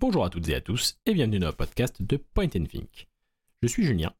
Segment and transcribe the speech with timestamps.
[0.00, 3.06] Bonjour à toutes et à tous et bienvenue dans le podcast de Point and Think.
[3.62, 4.14] Je suis Julien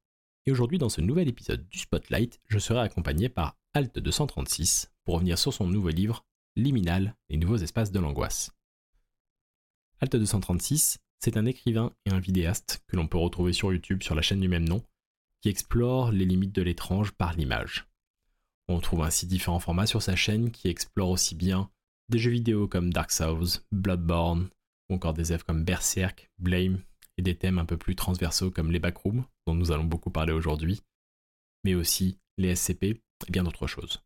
[0.45, 5.15] et aujourd'hui dans ce nouvel épisode du Spotlight, je serai accompagné par Alt 236 pour
[5.15, 8.51] revenir sur son nouveau livre Liminal, les nouveaux espaces de l'angoisse.
[10.01, 14.15] Alt 236, c'est un écrivain et un vidéaste que l'on peut retrouver sur YouTube sur
[14.15, 14.85] la chaîne du même nom,
[15.41, 17.87] qui explore les limites de l'étrange par l'image.
[18.69, 21.71] On trouve ainsi différents formats sur sa chaîne qui explorent aussi bien
[22.11, 24.51] des jeux vidéo comme Dark Souls, Bloodborne,
[24.91, 26.83] ou encore des œuvres comme Berserk, Blame,
[27.17, 30.33] et des thèmes un peu plus transversaux comme les backrooms, dont nous allons beaucoup parler
[30.33, 30.83] aujourd'hui,
[31.65, 34.03] mais aussi les SCP et bien d'autres choses.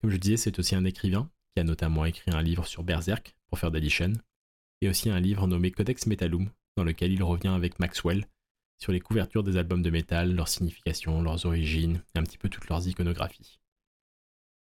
[0.00, 3.36] Comme je disais, c'est aussi un écrivain qui a notamment écrit un livre sur Berserk
[3.48, 4.12] pour faire d'Addition,
[4.80, 8.26] et aussi un livre nommé Codex Metallum, dans lequel il revient avec Maxwell
[8.78, 12.48] sur les couvertures des albums de métal, leur signification, leurs origines, et un petit peu
[12.48, 13.60] toutes leurs iconographies.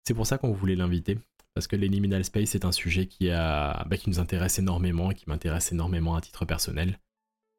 [0.04, 1.18] C'est pour ça qu'on voulait l'inviter,
[1.60, 5.72] parce que l'Eliminal Space est un sujet bah, qui nous intéresse énormément et qui m'intéresse
[5.72, 6.98] énormément à titre personnel.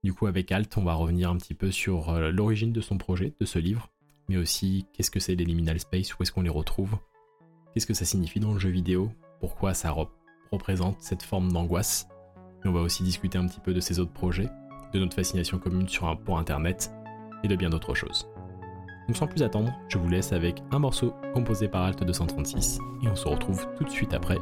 [0.03, 2.97] Du coup, avec Alt, on va revenir un petit peu sur euh, l'origine de son
[2.97, 3.91] projet, de ce livre,
[4.27, 6.97] mais aussi qu'est-ce que c'est l'Eliminal Space, où est-ce qu'on les retrouve,
[7.71, 9.95] qu'est-ce que ça signifie dans le jeu vidéo, pourquoi ça
[10.51, 12.07] représente cette forme d'angoisse.
[12.65, 14.49] On va aussi discuter un petit peu de ses autres projets,
[14.95, 16.91] de notre fascination commune sur un, pour Internet
[17.43, 18.30] et de bien d'autres choses.
[19.07, 23.07] Donc sans plus attendre, je vous laisse avec un morceau composé par Alt 236 et
[23.07, 24.37] on se retrouve tout de suite après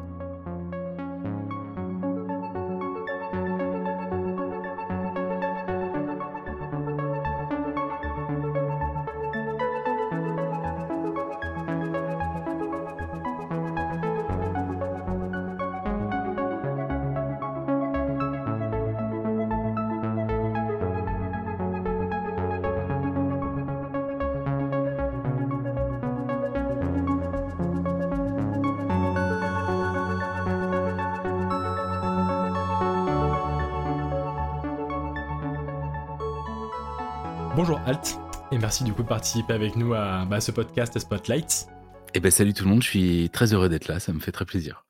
[38.70, 41.66] merci du coup de participer avec nous à, bah, ce podcast Spotlight.
[42.14, 44.32] Eh ben salut tout le monde, je suis très heureux d'être là, ça me fait
[44.32, 44.86] très plaisir.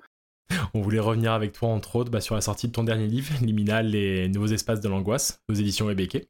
[0.73, 3.33] On voulait revenir avec toi entre autres bah, sur la sortie de ton dernier livre,
[3.41, 6.27] Liminal, les nouveaux espaces de l'angoisse, aux éditions Ebeke.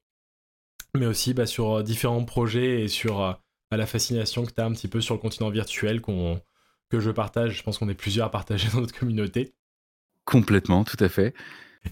[0.96, 3.34] Mais aussi bah, sur euh, différents projets et sur euh,
[3.72, 7.10] bah, la fascination que tu as un petit peu sur le continent virtuel que je
[7.10, 7.58] partage.
[7.58, 9.56] Je pense qu'on est plusieurs à partager dans notre communauté.
[10.24, 11.34] Complètement, tout à fait.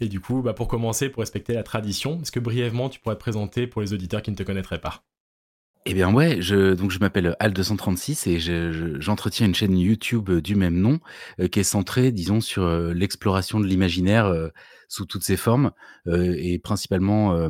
[0.01, 3.21] Et du coup, pour commencer, pour respecter la tradition, est-ce que brièvement tu pourrais te
[3.21, 5.06] présenter pour les auditeurs qui ne te connaîtraient pas?
[5.89, 10.75] Eh bien ouais, je, donc je m'appelle Al236 et j'entretiens une chaîne YouTube du même
[10.75, 10.99] nom
[11.39, 14.49] euh, qui est centrée, disons, sur euh, l'exploration de l'imaginaire euh,
[14.89, 15.71] sous toutes ses formes
[16.05, 17.49] et principalement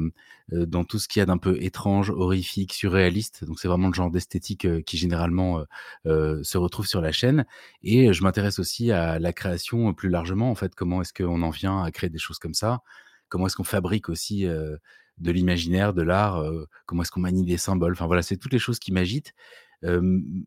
[0.52, 3.46] dans tout ce qu'il y a d'un peu étrange, horrifique, surréaliste.
[3.46, 5.64] Donc c'est vraiment le genre d'esthétique qui généralement
[6.06, 7.46] se retrouve sur la chaîne.
[7.84, 10.50] Et je m'intéresse aussi à la création plus largement.
[10.50, 12.82] En fait, comment est-ce qu'on en vient à créer des choses comme ça?
[13.30, 14.48] Comment est-ce qu'on fabrique aussi
[15.18, 16.44] de l'imaginaire, de l'art,
[16.86, 17.94] comment est-ce qu'on manie des symboles.
[17.94, 19.34] Enfin voilà, c'est toutes les choses qui m'agitent,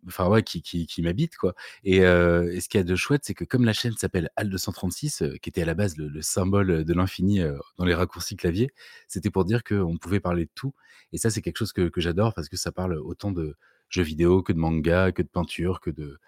[0.06, 1.54] enfin ouais, qui, qui, m'habitent quoi.
[1.84, 5.25] Et, ce qu'il y a de chouette, c'est que comme la chaîne s'appelle Al 236,
[5.42, 7.41] qui était à la base le, symbole de l'infini
[7.78, 8.70] dans les raccourcis clavier,
[9.09, 10.75] c'était pour dire qu'on pouvait parler de tout.
[11.12, 13.56] Et ça, c'est quelque chose que, j'adore parce que ça parle autant de
[13.88, 16.19] jeux vidéo que de manga, que de peinture, que de,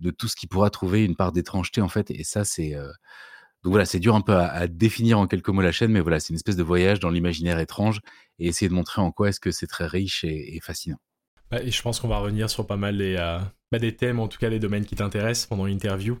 [0.00, 2.10] de tout ce qui pourra trouver une part d'étrangeté en fait.
[2.10, 2.74] Et ça, c'est
[3.64, 6.18] donc voilà, c'est dur un peu à, définir en quelques mots la chaîne, mais voilà,
[6.18, 8.00] c'est une espèce de voyage dans l'imaginaire étrange
[8.40, 10.98] et essayer de montrer en quoi est-ce que c'est très riche et, fascinant.
[11.50, 13.38] Bah, et je pense qu'on va revenir sur pas mal des, euh,
[13.70, 16.18] bah, des thèmes, en tout cas des domaines qui t'intéressent pendant l'interview.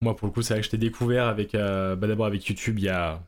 [0.00, 2.46] Moi, pour le coup, c'est vrai que je t'ai découvert avec, euh, bah, d'abord avec
[2.46, 3.20] YouTube il y a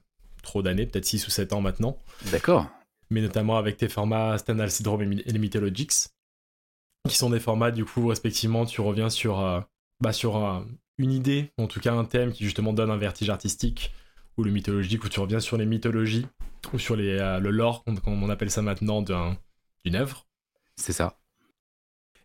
[0.44, 1.98] trop d'années, peut-être 6 ou 7 ans maintenant.
[2.30, 2.70] D'accord.
[3.10, 6.10] Mais notamment avec tes formats Stendhal Syndrome et les Mythologics,
[7.08, 9.60] qui sont des formats, du coup, respectivement, tu reviens sur, euh,
[10.00, 10.64] bah, sur
[11.02, 13.92] une idée, en tout cas un thème qui justement donne un vertige artistique,
[14.36, 16.26] ou le mythologique, où tu reviens sur les mythologies,
[16.72, 20.26] ou sur les, euh, le lore, comme on appelle ça maintenant, d'une œuvre.
[20.76, 21.18] C'est ça.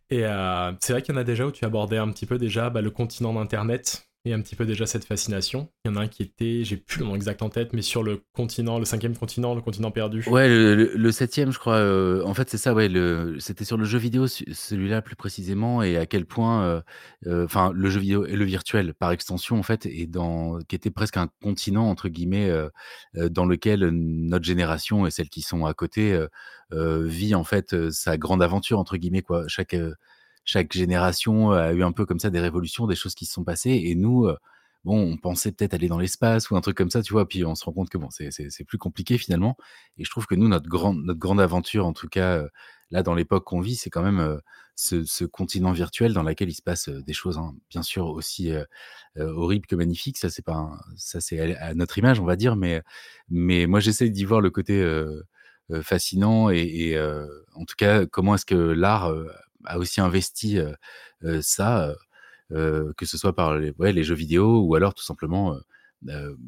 [0.09, 2.37] Et euh, c'est vrai qu'il y en a déjà où tu abordais un petit peu
[2.37, 5.69] déjà bah, le continent d'Internet, un petit peu déjà cette fascination.
[5.85, 7.81] Il y en a un qui était, j'ai plus le nom exact en tête, mais
[7.81, 10.23] sur le continent, le cinquième continent, le continent perdu.
[10.28, 11.75] Ouais, le, septième, je crois.
[11.75, 12.90] Euh, en fait, c'est ça, ouais.
[13.40, 16.81] C'était sur le jeu vidéo, celui-là plus précisément, et à quel point, euh,
[17.28, 20.75] euh, enfin, le jeu vidéo et le virtuel, par extension, en fait, et dans, qui
[20.75, 22.52] était presque un continent entre guillemets,
[23.13, 26.19] dans lequel notre génération et celles qui sont à côté
[26.72, 29.47] vit en fait sa grande aventure entre guillemets quoi.
[29.47, 29.75] Chaque
[30.47, 33.44] chaque génération a eu un peu comme ça des révolutions, des choses qui se sont
[33.44, 33.82] passées.
[33.85, 34.28] Et nous,
[34.85, 37.28] bon, on pensait peut-être aller dans l'espace ou un truc comme ça, tu vois?
[37.28, 39.58] Puis on se rend compte que bon, c'est plus compliqué finalement
[39.97, 42.46] et je trouve que nous, notre grande notre grande aventure, en tout cas,
[42.91, 44.40] là, dans l'époque qu'on vit, c'est quand même,
[44.76, 48.53] ce continent virtuel dans lequel il se passe, des choses, hein, bien sûr aussi,
[49.17, 50.17] horribles que magnifiques.
[50.17, 52.82] Ça, c'est pas ça, c'est à notre image, on va dire, mais
[53.29, 54.82] mais moi, j'essaie d'y voir le côté,
[55.82, 56.97] fascinant et
[57.53, 59.11] en tout cas, comment est-ce que l'art,
[59.65, 60.59] a aussi investi,
[61.41, 61.93] ça,
[62.49, 65.57] que ce soit par les jeux vidéo ou alors tout simplement,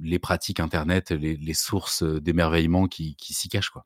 [0.01, 3.85] les pratiques internet, les sources, d'émerveillement qui s'y cachent, quoi.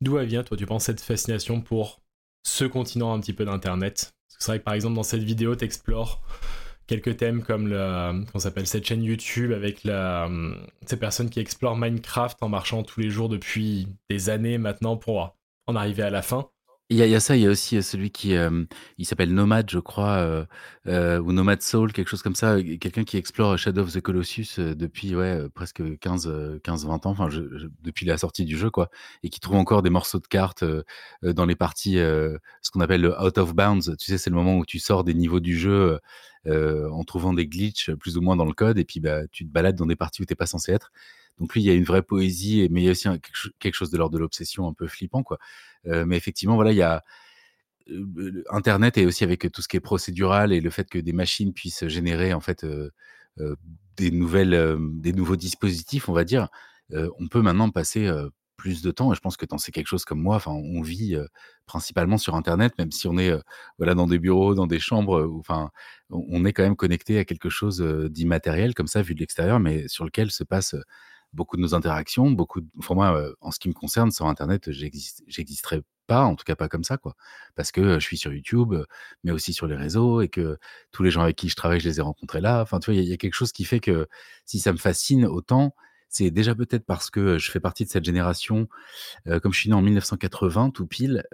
[0.00, 2.00] D'où elle vient, toi, tu penses, cette fascination pour
[2.44, 4.14] ce continent un petit peu d'internet?
[4.28, 6.22] C'est vrai que par exemple dans cette vidéo, tu explores
[6.86, 10.30] quelques thèmes comme le comment s'appelle cette chaîne YouTube avec la
[10.86, 15.36] ces personnes qui explorent Minecraft en marchant tous les jours depuis des années maintenant pour
[15.66, 16.48] en arriver à la fin.
[16.90, 18.66] Il y a il y a ça, il y a aussi, heu, celui qui, hem,
[18.96, 20.46] il s'appelle Nomad, je crois,
[20.86, 24.58] heu, ou Nomad Soul, quelque chose comme ça, quelqu'un qui explore Shadow of the Colossus,
[24.58, 27.28] depuis, ouais, presque 15, heu, 15-20 ans, enfin,
[27.82, 28.88] depuis la sortie du jeu, quoi
[29.22, 30.64] et qui trouve encore des morceaux de cartes,
[31.22, 33.94] dans les parties, ce qu'on appelle le out of bounds.
[33.98, 35.98] Tu sais, c'est le moment où tu sors des niveaux du jeu,
[36.46, 39.50] en trouvant des glitches, plus ou moins dans le code et puis, bah, tu te
[39.52, 40.90] balades dans des parties où tu es pas censé être.
[41.40, 43.50] Donc lui, il y a une vraie poésie mais il y a aussi quelque ch
[43.58, 45.38] quelque chose de l'ordre de l'obsession un peu flippant, quoi.
[45.86, 47.04] Heu, mais effectivement, voilà, il y a,
[48.50, 51.52] internet et aussi avec tout ce qui est procédural et le fait que des machines
[51.54, 52.66] puissent générer, en fait,
[53.96, 56.48] des nouvelles, des nouveaux dispositifs, on va dire.
[56.92, 58.10] On peut maintenant passer,
[58.58, 60.50] plus de temps et je pense que tu en sais quelque chose comme moi, enfin,
[60.50, 61.16] on vit,
[61.66, 63.32] principalement sur internet, même si on est,
[63.78, 65.70] voilà, dans des bureaux, dans des chambres, enfin,
[66.10, 67.80] on est quand même connecté à quelque chose,
[68.10, 70.74] d'immatériel comme ça, vu de l'extérieur, mais sur lequel se passe,
[71.34, 74.28] beaucoup de nos interactions, beaucoup d enfin moi, heu, en ce qui me concerne, sans
[74.28, 77.14] internet, j'exis j'existerais pas, en tout cas pas comme ça, quoi.
[77.56, 78.86] Parce que, je suis sur YouTube, heu,
[79.24, 80.58] mais aussi sur les réseaux et que
[80.92, 82.62] tous les gens avec qui je travaille, je les ai rencontrés là.
[82.62, 84.08] Enfin, tu vois, il y a quelque chose qui fait que
[84.46, 85.74] si ça me fascine autant,
[86.10, 88.68] c'est déjà peut-être parce que je fais partie de cette génération,
[89.42, 91.24] comme je suis né en 1980 tout pile,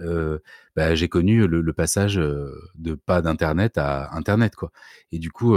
[0.76, 4.72] bah, j'ai connu le passage, de pas d'internet à internet, quoi
[5.12, 5.56] et du coup,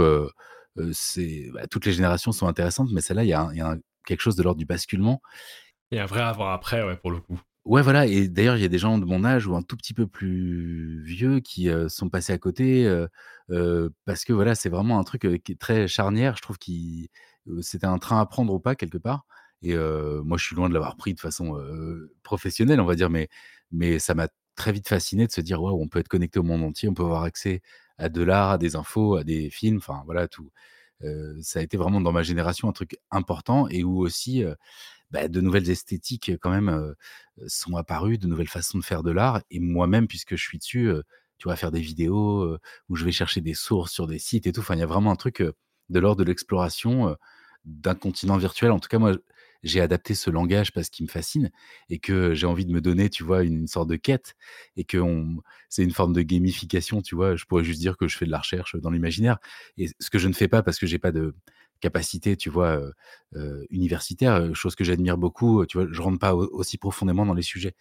[0.92, 3.76] c'est bah, toutes les générations sont intéressantes, mais celle-là, il y y a
[4.08, 5.22] quelque chose de l'ordre du basculement.
[5.92, 7.40] A un vrai avant après, ouais, pour le coup.
[7.64, 9.76] Ouais, voilà et d'ailleurs, il y a des gens de mon âge ou un tout
[9.76, 13.08] petit peu plus vieux qui, heu, sont passés à côté, heu
[13.50, 16.36] heu, parce que, voilà, c'est vraiment un truc, qui est très charnière.
[16.36, 17.10] Je trouve qui
[17.48, 19.26] heu, c'était un train à prendre ou pas quelque part
[19.62, 19.74] et
[20.24, 21.58] moi, je suis loin de l'avoir pris de façon,
[22.22, 23.28] professionnelle, on va dire, mais
[23.72, 26.42] mais ça m'a très vite fasciné de se dire: «Waouh, on peut être connecté au
[26.44, 27.60] monde entier, on peut avoir accès
[27.98, 30.50] à de l'art, à des infos, à des films», enfin, voilà, tout.
[31.04, 34.56] Heu, ça a été vraiment dans ma génération un truc important et où aussi, heu,
[35.10, 36.96] bah, de nouvelles esthétiques, quand même, heu,
[37.48, 40.90] sont apparues, de nouvelles façons de faire de l'art et moi-même, puisque je suis dessus,
[41.38, 42.58] tu vois, faire des vidéos,
[42.88, 44.60] où je vais chercher des sources sur des sites et tout.
[44.60, 45.42] Enfin, il y a vraiment un truc,
[45.90, 47.16] de l'ordre de l'exploration,
[47.64, 48.72] d'un continent virtuel.
[48.72, 49.16] En tout cas, moi,
[49.62, 51.50] j'ai adapté ce langage parce qu'il me fascine
[51.90, 54.34] et que j'ai envie de me donner, tu vois, une sorte de quête
[54.76, 55.38] et qu'on
[55.68, 57.36] c'est une forme de gamification, tu vois?
[57.36, 59.38] Je pourrais juste dire que je fais de la recherche dans l'imaginaire
[59.76, 61.34] et ce que je ne fais pas parce que j'ai pas de
[61.80, 62.80] capacité, tu vois,
[63.70, 65.86] universitaire, chose que j'admire beaucoup, tu vois?
[65.90, 67.74] Je rentre pas au aussi profondément dans les sujets.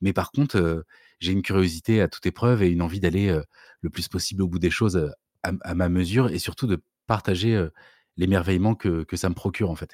[0.00, 0.84] Mais par contre,
[1.20, 3.38] j'ai une curiosité à toute épreuve et une envie d'aller,
[3.82, 5.12] le plus possible au bout des choses,
[5.44, 7.66] à ma mesure et surtout de partager,
[8.18, 9.92] l'émerveillement que que ça me procure, en fait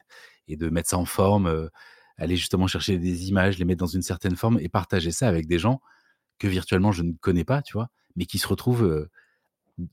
[0.49, 1.71] et de mettre ça en forme, heu,
[2.19, 5.47] aller justement chercher des images, les mettre dans une certaine forme et partager ça avec
[5.47, 5.81] des gens
[6.41, 7.91] que virtuellement je ne connais pas, tu vois?
[8.17, 9.09] Mais qui se retrouvent, heu,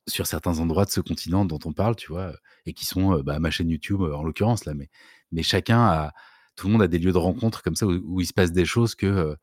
[0.07, 2.33] sur certains endroits de ce continent dont on parle, tu vois?
[2.65, 4.89] Et qui sont, bah, ma chaîne YouTube, en l'occurrence, là, mais
[5.31, 6.13] mais chacun a
[6.57, 8.51] tout le monde a des lieux de rencontre comme ça où où il se passe
[8.53, 9.35] des choses que,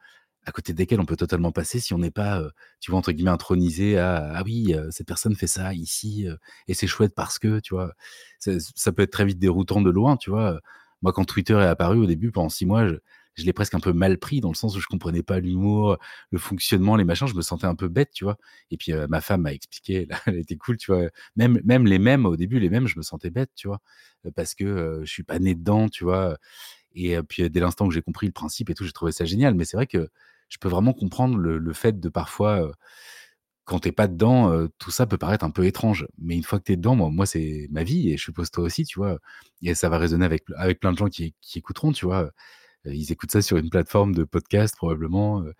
[0.47, 2.43] à côté desquelles on peut totalement passer si on n'est pas,
[2.81, 6.27] tu vois, entre guillemets «intronisé» à: «Ah oui, cette personne fait ça ici,
[6.69, 7.93] et c'est chouette parce que», tu vois?
[8.41, 10.61] C'est ça peut être très vite déroutant de loin, tu vois?
[11.03, 12.97] Moi, quand Twitter est apparu au début, pendant 6 mois, je
[13.35, 15.97] je l'ai presque un peu mal pris dans le sens où je comprenais pas l'humour,
[16.33, 18.37] le fonctionnement, les machins, je me sentais un peu bête, tu vois?
[18.73, 21.09] Et puis, heu, ma femme m'a expliqué, elle était cool, tu vois?
[21.37, 23.79] Même même les mèmes, au début, les mèmes, je me sentais bête, tu vois?
[24.27, 26.37] Heu, parce que, heu, je suis pas né dedans, tu vois?
[26.95, 29.25] Et heu, puis, dès l'instant où j'ai compris le principe et tout, j'ai trouvé ça
[29.25, 29.55] génial.
[29.55, 30.09] Mais c'est vrai que
[30.49, 32.73] je peux vraiment comprendre le le fait de parfois,
[33.69, 36.07] quand tu es pas dedans, heu, tout ça peut paraître un peu étrange.
[36.19, 38.51] Mais une fois que tu es dedans, moi moi, c'est ma vie et je suppose
[38.53, 39.19] toi aussi, tu vois?
[39.63, 42.25] Et ça va résonner avec avec plein de gens qui qui écouteront, tu vois?
[42.87, 45.55] Heu, ils écoutent ça sur une plateforme de podcast probablement, heu,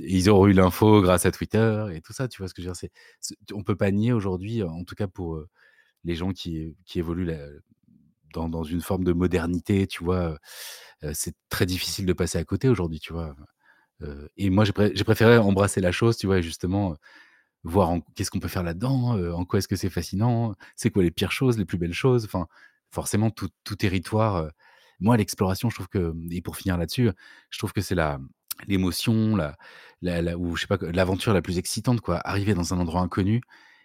[0.00, 2.68] ils auront eu l'info grâce à Twitter et tout ça, tu vois ce que je
[2.68, 2.90] veux dire?
[3.20, 5.42] C'est on peut pas nier aujourd'hui, en tout cas pour,
[6.04, 7.30] les gens qui qui évoluent
[8.34, 10.38] dans dans une forme de modernité, tu vois?
[11.14, 13.34] C'est très difficile de passer à côté aujourd'hui, tu vois?
[14.36, 16.40] Et moi, j'ai pré j'ai préféré embrasser la chose, tu vois?
[16.40, 16.96] Justement,
[17.64, 21.02] voir qu'est-ce qu'on peut faire là-dedans, heu, en quoi est-ce que c'est fascinant, c'est quoi
[21.02, 22.46] les pires choses, les plus belles choses, enfin,
[22.92, 24.50] forcément tout territoire, heu
[25.00, 27.10] moi l'exploration je trouve que et pour finir là-dessus,
[27.50, 28.18] je trouve que c'est la
[28.66, 29.56] l'émotion, la
[30.38, 32.20] ou je sais pas, l'aventure la plus excitante quoi.
[32.28, 33.40] Arriver dans un endroit inconnu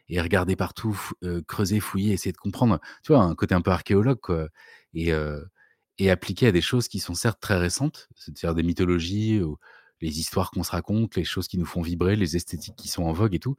[0.09, 2.79] et regarder partout, heu, creuser, fouiller, essayer de comprendre.
[3.03, 4.47] Tu vois, un côté un peu archéologue quoi
[4.95, 5.11] et
[5.99, 9.57] et appliqué à des choses qui sont certes très récentes, c'est-à-dire des mythologies ou
[10.03, 13.03] les histoires qu'on se raconte, les choses qui nous font vibrer, les esthétiques qui sont
[13.03, 13.55] en vogue et tout.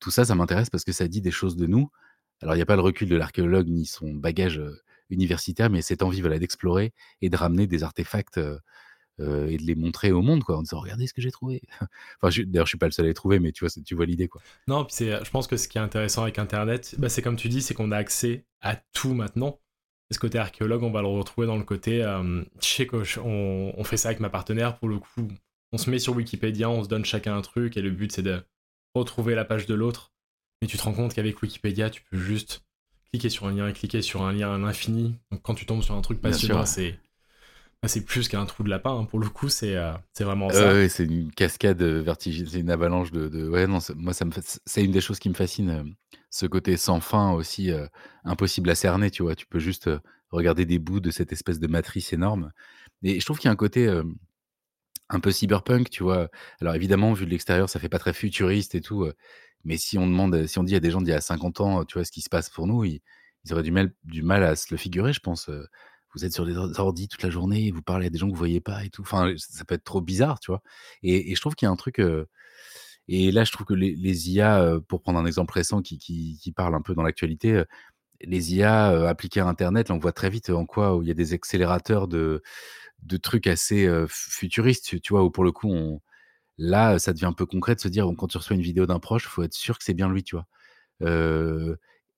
[0.00, 1.88] Tout ça, ça m'intéresse parce que ça dit des choses de nous.
[2.42, 4.60] Alors il y a pas le recul de l'archéologue ni son bagage,
[5.10, 8.38] universitaire, mais cette envie, voilà, d'explorer et de ramener des artefacts,
[9.18, 11.62] et de les montrer au monde quoi, en disant: «Regardez ce que j'ai trouvé».
[12.20, 13.94] Enfin je d'ailleurs je suis pas le seul à les trouver, mais tu vois tu
[13.94, 14.42] vois l'idée quoi.
[14.66, 17.62] Non, je pense que ce qui est intéressant avec internet, bah, c'est comme tu dis,
[17.62, 19.60] c'est qu'on a accès à tout maintenant.
[20.10, 23.96] Ce côté archéologue, on va le retrouver dans le côté, hem, je sais on fait
[23.96, 25.28] ça avec ma partenaire pour le coup,
[25.74, 28.22] on se met sur Wikipédia, on se donne chacun un truc et le but c'est
[28.22, 28.40] de
[28.94, 30.12] retrouver la page de l'autre.
[30.62, 32.62] Mais tu te rends compte qu'avec Wikipédia, tu peux juste
[33.10, 35.18] cliquer sur un lien et cliquer sur un lien à l'infini.
[35.32, 37.00] Donc quand tu tombes sur un truc passionnant, c'est
[37.82, 39.04] bah, c'est plus qu'un trou de lapin, hein.
[39.04, 40.72] pour le coup, c'est euh, vraiment ça.
[40.72, 43.48] Ouais, c'est une cascade vertigineuse, c'est une avalanche de, de...
[43.48, 44.30] ouais non, moi ça me
[44.64, 45.82] c'est une des choses qui me fascine, euh,
[46.30, 47.86] ce côté sans fin aussi euh,
[48.24, 49.34] impossible à cerner, tu vois.
[49.34, 49.90] Tu peux juste
[50.30, 52.52] regarder des bouts de cette espèce de matrice énorme.
[53.02, 53.86] Et je trouve qu'il y a un côté
[55.10, 56.28] un peu cyberpunk, tu vois.
[56.60, 59.10] Alors évidemment, vu de l'extérieur, ça fait pas très futuriste et tout.
[59.64, 61.84] mais si on demande, si on dit à des gens d'il y a 50 ans,
[61.84, 63.00] tu vois, ce qui se passe pour nous, ils,
[63.50, 65.50] auraient du mal, du mal à se le figurer, je pense.
[66.14, 68.38] Vous êtes sur des ordi toute la journée, vous parlez à des gens que vous
[68.38, 69.02] voyez pas et tout.
[69.02, 70.62] Enfin, ça peut être trop bizarre, tu vois.
[71.02, 72.00] Et, je trouve qu'il y a un truc.
[73.08, 76.74] et là, je trouve que les, IA, pour prendre un exemple récent qui, qui, parle
[76.74, 77.64] un peu dans l'actualité,
[78.26, 81.14] les IA appliquées à Internet, là, on voit très vite en quoi il y a
[81.14, 82.42] des accélérateurs de,
[83.22, 86.00] trucs assez futuristes, tu vois, où pour le coup,
[86.58, 89.00] là, ça devient un peu concret de se dire, quand tu reçois une vidéo d'un
[89.00, 90.46] proche, il faut être sûr que c'est bien lui, tu vois.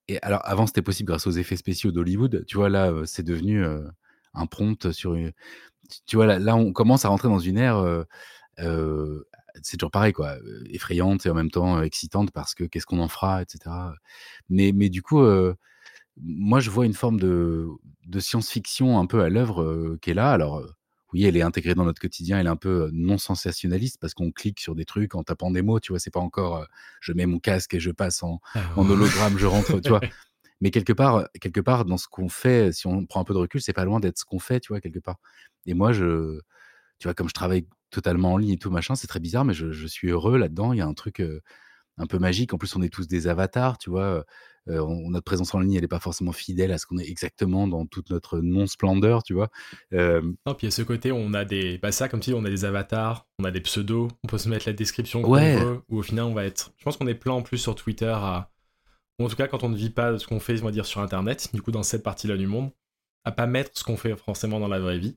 [0.08, 2.44] et alors, avant, c'était possible grâce aux effets spéciaux d'Hollywood.
[2.46, 3.64] Tu vois, là, c'est devenu
[4.34, 5.32] un prompt sur une.
[6.06, 8.04] Tu vois, là, on commence à rentrer dans une ère.
[9.62, 10.36] c'est toujours pareil, quoi,
[10.70, 13.94] effrayante et en même temps excitante parce que qu'est-ce qu'on en fera, etc.
[14.48, 15.22] Mais, mais du coup,
[16.16, 17.68] moi, je vois une forme de,
[18.06, 20.30] de science-fiction un peu à l'œuvre qui est là.
[20.32, 20.62] Alors,
[21.12, 24.32] oui, elle est intégrée dans notre quotidien, elle est un peu non sensationnaliste parce qu'on
[24.32, 26.66] clique sur des trucs en tapant des mots, tu vois, c'est pas encore
[27.00, 30.00] je mets mon casque et je passe en, ah en hologramme, je rentre, tu vois.
[30.60, 33.38] Mais quelque part, quelque part, dans ce qu'on fait, si on prend un peu de
[33.38, 35.16] recul, c'est pas loin d'être ce qu'on fait, tu vois, quelque part.
[35.66, 36.40] Et moi, je,
[36.98, 39.54] tu vois, comme je travaille totalement en ligne et tout machin, c'est très bizarre, mais
[39.54, 40.72] je, je suis heureux là-dedans.
[40.72, 41.20] Il y a un truc
[41.98, 42.52] un peu magique.
[42.52, 44.24] En plus, on est tous des avatars, tu vois.
[44.68, 47.68] Euh, notre présence en ligne, elle n'est pas forcément fidèle à ce qu'on est exactement
[47.68, 49.48] dans toute notre non-splendeur, tu vois.
[49.92, 51.78] Euh, non, puis à ce côté, on a des.
[51.78, 54.48] Bah, ça, comme si on a des avatars, on a des pseudos, on peut se
[54.48, 56.72] mettre la description qu'on veut, ou au final, on va être.
[56.78, 58.50] Je pense qu'on est plein en plus sur Twitter à.
[59.20, 61.00] en tout cas, quand on ne vit pas ce qu'on fait, on va dire, sur
[61.00, 62.70] Internet, du coup, dans cette partie-là du monde,
[63.24, 65.16] à pas mettre ce qu'on fait forcément dans la vraie vie.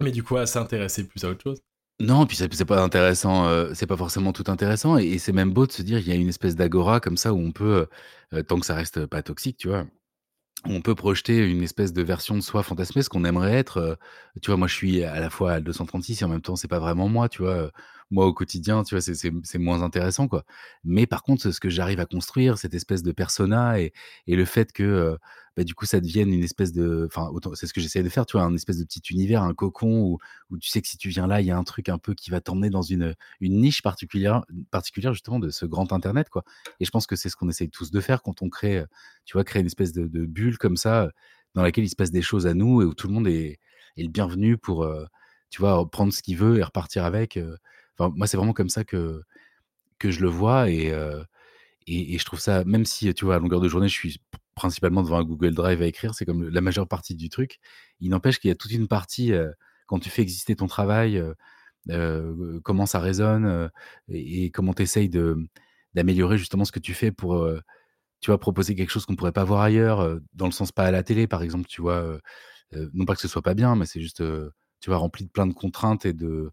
[0.00, 1.62] Mais du coup, à s'intéresser plus à autre chose.
[2.00, 5.64] Non, puis c'est pas intéressant, euh, c'est pas forcément tout intéressant et c'est même beau
[5.66, 7.86] de se dire, il y a une espèce d'agora comme ça où on peut,
[8.32, 9.86] euh, tant que ça reste pas toxique, tu vois?
[10.66, 13.94] On peut projeter une espèce de version de soi fantasmée, ce qu'on aimerait être, euh,
[14.42, 14.58] tu vois?
[14.58, 17.08] Moi, je suis à la fois à 236 et en même temps, c'est pas vraiment
[17.08, 17.70] moi, tu vois?
[18.10, 19.02] moi, au quotidien, tu vois?
[19.02, 20.44] C'est moins intéressant, quoi.
[20.84, 23.92] Mais par contre, ce que j'arrive à construire, cette espèce de persona et
[24.28, 25.18] le fait que,
[25.56, 28.26] bah, du coup, ça devienne une espèce de enfin, c'est ce que j'essaie de faire,
[28.26, 28.44] tu vois?
[28.46, 30.18] Un espèce de petit univers, un cocon où
[30.50, 32.14] où tu sais que si tu viens là, il y a un truc un peu
[32.14, 36.44] qui va t'emmener dans une, une niche particulière particulière justement de ce grand internet, quoi.
[36.80, 38.84] Et je pense que c'est ce qu'on essaye tous de faire quand on crée,
[39.24, 39.44] tu vois?
[39.44, 41.10] Créer une espèce de bulle comme ça,
[41.54, 43.58] dans laquelle il se passe des choses à nous et où tout le monde est
[43.96, 44.86] est le bienvenu pour,
[45.50, 45.88] tu vois?
[45.90, 47.38] Prendre ce qu'il veut et repartir avec,
[47.98, 49.22] Enfin, moi, c'est vraiment comme ça que
[49.98, 50.92] que je le vois et
[51.86, 54.18] et, je trouve ça, même si, tu vois, à longueur de journée, je suis
[54.54, 57.58] principalement devant un Google Drive à écrire, c'est comme la majeure partie du truc.
[58.00, 59.32] Il n'empêche qu'il y a toute une partie,
[59.86, 61.22] quand tu fais exister ton travail,
[62.62, 63.70] comment ça résonne
[64.08, 65.10] et, comment tu essayes
[65.94, 67.48] d'améliorer justement ce que tu fais pour,
[68.20, 70.84] tu vois, proposer quelque chose qu'on ne pourrait pas voir ailleurs, dans le sens pas
[70.84, 72.18] à la télé, par exemple, tu vois.
[72.72, 74.22] non pas que ce soit pas bien, mais c'est juste,
[74.80, 76.50] tu vois, rempli de plein de contraintes et de.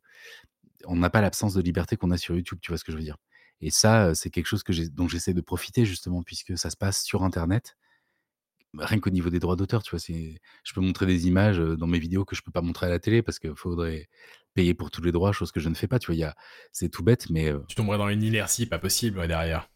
[0.86, 2.98] On n'a pas l'absence de liberté qu'on a sur YouTube, tu vois ce que je
[2.98, 3.18] veux dire.
[3.62, 7.04] Et ça, c'est quelque chose que dont j'essaie de profiter justement, puisque ça se passe
[7.04, 7.78] sur Internet.
[8.78, 12.00] Rien qu'au niveau des droits d'auteur, tu vois, je peux montrer des images dans mes
[12.00, 14.08] vidéos que je peux pas montrer à la télé parce qu'il faudrait
[14.54, 16.00] payer pour tous les droits, chose que je ne fais pas.
[16.00, 16.34] Tu vois,
[16.72, 19.70] c'est tout bête, mais tu tomberais dans une inertie pas possible derrière.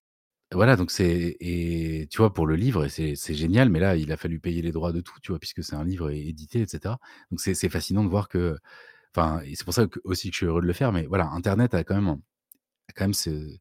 [0.54, 4.18] Voilà, donc c'est et tu vois pour le livre, c'est génial, mais là il a
[4.18, 6.96] fallu payer les droits de tout, tu vois, puisque c'est un livre édité, etc.
[7.32, 8.58] Donc c'est fascinant de voir que,
[9.16, 11.08] enfin, et c'est pour ça que, aussi que je suis heureux de le faire, mais
[11.08, 12.22] voilà, Internet a quand même,
[12.90, 13.58] a quand même ce,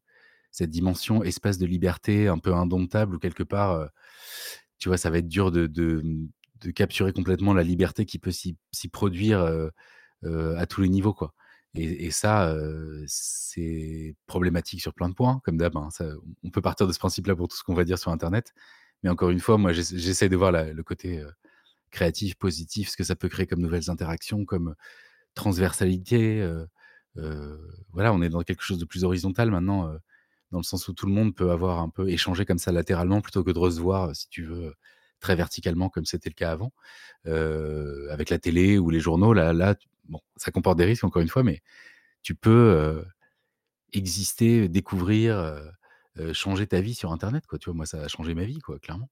[0.51, 3.89] cette dimension espace de liberté un peu indomptable où quelque part,
[4.79, 6.03] tu vois, ça va être dur de, de,
[6.61, 8.57] de capturer complètement la liberté qui peut s'y
[8.91, 9.41] produire,
[10.23, 11.33] à tous les niveaux, quoi.
[11.77, 12.55] Et, ça,
[13.07, 15.75] c'est problématique sur plein de points, comme d'hab.
[15.75, 15.89] Hein,
[16.43, 18.53] on peut partir de ce principe-là pour tout ce qu'on va dire sur Internet.
[19.03, 21.21] Mais encore une fois, moi, j'essaie de voir le côté
[21.91, 24.75] créatif, positif, ce que ça peut créer comme nouvelles interactions, comme
[25.33, 26.47] transversalité.
[27.91, 29.93] voilà, on est dans quelque chose de plus horizontal maintenant,
[30.55, 33.19] dans le sens où tout le monde peut avoir un peu échangé comme ça latéralement
[33.19, 34.73] plutôt que de recevoir, si tu veux,
[35.19, 36.71] très verticalement comme c'était le cas avant,
[37.25, 39.33] avec la télé ou les journaux.
[39.33, 39.75] Là,
[40.07, 41.61] bon, ça comporte des risques encore une fois, mais
[42.23, 43.03] tu peux
[43.91, 45.61] exister, découvrir,
[46.31, 47.59] changer ta vie sur Internet, quoi.
[47.59, 49.09] Tu vois, moi, ça a changé ma vie, quoi, clairement.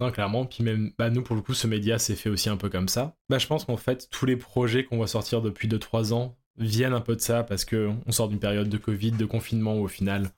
[0.00, 0.46] Non, clairement.
[0.46, 2.88] Puis même, bah, nous, pour le coup, ce média s'est fait aussi un peu comme
[2.88, 3.14] ça.
[3.28, 6.94] Bah, je pense qu'en fait, tous les projets qu'on va sortir depuis 2-3 ans viennent
[6.94, 9.88] un peu de ça parce qu'on sort d'une période de Covid, de confinement où au
[9.88, 10.30] final,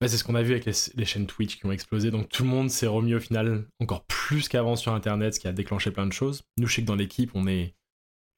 [0.00, 2.10] bah, c'est ce qu'on a vu avec les, chaînes Twitch qui ont explosé.
[2.10, 5.48] Donc tout le monde s'est remis au final encore plus qu'avant sur Internet, ce qui
[5.48, 6.42] a déclenché plein de choses.
[6.56, 7.74] Nous, je sais que dans l'équipe, on est.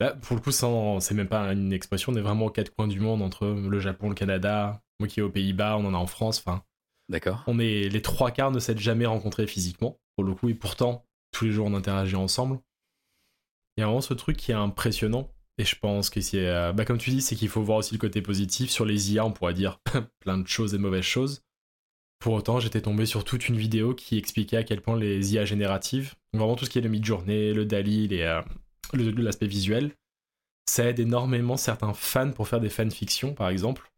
[0.00, 2.88] Là, pour le coup, c'est même pas une expression, on est vraiment aux quatre coins
[2.88, 5.98] du monde entre le Japon, le Canada, moi qui est aux Pays-Bas, on en a
[5.98, 6.42] en France.
[6.44, 6.64] Enfin,
[7.08, 7.44] D'accord.
[7.46, 11.06] On est les trois quarts ne s'être jamais rencontrés physiquement, pour le coup, et pourtant,
[11.30, 12.58] tous les jours, on interagit ensemble.
[13.76, 15.30] Il y a vraiment ce truc qui est impressionnant.
[15.58, 17.94] Et je pense que c'est, euh, bah, comme tu dis, c'est qu'il faut voir aussi
[17.94, 18.70] le côté positif.
[18.70, 19.80] Sur les IA, on pourrait dire
[20.20, 21.42] plein de choses et de mauvaises choses.
[22.22, 25.44] Pour autant, j'étais tombé sur toute une vidéo qui expliquait à quel point les IA
[25.44, 28.40] génératives, vraiment tout ce qui est le mid-journée, le DALI, euh,
[28.92, 29.90] l'aspect visuel,
[30.64, 33.90] ça aide énormément certains fans pour faire des fanfictions, par exemple,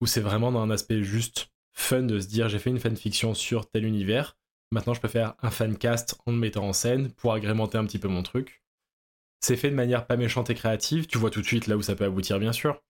[0.00, 3.34] où c'est vraiment dans un aspect juste fun de se dire j'ai fait une fanfiction
[3.34, 4.38] sur tel univers,
[4.70, 7.98] maintenant je peux faire un fancast en me mettant en scène pour agrémenter un petit
[7.98, 8.62] peu mon truc.
[9.42, 11.82] C'est fait de manière pas méchante et créative, tu vois tout de suite là où
[11.82, 12.80] ça peut aboutir bien sûr.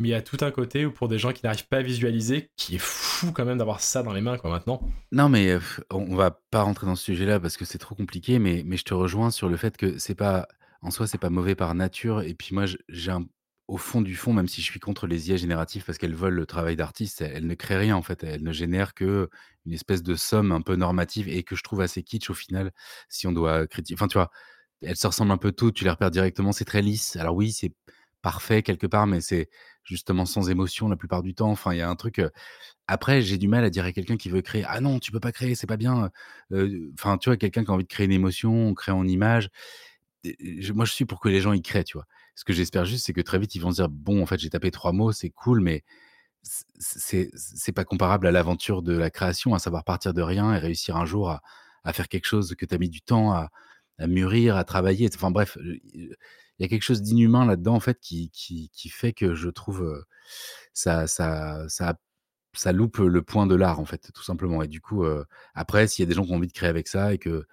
[0.00, 1.82] Mais il y a tout un côté où pour des gens qui n'arrivent pas à
[1.82, 4.80] visualiser, qui est fou quand même d'avoir ça dans les mains quoi maintenant.
[5.12, 5.60] Non mais euh,
[5.90, 8.84] on va pas rentrer dans ce sujet-là parce que c'est trop compliqué, mais, mais je
[8.84, 10.48] te rejoins sur le fait que c'est pas
[10.82, 13.12] en soi c'est pas mauvais par nature et puis moi j'ai
[13.66, 16.36] au fond du fond, même si je suis contre les IA génératives parce qu'elles volent
[16.36, 18.22] le travail d'artiste, elles ne créent rien en fait.
[18.22, 19.30] Elles ne génèrent que
[19.64, 22.72] une espèce de somme un peu normative et que je trouve assez kitsch au final,
[23.08, 23.94] si on doit critiquer.
[23.98, 24.30] Enfin, tu vois,
[24.82, 27.16] elles se ressemblent un peu toutes, tu les repères directement, c'est très lisse.
[27.16, 27.72] Alors oui, c'est
[28.22, 29.48] parfait quelque part, mais c'est
[29.84, 31.50] justement sans émotion la plupart du temps.
[31.50, 32.20] Enfin, il y a un truc.
[32.88, 35.20] Après, j'ai du mal à dire à quelqu'un qui veut créer Ah non, tu peux
[35.20, 36.10] pas créer, c'est pas bien.
[36.94, 39.50] Enfin, tu vois, quelqu'un qui a envie de créer une émotion, on crée en image.
[40.74, 42.06] Moi, je suis pour que les gens y créent, tu vois.
[42.34, 44.38] Ce que j'espère juste, c'est que très vite, ils vont se dire bon, en fait,
[44.38, 45.84] j'ai tapé trois mots, c'est cool, mais
[46.78, 50.96] c'est pas comparable à l'aventure de la création, à savoir partir de rien et réussir
[50.96, 53.50] un jour à, faire quelque chose que tu as mis du temps à,
[54.06, 55.08] mûrir, à travailler.
[55.14, 55.56] Enfin bref,
[56.58, 59.48] il y a quelque chose d'inhumain là-dedans, en fait, qui, qui, qui, fait que je
[59.48, 60.04] trouve
[60.72, 61.94] ça, ça, ça,
[62.52, 64.62] ça loupe le point de l'art, en fait, tout simplement.
[64.62, 65.04] Et du coup,
[65.54, 67.46] après, s'il y a des gens qui ont envie de créer avec ça et que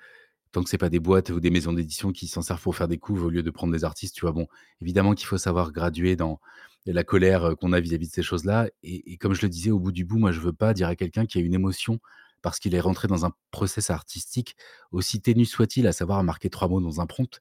[0.52, 2.88] tant que c'est pas des boîtes ou des maisons d'édition qui s'en servent pour faire
[2.88, 4.34] des couves au lieu de prendre des artistes, tu vois.
[4.34, 4.48] Bon,
[4.82, 6.40] évidemment qu'il faut savoir graduer dans
[6.86, 8.70] la colère qu'on a vis-à-vis de ces choses-là.
[8.84, 10.96] Et, comme je le disais, au bout du bout, moi, je veux pas dire à
[10.96, 12.00] quelqu'un qui a une émotion
[12.42, 14.56] parce qu'il est rentré dans un process artistique,
[14.92, 17.40] aussi ténu soit-il, à savoir marquer trois mots dans un prompt.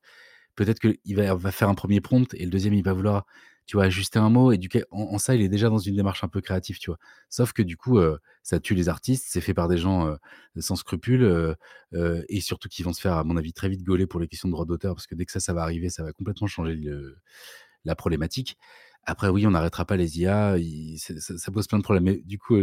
[0.60, 3.24] Peut-être qu'il va, va faire un premier prompt et le deuxième, il va vouloir
[3.64, 5.96] tu vois, ajuster un mot et du coup, en, ça, il est déjà dans une
[5.96, 6.98] démarche un peu créative, tu vois.
[7.30, 7.98] Sauf que du coup,
[8.42, 10.14] ça tue les artistes, c'est fait par des gens
[10.58, 11.56] sans scrupules
[12.28, 14.48] et surtout qui vont se faire, à mon avis, très vite gauler pour les questions
[14.48, 16.78] de droit d'auteur parce que dès que ça, ça va arriver, ça va complètement changer
[17.86, 18.58] la problématique.
[19.04, 20.56] Après, oui, on n'arrêtera pas les IA,
[20.98, 22.04] ça, pose plein de problèmes.
[22.04, 22.56] Mais du coup,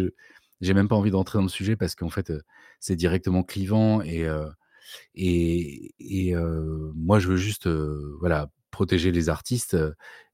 [0.61, 2.31] j'ai même pas envie d'entrer dans le sujet parce qu'en fait,
[2.79, 4.27] c'est directement clivant et
[5.15, 6.33] et,
[6.95, 7.67] moi, je veux juste,
[8.19, 9.77] voilà, protéger les artistes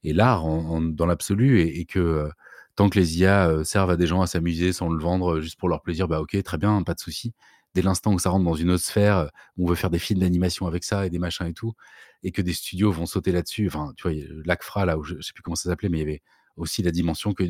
[0.03, 2.29] et l'art dans l'absolu et, que
[2.75, 5.69] tant que les IA servent à des gens à s'amuser sans le vendre juste pour
[5.69, 7.33] leur plaisir, bah ok, très bien, pas de souci.
[7.73, 10.19] Dès l'instant où ça rentre dans une autre sphère, où on veut faire des films
[10.19, 11.73] d'animation avec ça et des machins et tout,
[12.21, 14.13] et que des studios vont sauter là-dessus, enfin, tu vois,
[14.45, 16.21] l'ACFRA, là, où je, sais plus comment ça s'appelait, mais il y avait
[16.55, 17.43] aussi la dimension que,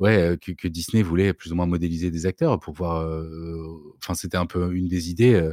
[0.00, 3.06] ouais, que, Disney voulait plus ou moins modéliser des acteurs pour pouvoir.
[3.98, 5.50] Enfin, c'était un peu une des idées.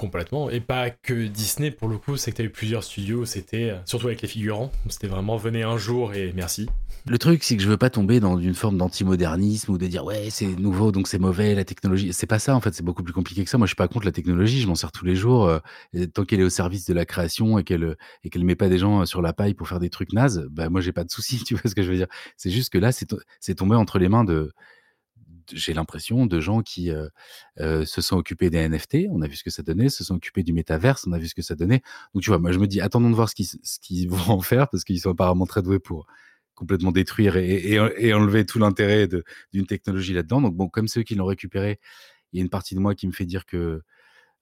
[0.00, 0.48] Complètement.
[0.48, 3.68] Et pas que Disney, pour le coup, c'est que tu as eu plusieurs studios, c'était,
[3.68, 6.70] euh, surtout avec les figurants, c'était vraiment venez un jour et merci.
[7.06, 10.06] Le truc, c'est que je veux pas tomber dans une forme d'antimodernisme ou de dire
[10.06, 12.14] ouais, c'est nouveau donc c'est mauvais, la technologie.
[12.14, 13.58] C'est pas ça en fait, c'est beaucoup plus compliqué que ça.
[13.58, 15.44] Moi, je suis pas contre la technologie, je m'en sers tous les jours.
[15.44, 15.58] Euh,
[16.14, 19.02] tant qu'elle est au service de la création et qu'elle et met pas des gens
[19.02, 21.38] euh, sur la paille pour faire des trucs nazes, bah moi j'ai pas de souci,
[21.44, 22.08] tu vois ce que je veux dire.
[22.38, 24.54] C'est juste que là, c'est tombé entre les mains de,
[25.52, 26.90] j'ai l'impression, de gens qui
[27.58, 30.42] se sont occupés des NFT, on a vu ce que ça donnait, se sont occupés
[30.42, 31.82] du métaverse, on a vu ce que ça donnait.
[32.14, 33.34] Donc tu vois, moi je me dis, attendons de voir ce
[33.80, 36.06] qu'ils vont en faire, parce qu'ils sont apparemment très doués pour
[36.54, 37.78] complètement détruire et,
[38.12, 39.08] enlever tout l'intérêt
[39.52, 40.42] d'une technologie là-dedans.
[40.42, 41.80] Donc bon, comme ceux qui l'ont récupéré,
[42.32, 43.82] il y a une partie de moi qui me fait dire que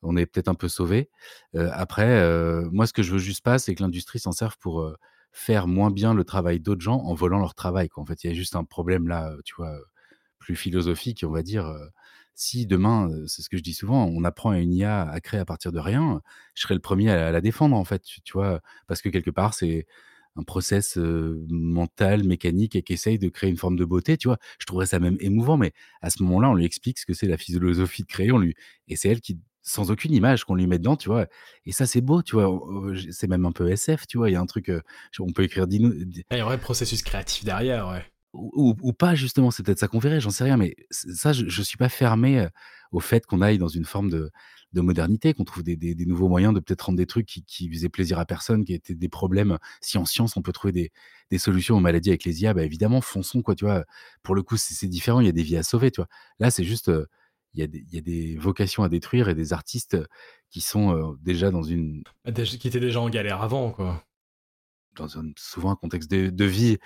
[0.03, 1.11] on est peut-être un peu sauvé.
[1.55, 2.23] Après,
[2.71, 4.97] moi, ce que je veux juste pas, c'est que l'industrie s'en serve pour,
[5.33, 7.89] faire moins bien le travail d'autres gens en volant leur travail.
[7.97, 9.79] En fait, il y a juste un problème là, tu vois,
[10.39, 11.91] plus philosophique, on va dire, heu,
[12.35, 15.21] si demain, heu, c'est ce que je dis souvent, on apprend à une IA à
[15.21, 16.23] créer à partir de rien,
[16.55, 18.61] je serai le premier à la défendre, en fait, tu vois?
[18.87, 19.87] Parce que quelque part, c'est
[20.37, 24.39] un process, mental, mécanique et qui essaye de créer une forme de beauté, tu vois?
[24.61, 27.27] Je trouverais ça même émouvant, mais à ce moment-là, on lui explique ce que c'est
[27.27, 28.55] la philosophie de créer, on lui
[28.89, 31.27] et c'est elle qui sans aucune image qu'on lui met dedans, tu vois?
[31.67, 32.49] Et ça, c'est beau, tu vois?
[32.95, 34.31] J c'est même un peu SF, tu vois?
[34.31, 34.81] Il y a un truc, heu,
[35.19, 35.67] on peut écrire
[36.31, 38.05] il y a un processus créatif derrière, ouais.
[38.39, 41.63] Ou pas justement, c'est peut-être ça qu'on verrait, j'en sais rien, mais ça, je je
[41.63, 42.47] suis pas fermé,
[42.93, 44.31] au fait qu'on aille dans une forme de
[44.73, 48.19] de modernité, qu'on trouve des nouveaux moyens de peut-être rendre des trucs qui faisaient plaisir
[48.19, 49.59] à personne, qui étaient des problèmes.
[49.81, 50.93] Si en science, on peut trouver
[51.31, 53.85] des solutions aux maladies avec les IA, bah, évidemment, fonçons quoi, tu vois?
[54.23, 56.09] Pour le coup, c'est différent, il y a des vies à sauver, tu vois?
[56.39, 56.91] Là, c'est juste,
[57.55, 59.97] il y a des vocations à détruire et des artistes,
[60.51, 64.05] qui sont, déjà dans une déj qui était déjà en galère avant, quoi.
[64.99, 66.79] Dans un souvent un contexte de vie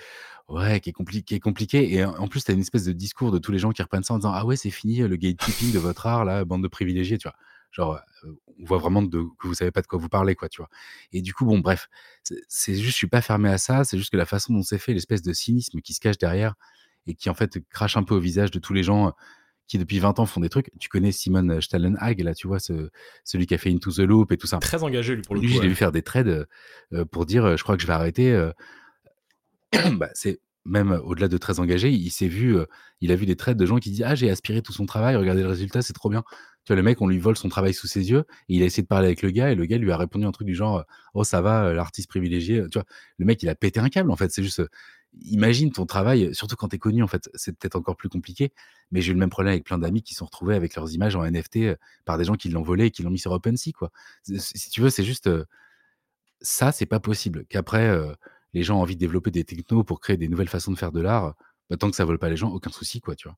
[0.48, 3.32] Ouais, qui est qui est compliqué et en plus, tu as une espèce de discours
[3.32, 5.16] de tous les gens qui reprennent ça en disant: «Ah ouais, c'est fini, heu, le
[5.16, 7.36] gatekeeping de votre art là, bande de privilégiés», tu vois?
[7.72, 10.60] Genre, heu, on voit vraiment que vous savez pas de quoi vous parlez, quoi, tu
[10.60, 10.68] vois?
[11.12, 11.88] Et du coup, bon, bref,
[12.48, 14.78] c'est juste je suis pas fermé à ça, c'est juste que la façon dont c'est
[14.78, 16.54] fait, l'espèce de cynisme qui se cache derrière
[17.06, 19.12] et qui, en fait, crache un peu au visage de tous les gens,
[19.68, 20.70] qui depuis 20 ans font des trucs.
[20.78, 22.58] Tu connais Simon, heu, Stahlenhag là, tu vois?
[22.60, 22.90] Ce
[23.24, 24.58] celui qui a fait Into the Loop et tout ça.
[24.58, 25.68] Très engagé, lui, pour le Lui, coup, je l'ai ouais.
[25.68, 26.46] vu faire des trades, heu
[26.92, 28.50] heu, pour dire, heu: «Je crois que je vais arrêter»,
[29.98, 32.56] bah, c'est même au-delà de très engagé, il s'est vu,
[33.00, 35.16] il a vu des trades de gens qui disent: «Ah, j'ai aspiré tout son travail,
[35.16, 36.22] regardez le résultat, c'est trop bien».
[36.64, 38.66] Tu vois, le mec, on lui vole son travail sous ses yeux et il a
[38.66, 40.54] essayé de parler avec le gars et le gars lui a répondu un truc du
[40.54, 42.84] genre, «Oh ça va, l'artiste privilégié», tu vois?
[43.18, 44.62] Le mec, il a pété un câble, en fait, c'est juste,
[45.20, 48.52] imagine ton travail, surtout quand tu es connu, en fait, c'est peut-être encore plus compliqué,
[48.90, 51.16] mais j'ai eu le même problème avec plein d'amis qui sont retrouvés avec leurs images
[51.16, 53.72] en NFT, heu, par des gens qui l'ont volé et qui l'ont mis sur OpenSea,
[53.72, 53.90] quoi.
[54.24, 55.46] Si tu veux, c'est juste, heu
[56.40, 57.44] ça, c'est pas possible.
[57.48, 57.96] Qu'après,
[58.52, 60.92] les gens ont envie de développer des technos pour créer des nouvelles façons de faire
[60.92, 61.34] de l'art,
[61.70, 63.36] bah, tant que ça vole pas les gens, aucun souci, quoi, tu vois?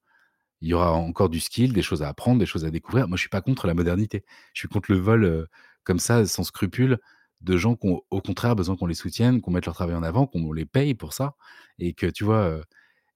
[0.63, 3.09] Il y aura encore du skill, des choses à apprendre, des choses à découvrir.
[3.09, 4.25] Moi, je suis pas contre la modernité.
[4.55, 5.49] Je suis contre le vol,
[5.85, 6.99] comme ça, sans scrupule,
[7.45, 10.03] de gens qui ont, au contraire, besoin qu'on les soutienne, qu'on mette leur travail en
[10.03, 11.35] avant, qu'on les paye pour ça
[11.79, 12.61] et que, tu vois,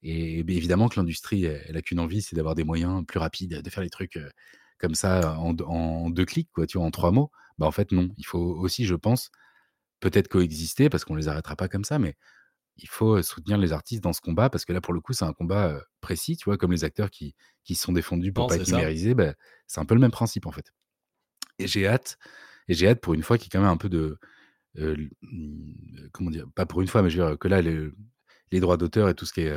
[0.03, 3.63] et évidemment que l'industrie, elle elle a qu'une envie, c'est d'avoir des moyens plus rapides,
[3.63, 4.19] de faire les trucs,
[4.79, 7.31] comme ça, en d en 2 clics, quoi, tu vois, en 3 mots.
[7.59, 8.09] Bah, en fait, non.
[8.19, 9.31] Il faut aussi, je pense,
[10.01, 12.15] peut-être coexister parce qu'on les arrêtera pas comme ça, mais
[12.77, 15.25] il faut, soutenir les artistes dans ce combat parce que là, pour le coup, c'est
[15.25, 16.59] un combat, précis, tu vois?
[16.59, 19.35] Comme les acteurs qui qui se sont défendus pour Non, pas être numérisés, bah,
[19.67, 20.73] c'est un peu le même principe, en fait.
[21.59, 22.19] Et j'ai hâte
[22.69, 24.19] et j'ai hâte pour une fois qu'il y quand même un peu de,
[24.77, 26.47] mmh, comment dire?
[26.55, 27.95] Pas pour une fois, mais je veux dire que là, le
[28.51, 29.53] les droits d'auteur et tout ce qui est,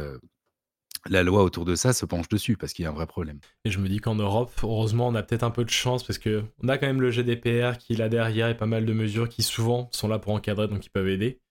[1.10, 3.39] la loi autour de ça se penche dessus parce qu'il y a un vrai problème.
[3.65, 6.19] Et je me dis qu'en Europe, heureusement, on a peut-être un peu de chance parce
[6.19, 8.93] que on a quand même le GDPR qui est là derrière et pas mal de
[8.93, 11.41] mesures qui souvent sont là pour encadrer, donc qui peuvent aider.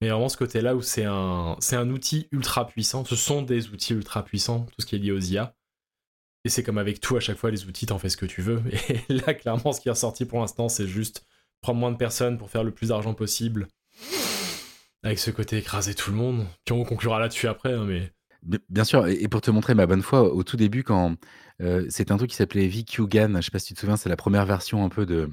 [0.00, 3.68] Mais vraiment ce côté-là où c'est un, c'est un outil ultra puissant, ce sont des
[3.68, 5.54] outils ultra puissants, tout ce qui est lié aux IA.
[6.44, 8.42] Et c'est comme avec tout, à chaque fois, les outils, t'en fais ce que tu
[8.42, 8.62] veux.
[9.08, 11.24] Et là, clairement, ce qui est ressorti pour l'instant, c'est juste
[11.60, 13.68] prendre moins de personnes pour faire le plus d'argent possible.
[15.04, 16.46] Avec ce côté écraser tout le monde.
[16.64, 18.12] Puis on conclura là-dessus après, hein, mais
[18.68, 21.14] bien sûr et pour te montrer ma bonne foi, au tout début quand,
[21.88, 24.16] c'était un truc qui s'appelait VQGAN, je sais pas si tu te souviens, c'est la
[24.16, 25.30] première version un peu de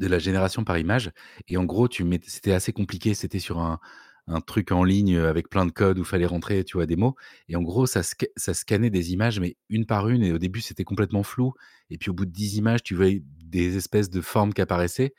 [0.00, 1.12] la génération par image
[1.46, 3.78] et en gros, tu c'était assez compliqué, c'était sur un
[4.26, 7.14] un truc en ligne, avec plein de codes où fallait rentrer, tu vois, des mots.
[7.48, 8.02] Et en gros, ça
[8.36, 11.54] ça scannait des images, mais une par une et au début, c'était complètement flou.
[11.90, 15.14] Et puis au bout de 10 images, tu voyais des espèces de formes qui apparaissaient,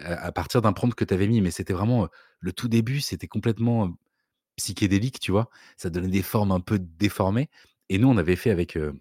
[0.00, 2.08] à partir d'un prompt que tu avais mis, mais c'était vraiment,
[2.40, 3.96] le tout début, c'était complètement,
[4.56, 5.50] psychédélique, tu vois?
[5.78, 7.50] Ça donnait des formes un peu déformées.
[7.90, 9.00] Et nous, on avait fait avec, heu,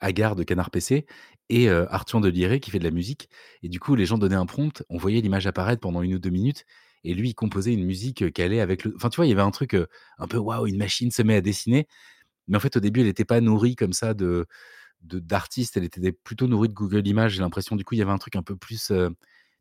[0.00, 1.06] Agar de Canard PC
[1.48, 3.28] et Arthur Deliré qui fait de la musique.
[3.62, 6.18] Et du coup, les gens donnaient un prompt, on voyait l'image apparaître pendant une ou
[6.18, 6.64] 2 minutes
[7.04, 9.42] et lui, il composait une musique, allait avec le enfin, tu vois, il y avait
[9.42, 9.74] un truc,
[10.18, 11.86] un peu waouh, une machine se met à dessiner.
[12.48, 14.46] Mais en fait, au début, elle était pas nourrie comme ça de
[15.02, 17.76] d'artistes, elle était plutôt nourrie de Google Images, j'ai l'impression.
[17.76, 18.92] Du coup, il y avait un truc un peu plus,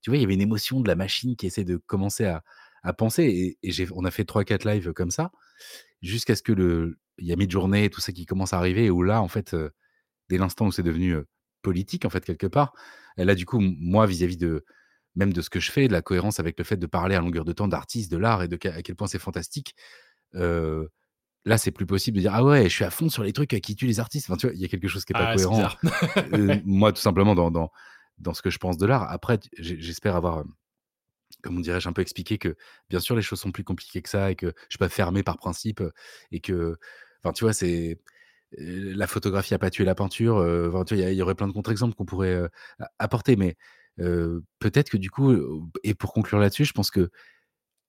[0.02, 2.44] tu vois, il y avait une émotion de la machine qui essaie de commencer à
[2.84, 5.32] à penser et on a fait trois quatre lives comme ça,
[6.02, 8.86] jusqu'à ce que le il y a Midjourney et tout ça qui commence à arriver
[8.86, 9.56] et où là, en fait,
[10.30, 11.16] dès l'instant où c'est devenu,
[11.62, 12.74] politique, en fait, quelque part,
[13.18, 14.66] et là, du coup, moi, vis-à-vis de
[15.16, 17.20] même de ce que je fais, de la cohérence avec le fait de parler à
[17.20, 19.76] longueur de temps d'artistes, de l'art et de à quel point c'est fantastique,
[21.46, 23.50] là, c'est plus possible de dire: «Ah ouais, je suis à fond sur les trucs,
[23.50, 24.30] qui tuent les artistes».
[24.30, 25.70] Enfin, tu vois, il y a quelque chose qui est pas ah, cohérent,
[26.66, 27.72] moi, tout simplement dans dans
[28.18, 29.10] dans ce que je pense de l'art.
[29.10, 30.44] Après, j'espère avoir,
[31.42, 32.56] comment dirais-je, un peu expliqué que,
[32.90, 35.24] bien sûr, les choses sont plus compliquées que ça et que je suis pas fermé
[35.24, 35.82] par principe,
[36.32, 36.78] et que
[37.24, 38.00] enfin, tu vois, c'est
[38.58, 42.06] la photographie a pas tué la peinture, vois, il y aurait plein de contre-exemples qu'on
[42.06, 42.42] pourrait,
[43.00, 43.58] apporter, mais
[44.60, 45.36] peut-être que du coup,
[45.84, 47.10] et pour conclure là-dessus, je pense que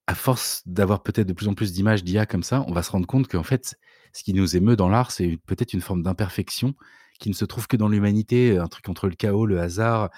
[0.07, 2.91] à force d'avoir peut-être de plus en plus d'images d'IA comme ça, on va se
[2.91, 3.75] rendre compte qu'en fait,
[4.13, 6.75] ce qui nous émeut dans l'art, c'est peut-être une forme d'imperfection
[7.19, 10.09] qui ne se trouve que dans l'humanité, un truc entre le chaos, le hasard.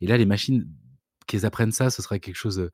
[0.00, 0.66] Et là, les machines,
[1.26, 2.70] qu'elles apprennent ça, ce serait quelque chose,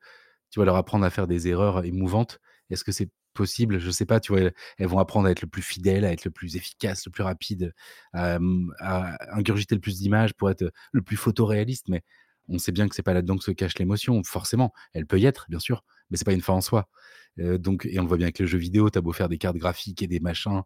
[0.51, 2.39] tu vas leur apprendre à faire des erreurs émouvantes.
[2.69, 3.79] Est-ce que c'est possible?
[3.79, 6.23] Je sais pas, tu vois, elles vont apprendre à être le plus fidèle, à être
[6.23, 7.73] le plus efficace, le plus rapide,
[8.13, 8.37] à,
[8.79, 11.89] à ingurgiter le plus d'images pour être le plus photoréaliste.
[11.89, 12.03] Mais
[12.49, 14.73] on sait bien que c'est pas là-dedans que se cache l'émotion, forcément.
[14.93, 16.89] Elle peut y être, bien sûr, mais c'est pas une fin en soi.
[17.37, 19.37] donc, et on le voit bien avec le jeu vidéo, tu as beau faire des
[19.37, 20.63] cartes graphiques et des machins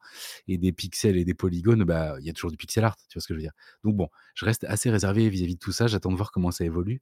[0.48, 3.16] et des pixels et des polygones, bah il y a toujours du pixel art, tu
[3.16, 3.54] vois ce que je veux dire.
[3.84, 5.88] Donc bon, je reste assez réservé vis-à-vis de tout ça.
[5.88, 7.02] J'attends de voir comment ça évolue.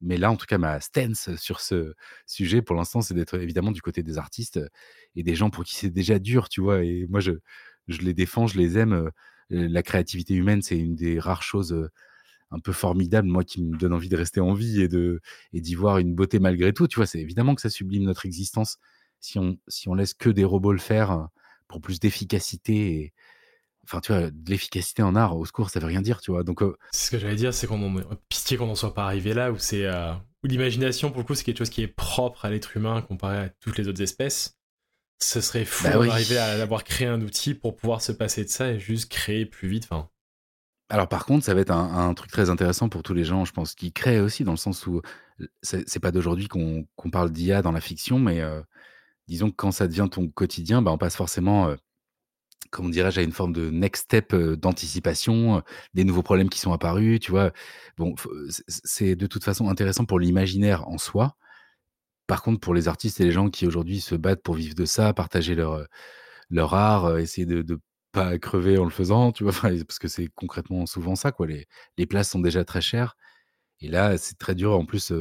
[0.00, 1.94] Mais là, en tout cas, ma stance sur ce
[2.26, 4.60] sujet, pour l'instant, c'est d'être évidemment du côté des artistes
[5.16, 6.84] et des gens pour qui c'est déjà dur, tu vois.
[6.84, 7.32] Et moi, je,
[7.88, 9.10] je les défends, je les aime.
[9.50, 11.88] La créativité humaine, c'est une des rares choses
[12.52, 15.20] un peu formidable, moi qui me donne envie de rester en vie et de
[15.52, 16.86] et d'y voir une beauté malgré tout.
[16.86, 18.78] Tu vois, c'est évidemment que ça sublime notre existence.
[19.20, 21.24] Si on si on laisse que des robots le faire euh,
[21.68, 23.12] pour plus d'efficacité et
[23.84, 26.44] enfin tu vois de l'efficacité en art au secours ça veut rien dire tu vois.
[26.44, 29.04] Donc euh c'est ce que j'allais dire c'est qu'on en pitié qu'on n'en soit pas
[29.04, 30.12] arrivé là où c'est euh,
[30.44, 33.38] où l'imagination pour le coup c'est quelque chose qui est propre à l'être humain comparé
[33.38, 34.58] à toutes les autres espèces.
[35.20, 38.50] Ce serait fou bah d'arriver à avoir créé un outil pour pouvoir se passer de
[38.50, 40.08] ça et juste créer plus vite enfin
[40.92, 43.52] alors par contre, ça va être un, truc très intéressant pour tous les gens, je
[43.52, 45.00] pense, qui créent aussi, dans le sens où
[45.62, 48.42] c'est pas d'aujourd'hui qu'on parle d'IA dans la fiction, mais
[49.26, 51.74] disons que quand ça devient ton quotidien, bah, on passe forcément,
[52.70, 55.62] comment dirais-je, à une forme de next step d'anticipation,
[55.94, 57.52] des nouveaux problèmes qui sont apparus, tu vois.
[57.96, 58.14] Bon,
[58.68, 61.36] c'est de toute façon intéressant pour l'imaginaire en soi.
[62.26, 64.84] Par contre, pour les artistes et les gens qui aujourd'hui se battent pour vivre de
[64.84, 65.86] ça, partager leur,
[66.50, 67.80] leur art, essayer de
[68.12, 69.52] pas crever en le faisant, tu vois?
[69.86, 71.46] parce que c'est concrètement souvent ça, quoi.
[71.46, 71.66] Les
[71.98, 73.16] les places sont déjà très chères
[73.80, 75.12] et là, c'est très dur en plus,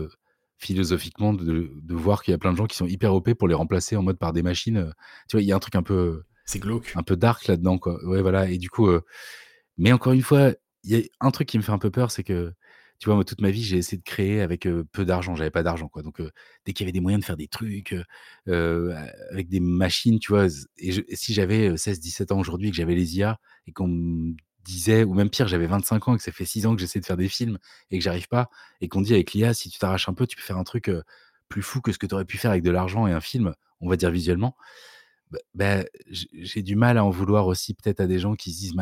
[0.57, 3.47] philosophiquement de de voir qu'il y a plein de gens qui sont hyper OP pour
[3.47, 4.93] les remplacer en mode par des machines,
[5.29, 5.41] tu vois?
[5.43, 6.95] Il y a un truc un peu c'est glauque.
[6.95, 8.03] un peu dark là-dedans, quoi.
[8.05, 8.89] Ouais, voilà et du coup,
[9.77, 10.51] mais encore une fois,
[10.83, 12.53] il y a un truc qui me fait un peu peur, c'est que
[13.01, 15.35] tu vois, moi, toute ma vie, j'ai essayé de créer avec peu d'argent.
[15.35, 16.03] J'avais pas d'argent, quoi.
[16.03, 16.21] Donc,
[16.65, 17.95] dès qu'il y avait des moyens de faire des trucs
[18.45, 20.45] avec des machines, tu vois,
[20.77, 25.15] et, si j'avais 16-17 ans aujourd'hui que j'avais les IA et qu'on me disait, ou
[25.15, 27.17] même pire, j'avais 25 ans et que ça fait 6 ans que j'essaie de faire
[27.17, 27.57] des films
[27.89, 30.35] et que j'arrive pas, et qu'on dit avec l'IA, si tu t'arraches un peu, tu
[30.35, 30.91] peux faire un truc
[31.49, 33.55] plus fou que ce que tu aurais pu faire avec de l'argent et un film,
[33.79, 34.55] on va dire visuellement.
[35.31, 38.59] Bah, bah j'ai du mal à en vouloir aussi peut-être à des gens qui se
[38.59, 38.75] disent,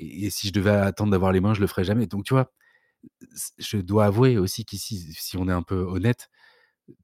[0.00, 2.06] et, si je devais attendre d'avoir les mains, je le ferais jamais.
[2.06, 2.52] Donc, tu vois,
[3.58, 6.30] je dois avouer aussi qu'ici, si on est un peu honnête,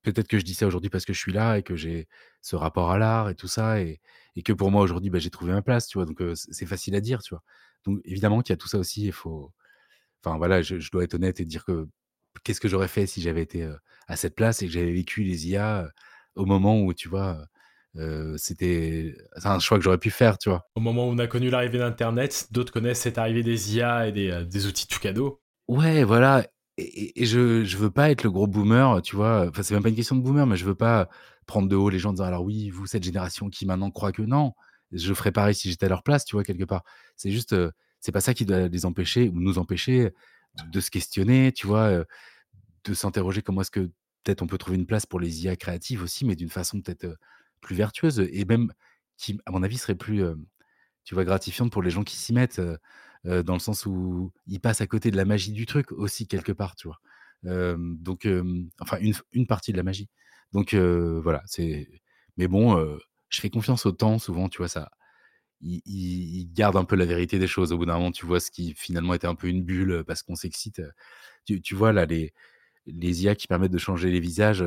[0.03, 2.09] peut-être que je dis ça aujourd'hui parce que je suis là et que j'ai
[2.43, 4.01] ce rapport à l'art et tout ça, et,
[4.45, 6.07] que pour moi aujourd'hui, bah, j'ai trouvé ma place, tu vois.
[6.07, 7.43] Donc, c'est facile à dire, tu vois.
[7.85, 9.07] Donc, évidemment qu'il y a tout ça aussi.
[9.07, 9.53] Il faut,
[10.25, 11.89] enfin voilà, je, dois être honnête et dire que
[12.45, 13.69] qu'est-ce que j'aurais fait si j'avais été
[14.09, 15.91] à cette place et que j'avais vécu les IA
[16.37, 17.47] au moment où, tu vois,
[18.37, 20.67] c'était un choix que j'aurais pu faire, tu vois.
[20.75, 24.13] Au moment où on a connu l'arrivée d'Internet, d'autres connaissent cette arrivée des IA et
[24.13, 25.41] des, outils tout cadeau.
[25.69, 26.47] Ouais, voilà.
[26.79, 29.47] Et, je, je veux pas être le gros boomer, tu vois.
[29.49, 31.09] Enfin, c'est même pas une question de boomer, mais je veux pas
[31.47, 34.13] prendre de haut les gens en disant alors oui, vous, cette génération qui maintenant croit
[34.13, 34.53] que non.
[34.93, 36.83] Je ferais pareil si j'étais à leur place, tu vois, quelque part.
[37.17, 37.57] C'est juste,
[38.01, 40.13] c'est pas ça qui doit les empêcher ou nous empêcher
[40.73, 42.05] de se questionner, tu vois,
[42.85, 43.91] de s'interroger comment est-ce que
[44.27, 47.17] peut-être on peut trouver une place pour les IA créatives aussi, mais d'une façon peut-être
[47.61, 48.73] plus vertueuse et même
[49.17, 50.23] qui, à mon avis, serait plus,
[51.05, 52.61] tu vois, gratifiante pour les gens qui s'y mettent,
[53.25, 56.53] dans le sens où ils passent à côté de la magie du truc aussi quelque
[56.53, 57.01] part, tu vois?
[57.43, 58.29] donc,
[58.81, 60.09] enfin, une, une, partie de la magie.
[60.53, 61.89] Donc voilà, c'est.
[62.37, 64.91] Mais bon, je fais confiance au temps, souvent, tu vois, ça.
[65.63, 67.73] Il, garde un peu la vérité des choses.
[67.73, 70.23] Au bout d'un moment, tu vois ce qui finalement était un peu une bulle parce
[70.23, 70.83] qu'on s'excite.
[71.47, 72.35] Tu, tu, vois, là, les,
[72.87, 74.65] les IA qui permettent de changer les visages,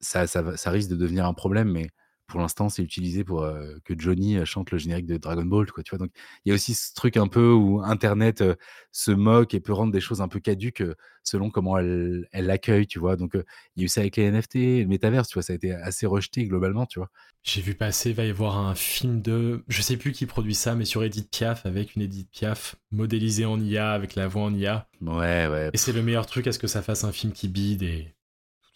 [0.00, 1.88] ça, ça, risque de devenir un problème, mais
[2.26, 3.48] pour l'instant, c'est utilisé pour
[3.84, 5.98] que Johnny chante le générique de Dragon Ball, quoi, tu vois?
[5.98, 6.10] Donc,
[6.44, 8.42] il y a aussi ce truc un peu où Internet
[8.90, 10.82] se moque et peut rendre des choses un peu caduques
[11.22, 13.14] selon comment elle l'accueille, tu vois?
[13.14, 15.56] Donc, il y a eu ça avec les NFT, le métaverse, tu vois, ça a
[15.56, 17.10] été assez rejeté globalement, tu vois?
[17.44, 20.74] J'ai vu passer, va y avoir un film de, je sais plus qui produit ça,
[20.74, 24.52] mais sur Edith Piaf, avec une Edith Piaf modélisée en IA, avec la voix en
[24.52, 24.88] IA.
[25.00, 25.70] Ouais, ouais.
[25.72, 28.15] Et c'est le meilleur truc à ce que ça fasse un film qui bide et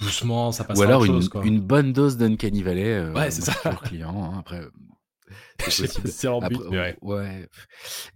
[0.00, 2.92] doucement, ça passe Ou alors une, une, bonne dose d'Uncanny Valley.
[2.92, 3.52] Euh, ouais, c'est ça.
[3.70, 4.62] Pour client, hein, après.
[5.68, 6.96] C'est en but, ouais.
[7.02, 7.48] ouais.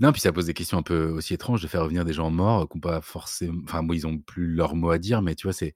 [0.01, 2.31] Non, puis ça pose des questions un peu aussi étranges de faire revenir des gens
[2.31, 3.61] morts qui n'ont pas forcément.
[3.65, 5.75] Enfin, moi, ils n'ont plus leur mot à dire, mais tu vois, c'est,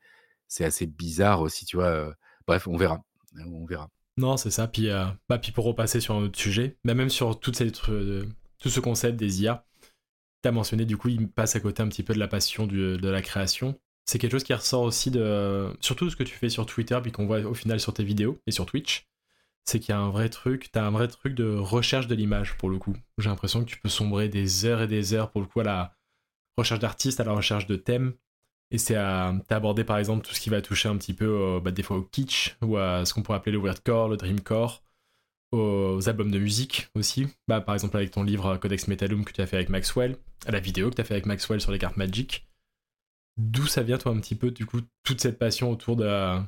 [0.48, 2.12] c'est assez bizarre aussi, tu vois.
[2.46, 3.04] Bref, on verra.
[3.46, 3.90] On verra.
[4.18, 4.66] Non, c'est ça.
[4.66, 7.70] Puis, euh, bah, puis pour repasser sur un autre sujet, bah, même sur toutes ces,
[7.88, 8.26] euh,
[8.58, 9.64] tout ce concept des IA,
[10.42, 12.66] tu as mentionné, du coup, il passe à côté un petit peu de la passion
[12.66, 13.78] du- de la création.
[14.08, 15.68] C'est quelque chose qui ressort aussi de.
[15.80, 18.40] Surtout ce que tu fais sur Twitter, puis qu'on voit au final sur tes vidéos
[18.46, 19.06] et sur Twitch.
[19.66, 22.56] C'est qu'il y a un vrai truc, t'as un vrai truc de recherche de l'image
[22.56, 22.96] pour le coup.
[23.18, 25.64] J'ai l'impression que tu peux sombrer des heures et des heures pour le coup à
[25.64, 25.94] la
[26.56, 28.14] recherche d'artistes, à la recherche de thèmes.
[28.70, 29.34] Et c'est à.
[29.46, 31.82] T'as abordé par exemple tout ce qui va toucher un petit peu au- bah, des
[31.82, 34.82] fois au kitsch, ou à ce qu'on pourrait appeler le weirdcore, le dreamcore,
[35.52, 37.26] aux albums de musique aussi.
[37.46, 40.16] Bah, par exemple avec ton livre Codex Metalum que tu as fait avec Maxwell,
[40.46, 42.47] à la vidéo que tu as fait avec Maxwell sur les cartes Magic.
[43.38, 46.40] D'où ça vient toi un petit peu du coup toute cette passion autour de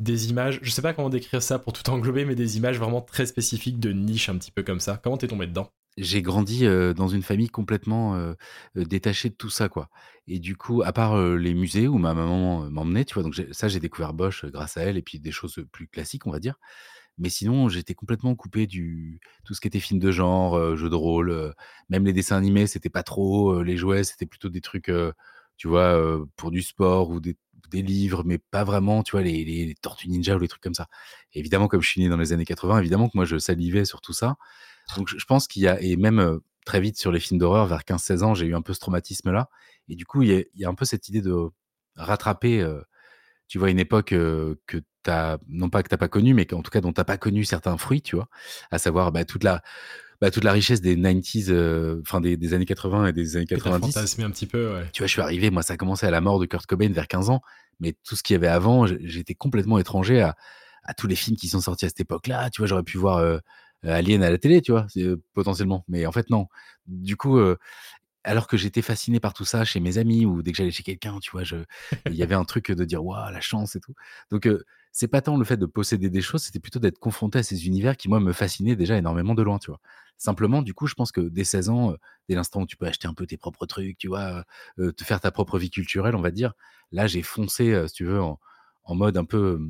[0.00, 3.02] des images, je sais pas comment décrire ça pour tout englober, mais des images vraiment
[3.02, 4.98] très spécifiques de niche un petit peu comme ça.
[5.02, 5.70] Comment t'es tombé dedans?
[5.98, 8.36] J'ai grandi, heu, dans une famille complètement, heu
[8.76, 9.88] heu, détachée de tout ça, quoi
[10.28, 13.22] et du coup, à part, les musées où ma maman, m'emmenait, tu vois?
[13.22, 16.32] Donc ça, j'ai découvert Bosch, grâce à elle et puis des choses, plus classiques, on
[16.32, 16.56] va dire.
[17.18, 20.94] Mais sinon, j'étais complètement coupé du tout ce qui était film de genre, jeux de
[20.96, 21.54] rôle,
[21.90, 24.90] même les dessins animés, c'était pas trop, les jouets, c'était plutôt des trucs,
[25.56, 27.36] tu vois, pour du sport ou des
[27.72, 30.88] livres, mais pas vraiment, tu vois, les les Tortues Ninja ou les trucs comme ça.
[31.34, 34.00] Évidemment, comme je suis né dans les années 80, évidemment que moi je salivais sur
[34.00, 34.36] tout ça.
[34.96, 37.84] Donc je pense qu'il y a et même, très vite sur les films d'horreur vers
[37.84, 39.48] 15-16 ans, j'ai eu un peu ce traumatisme-là
[39.88, 41.34] et du coup, il y a un peu cette idée de
[41.96, 42.66] rattraper,
[43.48, 46.46] tu vois, une époque, que tu as non pas que tu as pas connue, mais
[46.46, 48.28] qu'en tout cas dont tu as pas connu certains fruits, tu vois?
[48.72, 49.62] À savoir, bah, toute la
[50.20, 53.46] bah, toute la richesse des 90s, heu, enfin des des années 80 et des années
[53.50, 53.90] Et t'as 90.
[53.92, 54.86] fantasmé un petit peu, ouais.
[54.92, 56.90] Tu vois, je suis arrivé, moi, ça a commencé à la mort de Kurt Cobain
[56.92, 57.42] vers 15 ans,
[57.80, 60.36] mais tout ce qu'il y avait avant, j'étais complètement étranger à
[60.88, 62.48] à tous les films qui sont sortis à cette époque-là.
[62.50, 63.40] Tu vois, j'aurais pu voir, heu,
[63.82, 64.86] Alien à la télé, tu vois?
[64.96, 66.46] Heu, potentiellement, mais en fait, non.
[66.86, 67.38] Du coup,
[68.24, 70.82] alors que j'étais fasciné par tout ça chez mes amis ou dès que j'allais chez
[70.82, 71.42] quelqu'un, tu vois,
[72.08, 73.94] il y avait un truc, de dire: «Waouh, la chance et tout».
[74.30, 74.48] Donc,
[74.96, 77.66] c'est pas tant le fait de posséder des choses, c'était plutôt d'être confronté à ces
[77.66, 79.80] univers qui, moi, me fascinaient déjà énormément de loin, tu vois?
[80.18, 82.86] Simplement, du coup, je pense que dès 16 ans, heu, dès l'instant où tu peux
[82.86, 84.44] acheter un peu tes propres trucs, tu vois?
[84.78, 86.54] Heu, te faire ta propre vie culturelle, on va dire.
[86.92, 88.38] Là, j'ai foncé, si tu veux, en
[88.94, 89.60] mode un peu,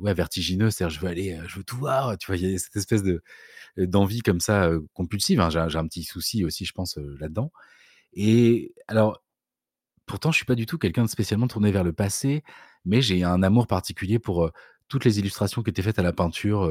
[0.00, 0.70] ouais, vertigineux.
[0.70, 2.36] C'est-à-dire, je veux aller, je veux tout voir, tu vois?
[2.36, 3.22] Il y a cette espèce de,
[3.78, 5.50] d'envie comme ça, compulsive, hein.
[5.50, 7.52] J'ai un petit souci aussi, je pense, là-dedans
[8.14, 9.22] et alors,
[10.06, 12.44] pourtant, je suis pas du tout quelqu'un de spécialement tourné vers le passé,
[12.88, 14.50] mais j'ai un amour particulier pour,
[14.88, 16.66] toutes les illustrations qui étaient faites à la peinture,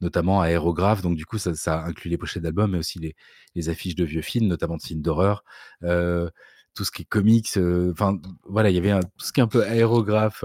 [0.00, 1.02] notamment aérographe.
[1.02, 3.14] Donc du coup, ça inclut les pochettes d'albums, mais aussi
[3.54, 5.44] les affiches de vieux films, notamment de films d'horreur,
[5.82, 7.58] tout ce qui est comics,
[7.92, 10.44] enfin, voilà, il y avait tout ce qui est un peu aérographe,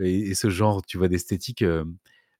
[0.00, 1.64] et et ce genre, tu vois, d'esthétique,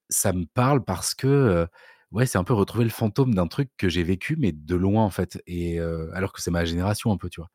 [0.09, 1.69] ça me parle parce que,
[2.11, 5.05] ouais, c'est un peu retrouver le fantôme d'un truc que j'ai vécu, mais de loin,
[5.05, 7.51] en fait et alors que c'est ma génération un peu, tu vois?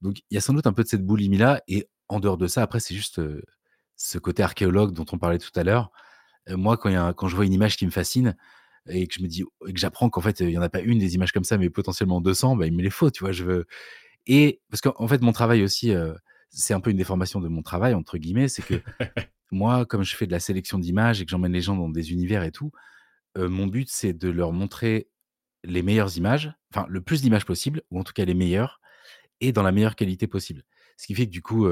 [0.00, 2.46] Donc il y a sans doute un peu de cette boulimie-là et en dehors de
[2.46, 3.20] ça, après, c'est juste,
[4.02, 5.90] ce côté archéologue dont on parlait tout à l'heure.
[6.50, 8.36] Heu, moi, quand il y a un quand je vois une image qui me fascine
[8.88, 10.80] et que je me dis et que j'apprends qu'en fait, il y en a pas
[10.80, 13.32] une des images comme ça, mais potentiellement 200, bah, il me les faut, tu vois?
[13.32, 13.66] Je veux
[14.26, 15.92] et parce qu'en en fait, mon travail aussi,
[16.50, 18.82] c'est un peu une déformation de mon travail, entre guillemets, c'est que
[19.52, 22.12] moi, comme je fais de la sélection d'images et que j'emmène les gens dans des
[22.12, 22.72] univers et tout,
[23.36, 25.08] mon but, c'est de leur montrer
[25.64, 28.80] les meilleures images, enfin, le plus d'images possible ou en tout cas les meilleures
[29.40, 30.64] et dans la meilleure qualité possible.
[30.96, 31.68] Ce qui fait que du coup,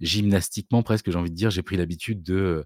[0.00, 2.64] gymnastiquement presque, j'ai envie de dire, j'ai pris l'habitude de,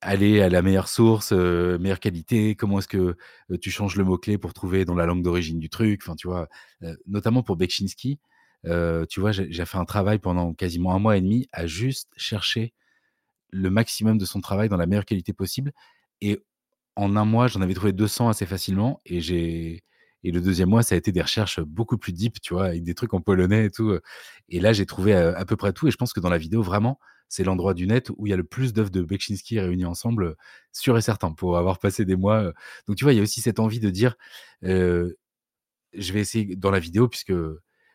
[0.00, 2.54] aller à la meilleure source, meilleure qualité.
[2.54, 3.16] Comment est-ce que,
[3.60, 6.00] tu changes le mot-clé pour trouver dans la langue d'origine du truc?
[6.04, 6.48] Enfin, tu vois?
[7.06, 8.20] Notamment pour Bekchinski,
[8.64, 12.74] tu vois, j'ai fait un travail pendant quasiment un mois et demi à juste chercher
[13.50, 15.72] le maximum de son travail dans la meilleure qualité possible
[16.20, 16.38] et
[16.96, 19.84] en un mois, j'en avais trouvé 200 assez facilement et j'ai
[20.24, 22.66] et le deuxième mois, ça a été des recherches, beaucoup plus deep, tu vois?
[22.66, 23.98] Avec des trucs en polonais et tout,
[24.48, 26.62] et là, j'ai trouvé, à peu près tout et je pense que dans la vidéo,
[26.62, 29.84] vraiment, c'est l'endroit du net où il y a le plus d'œuvres de Bekchinski réunies
[29.84, 30.36] ensemble,
[30.72, 32.52] sûr et certain, pour avoir passé des mois,
[32.86, 34.16] donc tu vois, il y a aussi cette envie de dire,
[35.94, 37.32] je vais essayer dans la vidéo puisque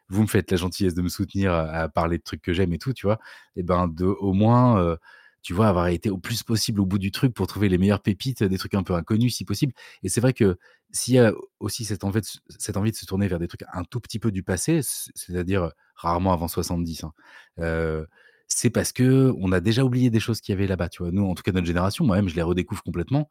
[0.09, 2.77] vous me faites la gentillesse de me soutenir à parler de trucs que j'aime et
[2.79, 3.19] tout, tu vois?
[3.55, 4.97] Et ben, de au moins,
[5.41, 8.01] tu vois, avoir été au plus possible au bout du truc pour trouver les meilleures
[8.01, 9.73] pépites, des trucs un peu inconnus si possible.
[10.03, 10.57] Et c'est vrai que
[10.93, 14.19] s'il y a aussi cette envie de se tourner vers des trucs un tout petit
[14.19, 17.13] peu du passé, c'est-à-dire, rarement avant 70, hein,
[18.47, 21.11] c'est parce que on a déjà oublié des choses qu'il y avait là-bas, tu vois?
[21.11, 23.29] Nous, en tout cas notre génération, moi-même, je les redécouvre complètement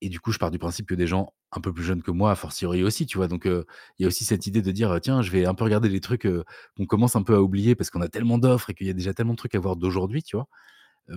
[0.00, 2.10] et du coup, je pars du principe que des gens un peu plus jeunes que
[2.10, 3.28] moi, a fortiori aussi, tu vois?
[3.28, 3.64] Donc, il
[4.00, 6.26] y a aussi cette idée de dire, «Tiens, je vais un peu regarder les trucs,
[6.76, 8.94] qu'on commence un peu à oublier parce qu'on a tellement d'offres et qu'il y a
[8.94, 10.48] déjà tellement de trucs à voir d'aujourd'hui», tu vois?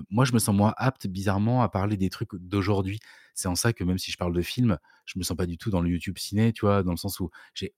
[0.10, 3.00] Moi, je me sens moins apte, bizarrement, à parler des trucs d'aujourd'hui.
[3.34, 5.58] C'est en ça que même si je parle de films, je me sens pas du
[5.58, 6.84] tout dans le YouTube ciné, tu vois?
[6.84, 7.74] Dans le sens où j'ai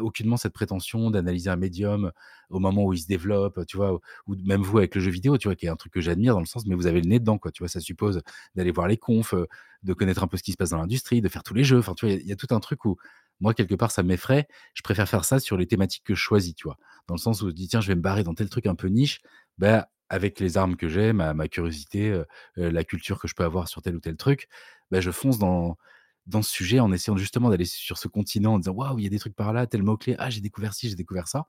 [0.00, 2.12] aucunement cette prétention d'analyser un médium
[2.50, 4.00] au moment où il se développe, tu vois?
[4.26, 5.56] Ou même vous avec le jeu vidéo, tu vois?
[5.56, 7.38] Qui est un truc que j'admire dans le sens mais vous avez le nez dedans,
[7.38, 7.68] quoi, tu vois?
[7.68, 8.22] Ça suppose
[8.54, 9.34] d'aller voir les confs,
[9.82, 11.78] de connaître un peu ce qui se passe dans l'industrie, de faire tous les jeux.
[11.78, 12.14] Enfin, tu vois?
[12.14, 12.96] Il y a il y a tout un truc où
[13.40, 14.48] moi, quelque part, ça m'effraie.
[14.74, 16.78] Je préfère faire ça sur les thématiques que je choisis, tu vois?
[17.06, 18.74] Dans le sens où je dis: «Tiens, je vais me barrer dans tel truc un
[18.74, 19.20] peu niche»,
[19.58, 22.22] bah, avec les armes que j'ai, ma curiosité,
[22.56, 24.48] la culture que je peux avoir sur tel ou tel truc,
[24.90, 25.76] bah, je fonce dans
[26.26, 29.06] dans ce sujet en essayant justement d'aller sur ce continent en disant: «Waouh, il y
[29.06, 30.16] a des trucs par là, tel mot clé.
[30.18, 31.46] Ah, j'ai découvert ci, j'ai découvert ça»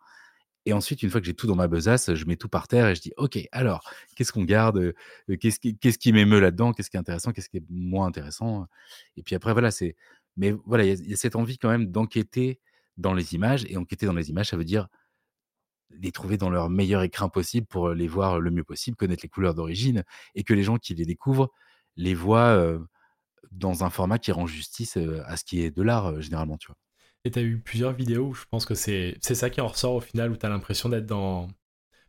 [0.65, 2.87] et ensuite, une fois que j'ai tout dans ma besace, je mets tout par terre
[2.89, 3.81] et je dis: «OK, alors
[4.15, 4.93] qu'est-ce qu'on garde,
[5.39, 6.73] qu'est-ce qui qu'est-ce qui m'émeut là-dedans?
[6.73, 7.31] Qu'est-ce qui est intéressant?
[7.31, 8.67] Qu'est-ce qui est moins intéressant?»
[9.17, 9.95] et puis après, voilà, c'est
[10.37, 12.59] mais voilà, il y a cette envie quand même d'enquêter
[12.97, 14.87] dans les images et enquêter dans les images, ça veut dire
[15.89, 19.29] les trouver dans leur meilleur écrin possible pour, les voir le mieux possible, connaître les
[19.29, 20.03] couleurs d'origine
[20.35, 21.51] et que les gens qui les découvrent,
[21.95, 22.79] les voient,
[23.51, 26.77] dans un format qui rend justice, à ce qui est de l'art, généralement, tu vois?
[27.23, 29.95] Et tu as eu plusieurs vidéos où je pense que c'est ça qui en ressort
[29.95, 31.49] au final, où tu as l'impression d'être dans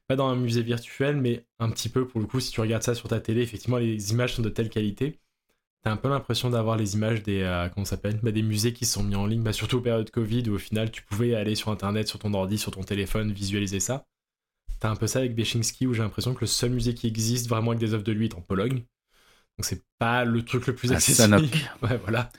[0.07, 2.83] pas dans un musée virtuel, mais un petit peu pour le coup, si tu regardes
[2.83, 5.21] ça sur ta télé, effectivement, les images sont de telle qualité.
[5.85, 8.19] Tu as un peu l'impression d'avoir les images des, heu, comment s'appelle?
[8.23, 10.59] Bah, des musées qui se sont mis en ligne, bah, surtout période covid où au
[10.59, 14.07] final tu pouvais aller sur internet, sur ton ordi, sur ton téléphone, visualiser ça.
[14.81, 17.07] Tu as un peu ça avec Bechinski où j'ai l'impression que le seul musée qui
[17.09, 18.79] existe vraiment avec des œuvres de lui est en Pologne.
[19.59, 21.51] Donc c'est pas le truc le plus accessible.
[21.83, 22.31] Ouais, voilà.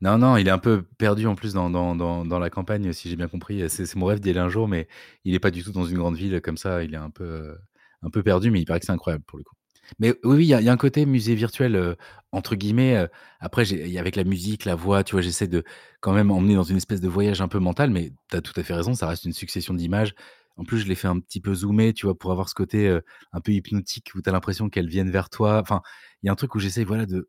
[0.00, 2.92] Non, non, il est un peu perdu en plus dans dans dans dans la campagne,
[2.92, 3.68] si j'ai bien compris.
[3.70, 4.88] C'est mon rêve d'y aller un jour, mais
[5.24, 6.82] il est pas du tout dans une grande ville comme ça.
[6.84, 7.58] Il est un peu, heu,
[8.02, 9.54] un peu perdu, mais il paraît que c'est incroyable pour le coup.
[9.98, 11.96] Mais oui, il y a un côté «musée virtuel»,
[12.32, 13.06] entre guillemets,
[13.40, 13.64] après
[13.98, 15.22] avec la musique, la voix, tu vois?
[15.22, 15.64] J'essaie de
[16.00, 18.52] quand même emmener dans une espèce de voyage un peu mental, mais tu as tout
[18.56, 20.14] à fait raison, ça reste une succession d'images.
[20.56, 22.18] En plus, je l'ai fait un petit peu zoomer, tu vois?
[22.18, 22.98] Pour avoir ce côté,
[23.32, 25.60] un peu hypnotique où tu as l'impression qu'elles viennent vers toi.
[25.60, 25.82] Enfin,
[26.22, 27.28] il y a un truc où j'essaie, voilà, de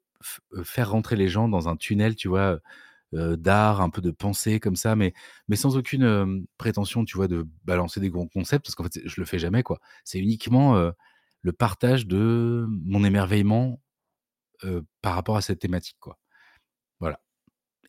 [0.64, 2.60] faire rentrer les gens dans un tunnel, tu vois?
[3.14, 5.14] D'art, un peu de pensée comme ça, mais
[5.48, 7.28] mais sans aucune, prétention, tu vois?
[7.28, 9.80] De balancer des gros concepts parce qu'en fait, je le fais jamais, quoi.
[10.04, 10.92] C'est uniquement,
[11.42, 13.82] le partage de mon émerveillement,
[15.02, 16.18] par rapport à cette thématique, quoi.
[17.00, 17.20] Voilà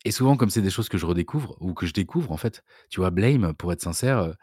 [0.05, 2.63] et souvent, comme c'est des choses que je redécouvre ou que je découvre, en fait,
[2.89, 3.11] tu vois?
[3.11, 4.35] Blame, pour être sincère,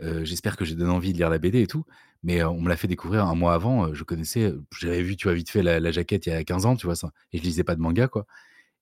[0.00, 1.84] j'espère que j'ai donné envie de lire la BD et tout,
[2.22, 5.34] mais on me l'a fait découvrir un mois avant, je connaissais, j'avais vu, tu vois?
[5.34, 6.96] Vite fait la la jaquette il y a 15 ans, tu vois?
[6.96, 8.26] Ça et je lisais pas de manga, quoi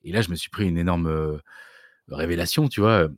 [0.04, 1.40] et là, je me suis pris une énorme,
[2.08, 3.08] révélation, tu vois?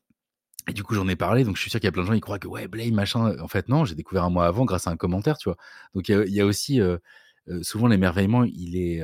[0.69, 2.07] Et du coup, j'en ai parlé, donc je suis sûr qu'il y a plein de
[2.09, 4.65] gens, ils croient que: «Ouais, Blame, machin», en fait, non, j'ai découvert un mois avant
[4.67, 5.57] grâce à un commentaire, tu vois?
[5.95, 7.01] Donc il y a aussi, heu
[7.49, 9.03] heu, souvent l'émerveillement, il est,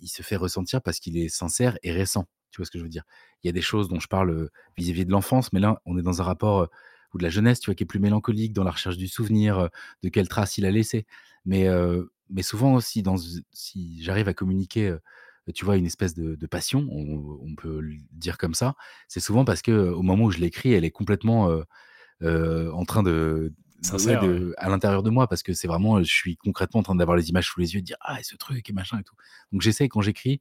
[0.00, 2.26] il se fait ressentir parce qu'il est sincère et récent.
[2.50, 3.04] Tu vois ce que je veux dire?
[3.42, 6.02] Il y a des choses dont je parle, vis-à-vis de l'enfance, mais là, on est
[6.02, 6.68] dans un rapport,
[7.14, 9.70] ou de la jeunesse, tu vois, qui est plus mélancolique, dans la recherche du souvenir,
[10.02, 11.06] de quelle trace il a laissé.
[11.46, 11.66] Mais
[12.28, 13.02] mais souvent aussi
[13.52, 14.94] si j'arrive à communiquer,
[15.54, 18.74] tu vois, une espèce de de passion, on on peut le dire comme ça,
[19.08, 21.50] c'est souvent parce que, au moment où je l'écris, elle est complètement,
[22.22, 23.52] en train de
[23.92, 24.52] ouais, ouais.
[24.58, 27.28] à l'intérieur de moi parce que c'est vraiment, je suis concrètement en train d'avoir les
[27.30, 29.14] images sous les yeux, de dire: «Ah et ce truc et machin et tout».
[29.52, 30.40] Donc j'essaye quand j'écris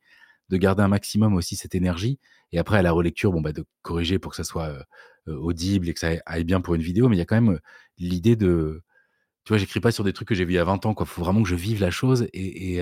[0.49, 2.20] de garder un maximum aussi cette énergie
[2.51, 4.86] et après à la relecture, bon, bah, de corriger pour que ça soit,
[5.28, 7.10] audible et que ça aille bien pour une vidéo.
[7.10, 7.60] Mais il y a quand même,
[7.97, 8.84] l'idée de
[9.45, 10.93] tu vois, j'écris pas sur des trucs que j'ai vus il y a 20 ans,
[10.95, 11.06] quoi.
[11.08, 12.82] Faut vraiment que je vive la chose et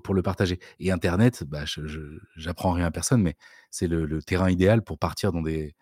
[0.00, 1.64] pour, le partager et internet, bah,
[2.36, 3.36] j'apprends rien à personne, mais
[3.70, 5.74] c'est le terrain idéal pour partir dans des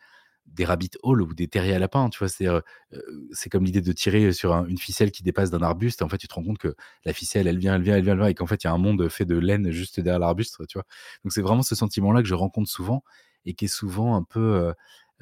[0.47, 2.29] des rabbit holes ou des terriers à lapins, tu vois?
[2.29, 6.09] C'est, comme l'idée de tirer sur un une ficelle qui dépasse d'un arbuste et en
[6.09, 6.75] fait, tu te rends compte que
[7.05, 8.71] la ficelle, elle vient, elle vient, elle vient, elle vient et qu'en fait, il y
[8.71, 10.85] a un monde fait de laine juste derrière l'arbuste, tu vois?
[11.25, 13.05] Donc c'est vraiment ce sentiment-là que je rencontre souvent
[13.47, 14.73] et qui est souvent un peu,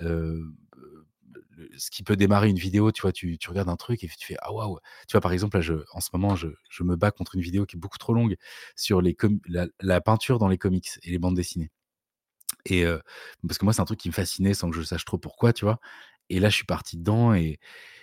[0.01, 0.43] heu,
[1.77, 3.13] ce qui peut démarrer une vidéo, tu vois?
[3.13, 4.79] Tu regardes un truc et tu fais: «Ah waouh!»
[5.09, 5.21] tu vois?
[5.21, 6.49] Par exemple, là, en ce moment, je
[6.85, 8.37] me bats contre une vidéo qui est beaucoup trop longue
[8.77, 9.15] sur les
[9.49, 11.71] la la peinture dans les comics et les bandes dessinées
[12.67, 12.85] et
[13.47, 15.53] parce que moi, c'est un truc qui me fascinait sans que je sache trop pourquoi,
[15.53, 15.81] tu vois?
[16.31, 17.59] Et là, je suis parti dedans et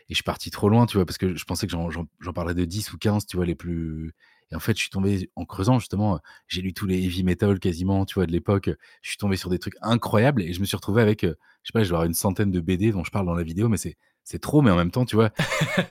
[0.10, 1.06] et je suis parti trop loin, tu vois?
[1.06, 3.45] Parce que je pensais que j'en parlerais de 10 ou 15, tu vois?
[3.45, 4.14] Les plus
[4.52, 7.60] et en fait, je suis tombé en creusant justement, j'ai lu tous les heavy metal
[7.60, 8.28] quasiment, tu vois?
[8.28, 8.70] De l'époque,
[9.02, 11.70] je suis tombé sur des trucs incroyables et je me suis retrouvé avec, heu, je
[11.70, 13.70] sais pas, je dois avoir une centaine de BD dont je parle dans la vidéo,
[13.70, 15.32] mais c'est c'est trop, mais en même temps, tu vois?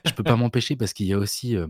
[0.05, 1.69] Je peux pas m'empêcher parce qu'il y a aussi, heu,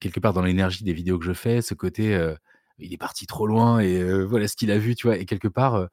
[0.00, 2.36] quelque part dans l'énergie des vidéos que je fais, ce côté, heu,
[2.78, 5.16] il est parti trop loin et voilà ce qu'il a vu, tu vois?
[5.18, 5.88] Et quelque part,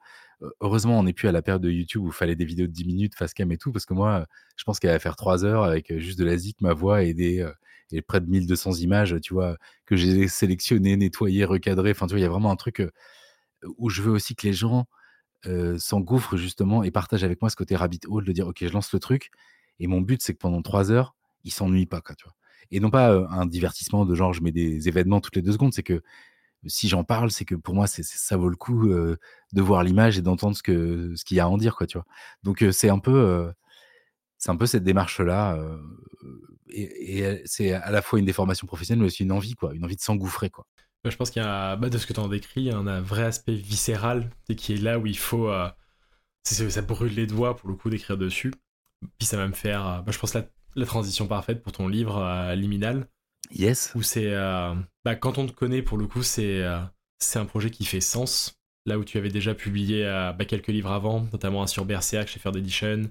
[0.60, 2.72] heureusement, on n'est plus à la période de YouTube où il fallait des vidéos de
[2.72, 4.26] 10 minutes face cam et tout, parce que moi,
[4.56, 7.14] je pense qu'elle va faire 3 heures avec, juste de la zik, ma voix et
[7.14, 7.46] des,
[7.92, 9.56] et près de 1200 images, tu vois?
[9.86, 11.90] Que j'ai sélectionnées, nettoyées, recadrées.
[11.92, 12.82] Enfin, tu vois, il y a vraiment un truc,
[13.78, 14.86] où je veux aussi que les gens,
[15.78, 18.92] s'engouffrent justement et partagent avec moi ce côté rabbit hole de dire: «OK, je lance
[18.94, 19.30] le truc»
[19.80, 21.14] et mon but, c'est que pendant 3 heures,
[21.44, 22.16] ils s'ennuient pas, quoi,
[22.72, 25.72] et non pas, un divertissement de genre je mets des événements toutes les deux secondes.
[25.74, 26.02] C'est que
[26.66, 30.18] si j'en parle, c'est que pour moi, c'est ça vaut le coup, de voir l'image
[30.18, 32.06] et d'entendre ce que ce qu'il y a à en dire, quoi, tu vois?
[32.42, 33.50] Donc c'est un peu,
[34.38, 35.58] c'est un peu cette démarche-là,
[36.68, 39.96] et c'est à la fois une déformation professionnelle, mais aussi une envie, quoi, une envie
[39.96, 40.66] de s'engouffrer, quoi.
[41.04, 42.76] je pense qu'il y a, bah, de ce que tu en décris, il y a
[42.76, 45.50] un vrai aspect viscéral, et qui est là où il faut,
[46.44, 48.52] ça brûle les doigts pour le coup d'écrire dessus.
[49.18, 50.44] Puis ça va me faire, bah, je pense la,
[50.74, 53.08] la transition parfaite pour ton livre Liminal.
[53.50, 53.92] Yes.
[53.94, 54.34] Où c'est,
[55.04, 56.62] bah, quand on te connaît pour le coup, c'est
[57.18, 58.56] c'est un projet qui fait sens.
[58.86, 60.04] Là où tu avais déjà publié
[60.36, 63.10] bah, quelques livres avant, notamment un sur Berserk chez Third Edition,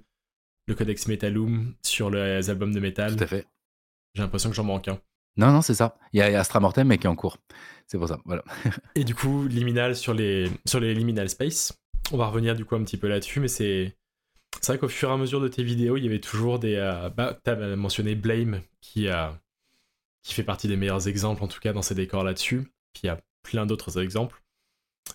[0.68, 3.16] le Codex Metalum sur les albums de métal.
[3.16, 3.48] Tout à fait.
[4.16, 5.00] J'ai l'impression que j'en manque un.
[5.38, 5.98] Non, non, c'est ça.
[6.14, 7.38] Il y a Astra Mortem, mais qui est en cours.
[7.88, 8.44] C'est pour ça, voilà.
[8.96, 11.74] Et du coup, Liminal sur les, sur les Liminal Space.
[12.12, 13.96] On va revenir du coup un petit peu là-dessus, mais c'est.
[14.62, 16.76] C'est vrai qu'au fur et à mesure de tes vidéos, il y avait toujours des.
[16.76, 19.40] Euh, bah, tu as mentionné Blame, qui, a,
[20.24, 22.72] qui fait partie des meilleurs exemples, en tout cas dans ces décors là-dessus.
[22.94, 24.42] Puis il y a plein d'autres exemples.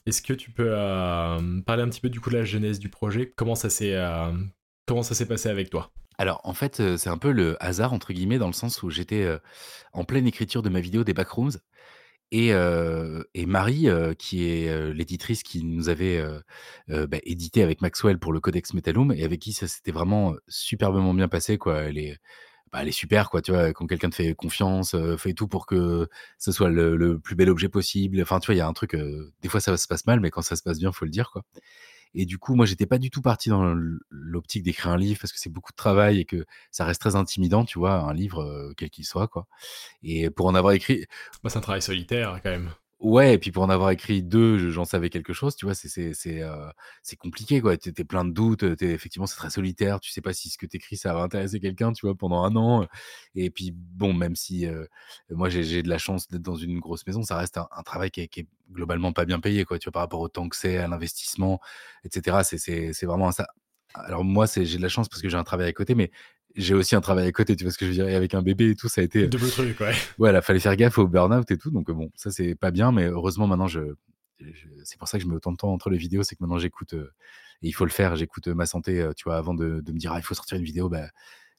[0.07, 2.89] Est-ce que tu peux euh, parler un petit peu du coup de la genèse du
[2.89, 3.33] projet?
[3.37, 4.33] Comment ça s'est euh,
[4.87, 5.93] comment ça s'est passé avec toi?
[6.19, 9.29] Alors en fait, c'est un peu le hasard entre guillemets dans le sens où j'étais
[9.93, 11.59] en pleine écriture de ma vidéo des backrooms
[12.31, 16.25] et, et Marie, qui est l'éditrice qui nous avait
[16.87, 21.15] bah, édité avec Maxwell pour le Codex Metallum et avec qui ça s'était vraiment superbement
[21.15, 21.83] bien passé quoi.
[21.83, 22.17] Elle est
[22.75, 25.65] bah, elle est super, quoi, tu vois, quand quelqu'un te fait confiance, fait tout pour
[25.65, 26.09] que
[26.39, 28.21] ce soit le, plus bel objet possible.
[28.21, 28.97] Enfin, tu vois, il y a un truc,
[29.43, 31.31] des fois ça se passe mal, mais quand ça se passe bien, faut le dire,
[31.31, 31.45] quoi.
[32.15, 33.75] Et du coup, moi, j'étais pas du tout parti dans
[34.11, 37.15] l'optique d'écrire un livre parce que c'est beaucoup de travail et que ça reste très
[37.15, 39.47] intimidant, tu vois, un livre, quel qu'il soit, quoi.
[40.03, 41.07] Et pour en avoir écrit.
[41.45, 42.71] Bah, c'est un travail solitaire, quand même.
[43.05, 45.75] Ouais et puis pour en avoir écrit deux, j'en savais quelque chose, tu vois?
[45.75, 46.41] C'est c'est c'est,
[47.03, 47.77] c'est compliqué quoi.
[47.77, 50.01] Tu es plein de doutes, heu, effectivement, c'est très solitaire.
[50.01, 52.15] Tu sais pas si ce que tu écris, ça va intéresser quelqu'un, tu vois?
[52.17, 52.87] Pendant un an,
[53.35, 54.67] et puis bon, même si,
[55.31, 58.11] moi j'ai j'ai de la chance d'être dans une grosse maison, ça reste un travail
[58.11, 59.93] qui est qui est globalement pas bien payé quoi, tu vois?
[59.93, 61.61] Par rapport au temps que c'est, à l'investissement
[62.05, 62.43] et cetera.
[62.43, 63.47] C'est c'est c'est vraiment ça.
[63.95, 66.11] Alors moi, c'est j'ai de la chance parce que j'ai un travail à côté, mais
[66.55, 68.09] j'ai aussi un travail à côté, tu vois ce que je veux dire?
[68.09, 69.27] Et avec un bébé et tout, ça a été.
[69.27, 69.93] Double truc, ouais.
[70.19, 71.71] Ouais, il fallait faire gaffe au burn-out et tout.
[71.71, 73.81] Donc, bon, ça, c'est pas bien, mais heureusement, maintenant, je,
[74.85, 76.59] c'est pour ça que je mets autant de temps entre les vidéos, c'est que maintenant,
[76.59, 79.99] j'écoute, et il faut le faire, j'écoute ma santé, tu vois, avant de, de, me
[79.99, 81.09] dire, ah, il faut sortir une vidéo, bah,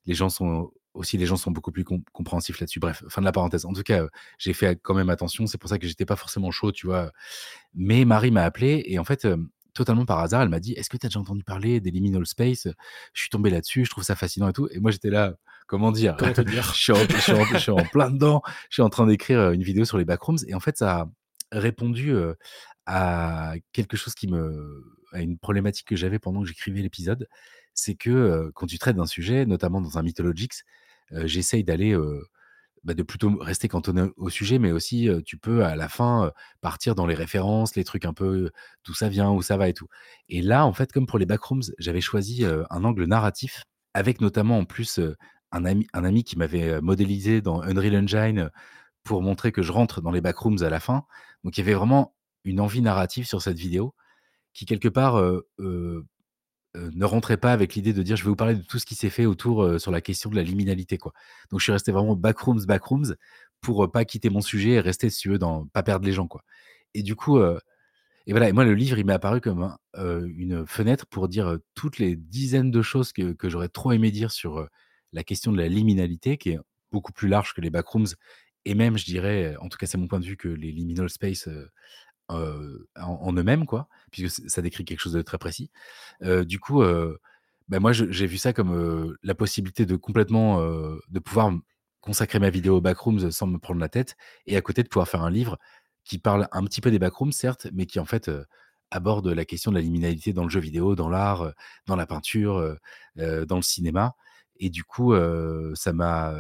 [0.06, 2.80] les gens sont aussi, les gens sont beaucoup plus compréhensifs là-dessus.
[2.80, 3.66] Bref, fin de la parenthèse.
[3.66, 4.06] En tout cas,
[4.38, 7.12] j'ai fait quand même attention, c'est pour ça que j'étais pas forcément chaud, tu vois.
[7.74, 9.28] Mais Marie m'a appelé, et en fait,
[9.76, 12.26] totalement par hasard, elle m'a dit Est-ce que tu as déjà entendu parler des liminal
[12.26, 12.68] space?
[13.14, 14.68] Je suis tombé là-dessus, je trouve ça fascinant et tout.
[14.72, 15.36] Et moi, j'étais là,
[15.68, 16.74] comment dire, comment te dire?
[16.76, 16.94] Je,
[17.60, 20.38] suis en, plein dedans, je suis en train d'écrire une vidéo sur les backrooms.
[20.48, 21.10] Et en fait, ça a
[21.52, 22.16] répondu
[22.86, 24.84] à quelque chose qui me.
[25.12, 27.28] à une problématique que j'avais pendant que j'écrivais l'épisode.
[27.74, 30.64] C'est que quand tu traites d'un sujet, notamment dans un Mythologix,
[31.12, 31.96] j'essaye d'aller
[32.86, 36.32] bah, de plutôt rester cantonné au sujet, mais aussi tu peux à la fin
[36.62, 38.52] partir dans les références, les trucs un peu
[38.86, 39.88] d'où ça vient, où ça va et tout.
[40.30, 43.64] Et là, en fait, comme pour les backrooms, j'avais choisi un angle narratif,
[43.94, 45.00] avec notamment en plus
[45.52, 48.50] un ami, un ami qui m'avait modélisé dans Unreal Engine
[49.04, 51.06] pour montrer que je rentre dans les backrooms à la fin.
[51.44, 53.96] Donc il y avait vraiment une envie narrative sur cette vidéo
[54.54, 55.22] qui quelque part
[56.76, 58.86] euh, ne rentrez pas avec l'idée de dire je vais vous parler de tout ce
[58.86, 61.14] qui s'est fait autour euh, sur la question de la liminalité quoi.
[61.50, 63.16] Donc je suis resté vraiment backrooms backrooms
[63.62, 66.14] pour euh, pas quitter mon sujet et rester si tu veux dans pas perdre les
[66.14, 66.44] gens quoi.
[66.94, 71.06] Et du coup et voilà et moi le livre il m'est apparu comme une fenêtre
[71.08, 74.66] pour dire toutes les dizaines de choses que, que j'aurais trop aimé dire sur
[75.12, 76.60] la question de la liminalité qui est
[76.92, 78.08] beaucoup plus large que les backrooms
[78.64, 81.10] et même je dirais en tout cas c'est mon point de vue que les liminal
[81.10, 81.50] space
[82.30, 85.72] en, eux-mêmes, quoi, puisque ça décrit quelque chose de très précis.
[86.22, 86.84] du coup,
[87.70, 91.52] bah, moi, j'ai vu ça comme la possibilité de complètement de pouvoir
[92.02, 94.16] consacrer ma vidéo aux backrooms sans me prendre la tête,
[94.46, 95.58] et à côté de pouvoir faire un livre
[96.04, 98.30] qui parle un petit peu des backrooms, certes, mais qui en fait
[98.92, 101.54] aborde la question de la liminalité dans le jeu vidéo, dans l'art,
[101.88, 102.78] dans la peinture,
[103.16, 104.16] dans le cinéma.
[104.58, 105.14] Et du coup,
[105.74, 106.34] ça m'a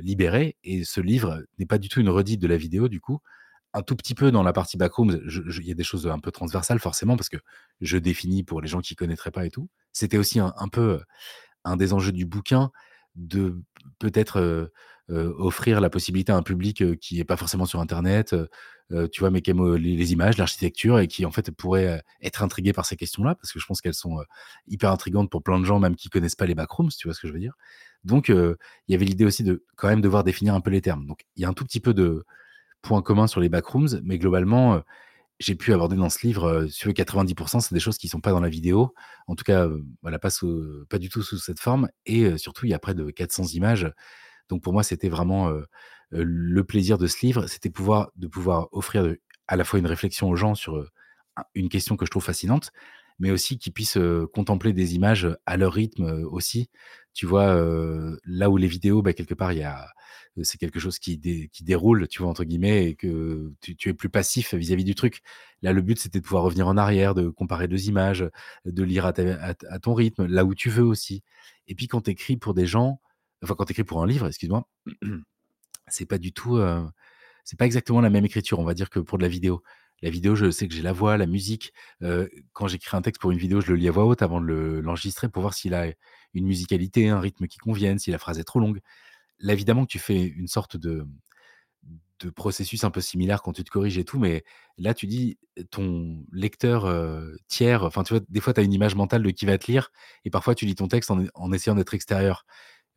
[0.00, 0.56] libéré.
[0.64, 3.20] Et ce livre n'est pas du tout une redite de la vidéo, du coup
[3.72, 6.32] un tout petit peu dans la partie backrooms, il y a des choses un peu
[6.32, 7.38] transversales forcément parce que
[7.80, 9.68] je définis pour les gens qui connaîtraient pas et tout.
[9.92, 11.00] C'était aussi un, peu
[11.64, 12.70] un des enjeux du bouquin
[13.14, 13.60] de
[13.98, 14.70] peut-être
[15.08, 18.34] offrir la possibilité à un public qui n'est pas forcément sur Internet,
[19.12, 22.86] tu vois, mais qui les, images, l'architecture et qui en fait pourrait être intrigué par
[22.86, 24.18] ces questions-là parce que je pense qu'elles sont
[24.66, 27.20] hyper intrigantes pour plein de gens même qui connaissent pas les backrooms, tu vois ce
[27.20, 27.54] que je veux dire.
[28.02, 28.56] Donc il
[28.88, 31.06] y avait l'idée aussi de quand même devoir définir un peu les termes.
[31.06, 32.24] Donc il y a un tout petit peu de
[32.82, 34.82] point commun sur les backrooms, mais globalement,
[35.38, 38.20] j'ai pu aborder dans ce livre, sur les 90%, c'est des choses qui ne sont
[38.20, 38.94] pas dans la vidéo.
[39.26, 39.68] En tout cas,
[40.02, 40.30] voilà, pas,
[40.88, 41.88] pas du tout sous cette forme.
[42.06, 43.90] Et surtout, il y a près de 400 images.
[44.48, 45.50] Donc pour moi, c'était vraiment
[46.10, 49.14] le plaisir de ce livre, c'était pouvoir, de pouvoir offrir
[49.48, 50.84] à la fois une réflexion aux gens sur
[51.54, 52.72] une question que je trouve fascinante,
[53.20, 53.98] mais aussi qu'ils puissent
[54.32, 56.68] contempler des images à leur rythme aussi.
[57.12, 57.54] Tu vois,
[58.24, 59.52] là où les vidéos, bah, quelque part,
[60.42, 64.08] c'est quelque chose qui, qui déroule, tu vois, entre guillemets, et que tu, es plus
[64.08, 65.20] passif vis-à-vis du truc.
[65.62, 68.24] Là, le but, c'était de pouvoir revenir en arrière, de comparer deux images,
[68.64, 71.22] de lire à, à ton rythme, là où tu veux aussi.
[71.66, 73.00] Et puis, quand tu écris pour des gens,
[73.42, 74.68] enfin, quand tu écris pour un livre, excuse-moi,
[75.88, 76.60] c'est pas du tout,
[77.44, 79.62] c'est pas exactement la même écriture, on va dire, que pour de la vidéo.
[80.02, 81.72] La vidéo, je sais que j'ai la voix, la musique.
[82.52, 84.80] quand j'écris un texte pour une vidéo, je le lis à voix haute avant de
[84.82, 85.86] l'enregistrer pour voir s'il a
[86.34, 88.80] une musicalité, un rythme qui convienne, si la phrase est trop longue.
[89.40, 91.06] Là, évidemment que tu fais une sorte de,
[92.20, 94.44] de processus un peu similaire quand tu te corriges et tout, mais
[94.78, 95.38] là, tu dis
[95.70, 96.90] ton lecteur
[97.48, 99.70] tiers, enfin, tu vois, des fois, tu as une image mentale de qui va te
[99.70, 99.90] lire,
[100.24, 102.44] et parfois, tu lis ton texte en, essayant d'être extérieur,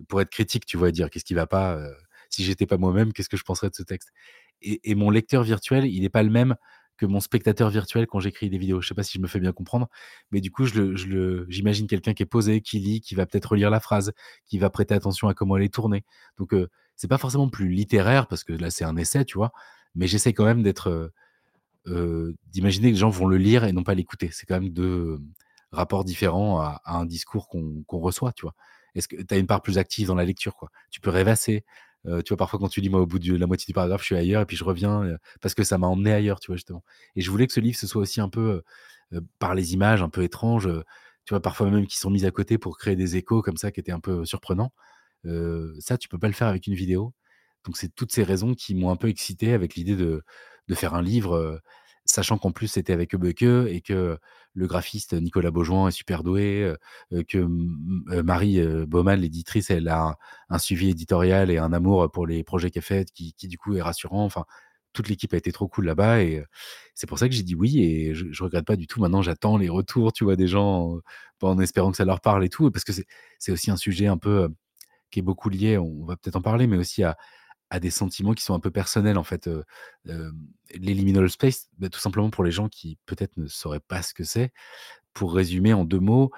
[0.08, 1.80] pour être critique, tu vois, dire qu'est-ce qui va pas,
[2.30, 4.12] si j'étais pas moi-même, qu'est-ce que je penserais de ce texte?
[4.62, 6.56] et, mon lecteur virtuel, il n'est pas le même
[7.04, 8.82] que mon spectateur virtuel quand j'écris des vidéos.
[8.82, 9.90] Je sais pas si je me fais bien comprendre,
[10.32, 10.96] mais du coup, je
[11.50, 14.14] j'imagine quelqu'un qui est posé, qui lit, qui va peut-être relire la phrase,
[14.46, 16.06] qui va prêter attention à comment elle est tournée.
[16.38, 19.52] Donc, euh, c'est pas forcément plus littéraire parce que là, c'est un essai, tu vois,
[19.96, 21.10] mais j'essaie quand même d'être, euh,
[21.88, 24.30] euh, d'imaginer que les gens vont le lire et non pas l'écouter.
[24.32, 25.20] C'est quand même deux
[25.72, 28.56] rapports différents à, un discours qu'on reçoit, tu vois.
[28.96, 30.70] Est-ce que tu as une part plus active dans la lecture, quoi?
[30.92, 31.66] Tu peux rêvasser,
[32.06, 34.08] tu vois, parfois quand tu lis, moi, au bout de la moitié du paragraphe, je
[34.08, 36.84] suis ailleurs et puis je reviens parce que ça m'a emmené ailleurs, tu vois, justement.
[37.16, 38.62] Et je voulais que ce livre, ce soit aussi un peu
[39.40, 40.70] par les images, un peu étranges,
[41.26, 43.72] tu vois, parfois même qui sont mises à côté pour créer des échos comme ça
[43.72, 44.74] qui étaient un peu surprenants.
[45.80, 47.14] ça, tu peux pas le faire avec une vidéo.
[47.66, 50.24] Donc, c'est toutes ces raisons qui m'ont un peu excité avec l'idée de,
[50.68, 51.62] de faire un livre
[52.14, 54.18] sachant qu'en plus c'était avec Ebeke et que
[54.54, 56.74] le graphiste Nicolas Beaujoin est super doué,
[57.28, 57.48] que
[58.22, 60.18] Marie Baumann, l'éditrice, elle a
[60.50, 63.82] un, suivi éditorial et un amour pour les projets qu'elle fait, qui, du coup est
[63.82, 64.24] rassurant.
[64.26, 64.46] Enfin,
[64.94, 66.44] toute l'équipe a été trop cool là-bas et
[66.94, 69.02] c'est pour ça que j'ai dit oui et je, je regrette pas du tout.
[69.02, 71.00] Maintenant, j'attends les retours, tu vois, des gens
[71.42, 72.94] en espérant que ça leur parle et tout, parce que
[73.40, 74.50] c'est aussi un sujet un peu
[75.12, 77.18] qui est beaucoup lié, on va peut-être en parler, mais aussi à,
[77.74, 79.50] à des sentiments qui sont un peu personnels en fait.
[80.06, 84.14] les liminal space, bah, tout simplement pour les gens qui peut-être ne sauraient pas ce
[84.14, 84.52] que c'est.
[85.14, 86.32] Pour résumer en deux mots,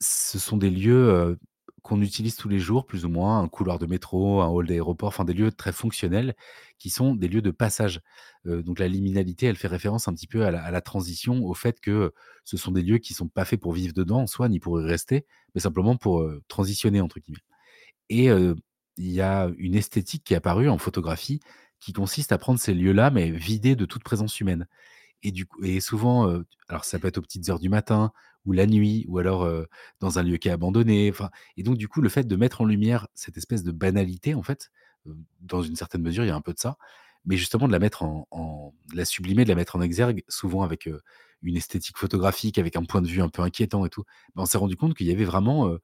[0.00, 1.38] ce sont des lieux
[1.82, 5.08] qu'on utilise tous les jours, plus ou moins, un couloir de métro, un hall d'aéroport,
[5.08, 6.34] enfin des lieux très fonctionnels
[6.78, 8.00] qui sont des lieux de passage.
[8.46, 12.14] donc la liminalité, elle fait référence un petit peu à la, transition, au fait que
[12.44, 14.80] ce sont des lieux qui sont pas faits pour vivre dedans en soi, ni pour
[14.80, 17.44] y rester, mais simplement pour transitionner entre guillemets.
[18.08, 18.30] Et
[18.98, 21.40] il y a une esthétique qui est apparue en photographie
[21.80, 24.66] qui consiste à prendre ces lieux-là, mais vidés de toute présence humaine.
[25.22, 28.12] Et, du coup, et souvent, alors ça peut être aux petites heures du matin,
[28.44, 29.48] ou la nuit, ou alors
[30.00, 31.12] dans un lieu qui est abandonné.
[31.56, 34.42] Et donc, du coup, le fait de mettre en lumière cette espèce de banalité, en
[34.42, 34.70] fait,
[35.40, 36.78] dans une certaine mesure, il y a un peu de ça,
[37.24, 40.88] mais justement de la mettre en, la sublimer, de la mettre en exergue, souvent avec
[41.42, 44.46] une esthétique photographique, avec un point de vue un peu inquiétant et tout, ben, on
[44.46, 45.76] s'est rendu compte qu'il y avait vraiment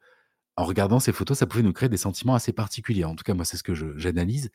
[0.57, 3.05] en regardant ces photos, ça pouvait nous créer des sentiments assez particuliers.
[3.05, 4.51] En tout cas, moi, c'est ce que j'analyse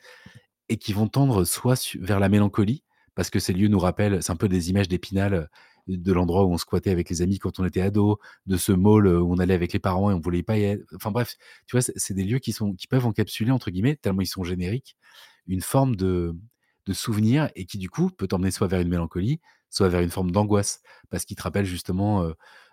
[0.68, 2.84] et qui vont tendre soit vers la mélancolie,
[3.14, 5.50] parce que ces lieux nous rappellent, c'est un peu des images d'Épinal,
[5.88, 9.08] de l'endroit où on squattait avec les amis quand on était ado, de ce mall
[9.08, 10.84] où on allait avec les parents et on voulait pas y être.
[10.94, 11.36] Enfin bref,
[11.66, 14.44] tu vois, c'est des lieux qui, sont, qui peuvent encapsuler, entre guillemets, tellement ils sont
[14.44, 14.96] génériques,
[15.48, 16.36] une forme de,
[16.86, 19.40] de souvenir et qui, du coup, peut t'emmener soit vers une mélancolie,
[19.70, 20.80] soit vers une forme d'angoisse,
[21.10, 22.28] parce qu'il te rappelle justement.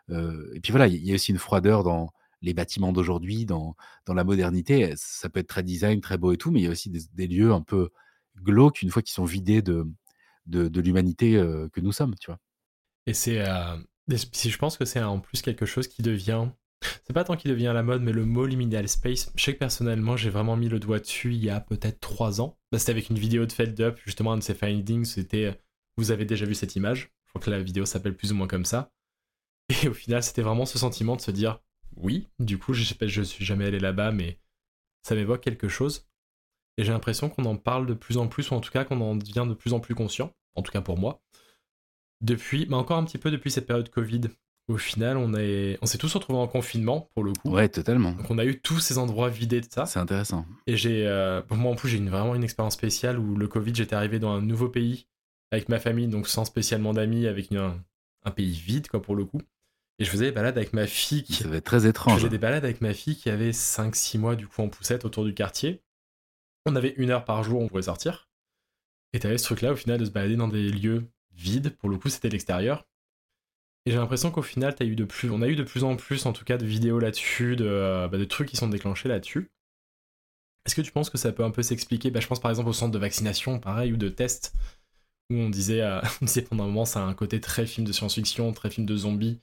[0.09, 2.11] et puis voilà, il y a aussi une froideur dans
[2.41, 3.75] les bâtiments d'aujourd'hui, dans,
[4.05, 6.67] dans la modernité, ça peut être très design, très beau et tout, mais il y
[6.67, 7.89] a aussi des, lieux un peu
[8.43, 9.87] glauques une fois qu'ils sont vidés de,
[10.45, 11.33] de, l'humanité
[11.73, 12.39] que nous sommes, tu vois.
[13.07, 13.43] Et c'est,
[14.31, 16.47] si je pense que c'est en plus quelque chose qui devient,
[17.05, 19.59] c'est pas tant qui devient la mode, mais le mot liminal space, je sais que
[19.59, 22.57] personnellement j'ai vraiment mis le doigt dessus il y a peut-être trois ans.
[22.71, 25.59] Bah, c'était avec une vidéo de Feld Up, justement un de ses findings, c'était,
[25.97, 28.47] vous avez déjà vu cette image, je crois que la vidéo s'appelle plus ou moins
[28.47, 28.91] comme ça.
[29.83, 31.61] Et au final, c'était vraiment ce sentiment de se dire,
[31.95, 34.39] oui, du coup, je sais pas, je suis jamais allé là-bas, mais
[35.03, 36.07] ça m'évoque quelque chose.
[36.77, 39.01] Et j'ai l'impression qu'on en parle de plus en plus, ou en tout cas qu'on
[39.01, 41.21] en devient de plus en plus conscient, en tout cas pour moi.
[42.21, 44.21] Depuis, mais encore un petit peu depuis cette période Covid.
[44.67, 47.49] Au final, on est, on s'est tous retrouvés en confinement pour le coup.
[47.49, 48.11] Ouais, totalement.
[48.11, 49.85] Donc on a eu tous ces endroits vidés de ça.
[49.85, 50.45] C'est intéressant.
[50.67, 53.47] Et j'ai, euh, pour moi en plus, j'ai une, vraiment une expérience spéciale où le
[53.47, 55.07] Covid, j'étais arrivé dans un nouveau pays
[55.51, 57.81] avec ma famille, donc sans spécialement d'amis, avec un,
[58.25, 59.41] un pays vide quoi pour le coup.
[59.99, 61.23] Et je faisais des balades avec ma fille.
[61.23, 61.33] Qui...
[61.33, 62.15] Ça va être très étrange.
[62.15, 65.05] Je faisais des balades avec ma fille qui avait 5-6 mois du coup en poussette
[65.05, 65.81] autour du quartier.
[66.65, 68.29] On avait une heure par jour, on pouvait sortir.
[69.13, 71.75] Et t'avais ce truc-là au final de se balader dans des lieux vides.
[71.77, 72.85] Pour le coup, c'était l'extérieur.
[73.85, 75.95] Et j'ai l'impression qu'au final, as eu de plus, on a eu de plus en
[75.95, 79.07] plus, en tout cas, de vidéos là-dessus, de, euh, bah, de trucs qui sont déclenchés
[79.07, 79.49] là-dessus.
[80.65, 82.11] Est-ce que tu penses que ça peut un peu s'expliquer?
[82.11, 84.53] Bah, Je pense par exemple au centre de vaccination, pareil, ou de test,
[85.29, 87.87] où on disait, euh, on disait pendant un moment, ça a un côté très film
[87.87, 89.39] de science-fiction, très film de zombies,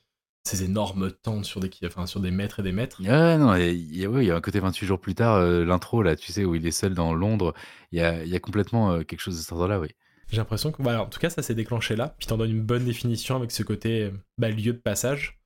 [0.47, 3.01] ces énormes tentes sur des, enfin, sur des mètres et des mètres.
[3.01, 5.65] Ouais, non, il y, a, il y a un côté 28 jours plus tard, euh,
[5.65, 7.53] l'intro, là, tu sais, où il est seul dans Londres,
[7.91, 9.89] il y a, il y a complètement euh, quelque chose de cet ordre-là, oui.
[10.29, 12.63] J'ai l'impression que, voilà, en tout cas, ça s'est déclenché là, puis t'en donnes une
[12.63, 15.39] bonne définition avec ce côté bah, lieu de passage,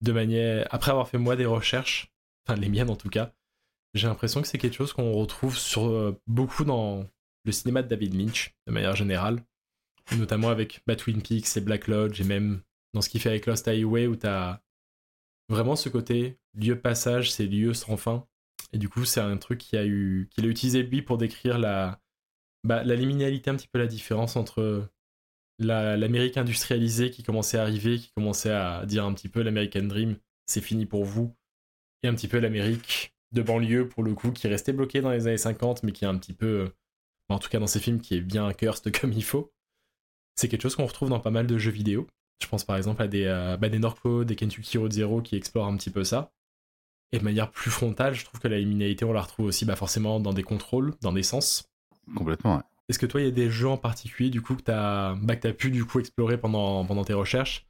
[0.00, 2.12] de manière, après avoir fait moi des recherches,
[2.46, 3.32] enfin les miennes en tout cas,
[3.94, 7.06] j'ai l'impression que c'est quelque chose qu'on retrouve sur euh, beaucoup dans
[7.44, 9.42] le cinéma de David Lynch, de manière générale,
[10.16, 12.62] notamment avec bah, Twin Peaks et Black Lodge, et même
[12.94, 14.60] dans ce qu'il fait avec Lost Highway, où t'as
[15.48, 18.26] vraiment ce côté lieu passage, c'est lieu sans fin.
[18.72, 22.00] Et du coup, c'est un truc qu'il a, eu, a utilisé lui pour décrire la,
[22.64, 24.88] bah, la liminalité, un petit peu la différence entre
[25.58, 30.16] l'Amérique industrialisée qui commençait à arriver, qui commençait à dire un petit peu l'American Dream,
[30.46, 31.34] c'est fini pour vous,
[32.02, 35.26] et un petit peu l'Amérique de banlieue pour le coup, qui restait bloquée dans les
[35.26, 36.72] années 50, mais qui est un petit peu,
[37.28, 39.52] en tout cas dans ces films, qui est bien cursed comme il faut.
[40.36, 42.06] C'est quelque chose qu'on retrouve dans pas mal de jeux vidéo.
[42.42, 45.36] Je pense par exemple à des, euh, bah, des Norco, des Kentucky Road Zero qui
[45.36, 46.32] explorent un petit peu ça.
[47.12, 49.76] Et de manière plus frontale, je trouve que la liminalité, on la retrouve aussi bah,
[49.76, 51.68] forcément dans des contrôles, dans des sens.
[52.14, 52.62] Complètement, ouais.
[52.88, 55.14] Est-ce que toi, il y a des jeux en particulier du coup que tu as,
[55.22, 57.66] bah, as pu du coup explorer pendant, pendant tes recherches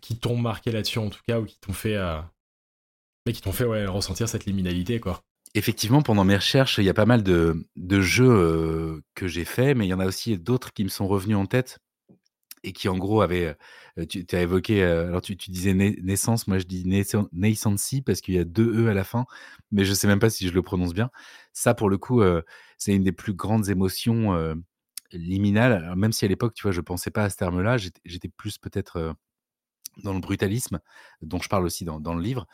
[0.00, 2.20] qui t'ont marqué là-dessus en tout cas ou qui t'ont fait, euh,
[3.26, 5.22] qui t'ont fait ouais, ressentir cette liminalité quoi?
[5.54, 9.44] Effectivement, pendant mes recherches, il y a pas mal de, de jeux euh, que j'ai
[9.44, 11.78] faits, mais il y en a aussi d'autres qui me sont revenus en tête
[12.64, 13.56] et qui en gros avaient.
[13.98, 16.84] Euh, tu, as évoqué, alors tu, disais naissance, moi je dis
[17.32, 19.26] naissancy parce qu'il y a deux E à la fin,
[19.70, 21.10] mais je sais même pas si je le prononce bien.
[21.52, 22.22] Ça, pour le coup,
[22.78, 24.56] c'est une des plus grandes émotions
[25.12, 25.94] liminales.
[25.96, 29.14] même si à l'époque, tu vois, je pensais pas à ce terme-là, j'étais plus peut-être
[30.02, 30.80] dans le brutalisme,
[31.20, 32.46] dont je parle aussi dans, le livre,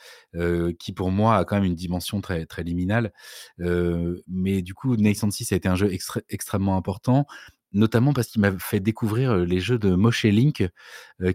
[0.79, 3.13] qui pour moi a quand même une dimension très, très liminale.
[3.59, 5.91] mais du coup, Naissancy, ça a été un jeu
[6.29, 7.27] extrêmement important,
[7.73, 10.67] notamment parce qu'il m'a fait découvrir les jeux de Moshe Link,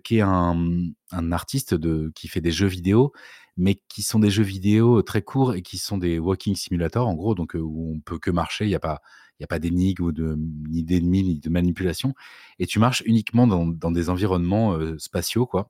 [0.04, 0.92] qui est un,
[1.32, 3.14] artiste de, qui fait des jeux vidéo,
[3.56, 7.14] mais qui sont des jeux vidéo très courts et qui sont des walking simulators, en
[7.14, 9.02] gros, donc où on peut que marcher, il n'y a pas,
[9.42, 10.36] a pas d'énigmes, de,
[10.70, 12.16] ni d'ennemis, ni de manipulation,
[12.60, 15.70] et tu marches uniquement dans, des environnements spatiaux, quoi,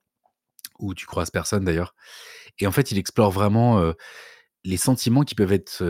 [0.79, 1.93] où tu croises personne d'ailleurs.
[2.59, 3.93] Et en fait, il explore vraiment
[4.63, 5.83] les sentiments qui peuvent être,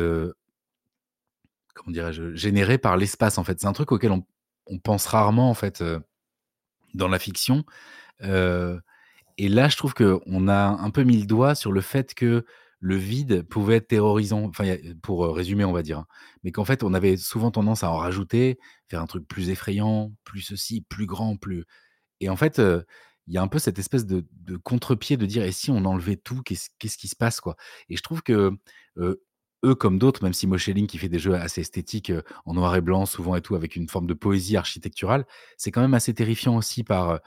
[1.76, 3.60] comment dirais-je, par l'espace, en fait.
[3.60, 4.26] C'est un truc auquel on,
[4.68, 5.84] on pense rarement, en fait,
[6.94, 7.64] dans la fiction.
[9.38, 12.46] Et là, je trouve qu'on a un peu mis le doigt sur le fait que
[12.80, 16.00] le vide pouvait être terrorisant, enfin, pour résumer, on va dire.
[16.00, 16.08] Hein.
[16.44, 18.60] Mais qu'en fait, on avait souvent tendance à en rajouter,
[18.90, 21.66] faire un truc plus effrayant, plus ceci, plus grand, plus.
[22.20, 24.26] Et en fait, il y a un peu cette espèce de,
[24.64, 27.56] contre-pied de dire et si on enlevait tout, qu'est-ce qui se passe quoi
[27.90, 28.52] Et je trouve que
[29.64, 32.12] eux comme d'autres, même si Moscheling qui fait des jeux assez esthétiques
[32.46, 35.26] en noir et blanc souvent et tout avec une forme de poésie architecturale,
[35.58, 37.20] c'est quand même assez terrifiant aussi par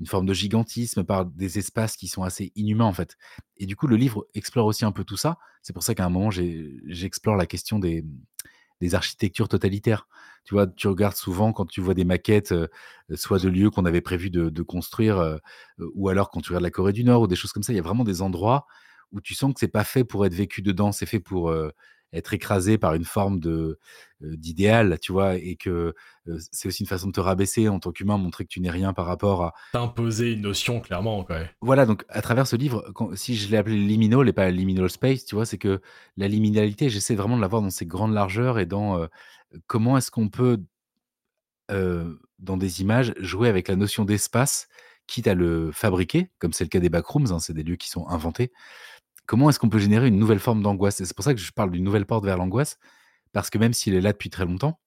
[0.00, 3.16] une forme de gigantisme, par des espaces qui sont assez inhumains en fait.
[3.56, 5.38] Et du coup, le livre explore aussi un peu tout ça.
[5.62, 8.04] C'est pour ça qu'à un moment, j'explore la question des,
[8.92, 10.06] architectures totalitaires.
[10.44, 12.68] Tu vois, tu regardes souvent quand tu vois des maquettes, euh,
[13.16, 15.36] soit de lieux qu'on avait prévu de, construire, euh,
[15.94, 17.76] ou alors quand tu regardes la Corée du Nord ou des choses comme ça, il
[17.76, 18.66] y a vraiment des endroits
[19.12, 21.70] où tu sens que c'est pas fait pour être vécu dedans, c'est fait pour euh,
[22.12, 23.78] être écrasé par une forme de
[24.20, 25.94] d'idéal, tu vois, et que
[26.50, 28.92] c'est aussi une façon de te rabaisser en tant qu'humain, montrer que tu n'es rien
[28.92, 31.40] par rapport à t'imposer une notion clairement, quoi.
[31.60, 34.90] Voilà, donc à travers ce livre, quand, si je l'ai appelé liminal et pas liminal
[34.90, 35.80] space, tu vois, c'est que
[36.16, 39.06] la liminalité, j'essaie vraiment de l'avoir dans ses grandes largeurs et dans
[39.66, 40.58] comment est-ce qu'on peut
[41.68, 44.68] dans des images jouer avec la notion d'espace,
[45.06, 47.88] quitte à le fabriquer, comme c'est le cas des backrooms, hein, c'est des lieux qui
[47.88, 48.52] sont inventés
[49.28, 51.04] comment est-ce qu'on peut générer une nouvelle forme d'angoisse?
[51.04, 52.78] C'est pour ça que je parle d'une nouvelle porte vers l'angoisse,
[53.32, 54.80] parce que même s'il est là depuis très longtemps,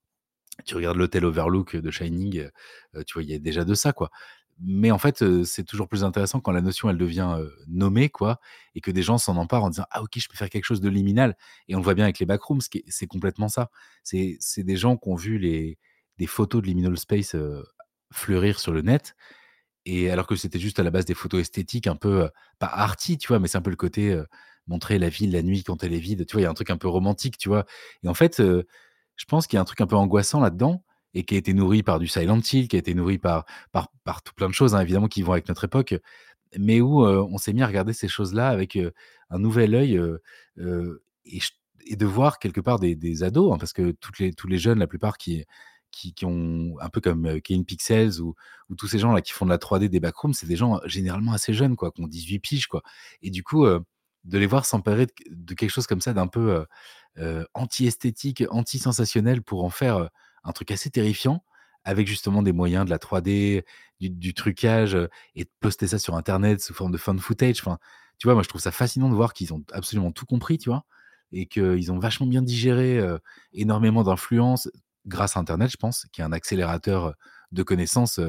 [0.65, 2.49] tu regardes l'hôtel Overlook de Shining,
[2.95, 4.09] euh, tu vois, il y a déjà de ça, quoi.
[4.59, 8.09] Mais en fait, euh, c'est toujours plus intéressant quand la notion, elle devient euh, nommée,
[8.09, 8.39] quoi,
[8.75, 10.81] et que des gens s'en emparent en disant Ah, ok, je peux faire quelque chose
[10.81, 11.37] de liminal.
[11.67, 13.69] Et on le voit bien avec les backrooms, c'est complètement ça.
[14.03, 15.77] C'est des gens qui ont vu les,
[16.17, 17.35] des photos de liminal space
[18.11, 19.15] fleurir sur le net
[19.85, 22.29] et alors que c'était juste à la base des photos esthétiques, un peu,
[22.59, 23.39] pas arty, tu vois?
[23.39, 24.19] Mais c'est un peu le côté,
[24.67, 26.41] montrer la ville la nuit quand elle est vide, tu vois?
[26.41, 27.65] Il y a un truc un peu romantique, tu vois?
[28.03, 31.23] Et en fait, je pense qu'il y a un truc un peu angoissant là-dedans et
[31.25, 34.23] qui a été nourri par du Silent Hill, qui a été nourri par par par
[34.23, 35.95] tout plein de choses, hein, évidemment, qui vont avec notre époque,
[36.59, 38.77] mais où, on s'est mis à regarder ces choses-là avec,
[39.31, 40.01] un nouvel œil,
[41.87, 44.57] et de voir quelque part des des ados, hein, parce que toutes les tous les
[44.59, 45.45] jeunes, la plupart qui
[45.91, 48.35] qui, ont un peu comme Kane Pixels ou,
[48.77, 51.33] tous ces gens là qui font de la 3D des backrooms, c'est des gens généralement
[51.33, 52.81] assez jeunes quoi, qui ont 18 piges quoi.
[53.21, 56.65] Et du coup, de les voir s'emparer de, quelque chose comme ça d'un peu
[57.53, 60.09] anti-esthétique, anti-sensationnel pour en faire,
[60.43, 61.43] un truc assez terrifiant
[61.83, 63.63] avec justement des moyens de la 3D,
[63.99, 64.97] du trucage,
[65.35, 67.59] et de poster ça sur internet sous forme de found footage.
[67.61, 67.79] Enfin,
[68.17, 70.69] tu vois, moi je trouve ça fascinant de voir qu'ils ont absolument tout compris, tu
[70.69, 70.85] vois?
[71.31, 72.99] Et qu'ils ont vachement bien digéré,
[73.53, 74.69] énormément d'influences
[75.05, 77.15] grâce à internet, je pense, qui est un accélérateur,
[77.51, 78.19] de connaissances,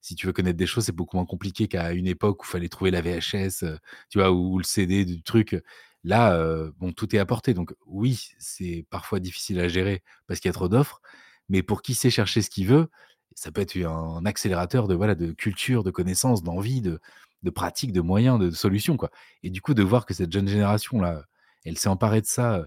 [0.00, 2.50] si tu veux connaître des choses, c'est beaucoup moins compliqué qu'à une époque où il
[2.50, 3.64] fallait trouver la VHS,
[4.08, 4.30] tu vois?
[4.32, 5.56] Ou le CD du truc.
[6.04, 6.38] Là,
[6.78, 7.52] bon, tout est apporté.
[7.54, 11.00] Donc oui, c'est parfois difficile à gérer parce qu'il y a trop d'offres,
[11.48, 12.88] mais pour qui sait chercher ce qu'il veut,
[13.34, 17.00] ça peut être un accélérateur de voilà, de culture, de connaissances, d'envie, de
[17.42, 19.10] de pratiques, de moyens, de solutions, quoi.
[19.42, 21.24] Et du coup, de voir que cette jeune génération-là,
[21.64, 22.66] elle s'est emparée de ça,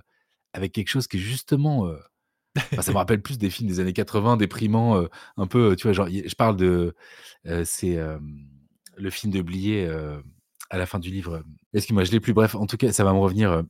[0.53, 1.87] avec quelque chose qui est justement,
[2.79, 5.05] ça me rappelle plus des films des années 80 déprimants,
[5.37, 5.93] un peu, tu vois?
[5.93, 6.95] Genre, je parle de,
[7.63, 7.97] c'est,
[8.97, 9.89] le film de Blier,
[10.69, 11.43] à la fin du livre,
[11.73, 13.63] excuse-moi, je l'ai plus, bref, en tout cas, ça va me revenir,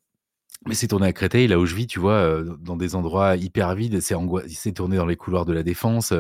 [0.68, 3.76] mais c'est tourné à Créteil, là où je vis, tu vois, dans des endroits hyper
[3.76, 4.16] vides, c'est
[4.48, 6.14] c'est tourné dans les couloirs de la Défense,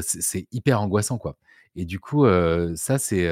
[0.00, 1.36] c'est hyper angoissant, quoi
[1.74, 2.26] et du coup,
[2.74, 3.30] ça, c'est,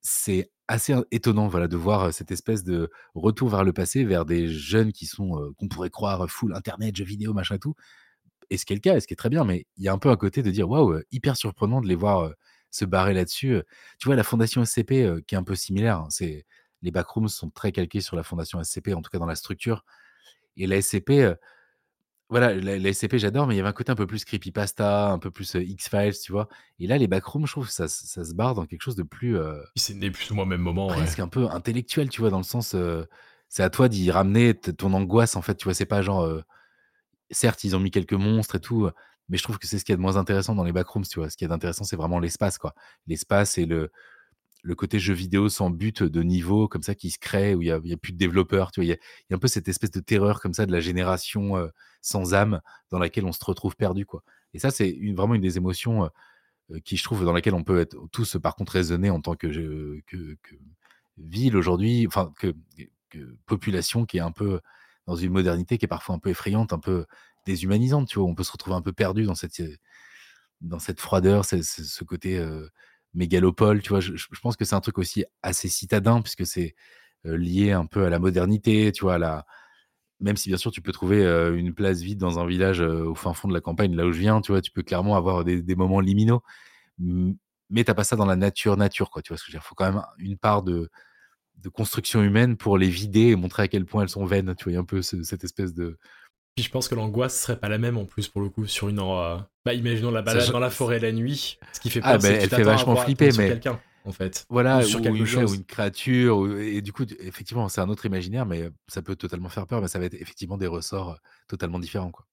[0.00, 4.48] c'est assez étonnant, voilà, de voir, cette espèce de retour vers le passé, vers des
[4.48, 7.74] jeunes qui sont, qu'on pourrait croire full internet, jeux vidéo, machin tout
[8.50, 9.92] et ce qui est le cas ce qui est très bien, mais il y a
[9.92, 12.32] un peu un côté de dire: «Waouh, hyper surprenant de les voir,
[12.70, 13.62] se barrer là-dessus»,
[13.98, 16.44] tu vois, la fondation SCP, qui est un peu similaire, hein, c'est
[16.82, 19.84] les backrooms sont très calqués sur la fondation SCP, en tout cas dans la structure.
[20.56, 21.34] Et la SCP,
[22.30, 25.18] voilà, la, SCP j'adore, mais il y avait un côté un peu plus creepypasta, un
[25.18, 26.48] peu plus X-Files, tu vois.
[26.78, 29.38] Et là, les backrooms, je trouve ça, ça se barre dans quelque chose de plus.
[29.76, 30.88] c'est né plus ou moins au même moment.
[30.88, 32.74] Presque un peu intellectuel, tu vois, dans le sens.
[33.48, 35.74] c'est à toi d'y ramener ton angoisse, en fait, tu vois.
[35.74, 36.28] C'est pas genre.
[37.30, 38.88] certes, ils ont mis quelques monstres et tout,
[39.28, 41.18] mais je trouve que c'est ce qui est de moins intéressant dans les backrooms, tu
[41.18, 41.30] vois.
[41.30, 42.74] Ce qui est intéressant, c'est vraiment l'espace, quoi.
[43.06, 43.90] L'espace et le,
[44.64, 47.68] le côté jeu vidéo sans but de niveau comme ça qui se crée où il
[47.68, 50.00] y a, plus de développeurs tu vois il y, a, un peu cette espèce de
[50.00, 51.54] terreur comme ça de la génération
[52.00, 52.60] sans âme
[52.90, 54.24] dans laquelle on se retrouve perdu quoi.
[54.54, 56.08] Et ça c'est vraiment une des émotions
[56.84, 60.00] qui je trouve dans laquelle on peut être tous par contre raisonnés en tant que,
[60.06, 60.36] que,
[61.18, 62.54] ville aujourd'hui enfin que,
[63.46, 64.60] population qui est un peu
[65.06, 67.04] dans une modernité qui est parfois un peu effrayante un peu
[67.46, 69.62] déshumanisante tu vois on peut se retrouver un peu perdu dans cette
[70.62, 72.42] dans cette froideur ce, ce côté
[73.14, 74.00] mégalopole, tu vois.
[74.00, 74.12] Je,
[74.42, 76.74] pense que c'est un truc aussi assez citadin, puisque c'est
[77.24, 79.46] lié un peu à la modernité, tu vois, la...
[80.20, 81.24] même si bien sûr tu peux trouver
[81.56, 84.20] une place vide dans un village au fin fond de la campagne, là où je
[84.20, 86.42] viens, tu vois, tu peux clairement avoir des, moments liminaux,
[86.98, 89.60] mais t'as pas ça dans la nature, nature, quoi, tu vois ce que je veux
[89.60, 89.66] dire.
[89.66, 90.90] Faut quand même une part de,
[91.72, 94.78] construction humaine pour les vider et montrer à quel point elles sont vaines, tu vois,
[94.78, 95.98] un peu cette espèce de,
[96.54, 98.88] puis je pense que l'angoisse serait pas la même en plus pour le coup sur
[98.88, 99.00] une.
[99.00, 99.36] Euh...
[99.64, 101.58] Bah imaginons la balade dans la forêt la nuit.
[101.72, 104.44] Ce qui fait peur, ah, bah, elle fait vachement flipper, mais quelqu'un en fait.
[104.50, 108.04] Voilà, ou sur quelque chose, ou une créature, et du coup effectivement c'est un autre
[108.06, 111.16] imaginaire, mais ça peut totalement faire peur, mais ça va être effectivement des ressorts euh,
[111.48, 112.26] totalement différents quoi.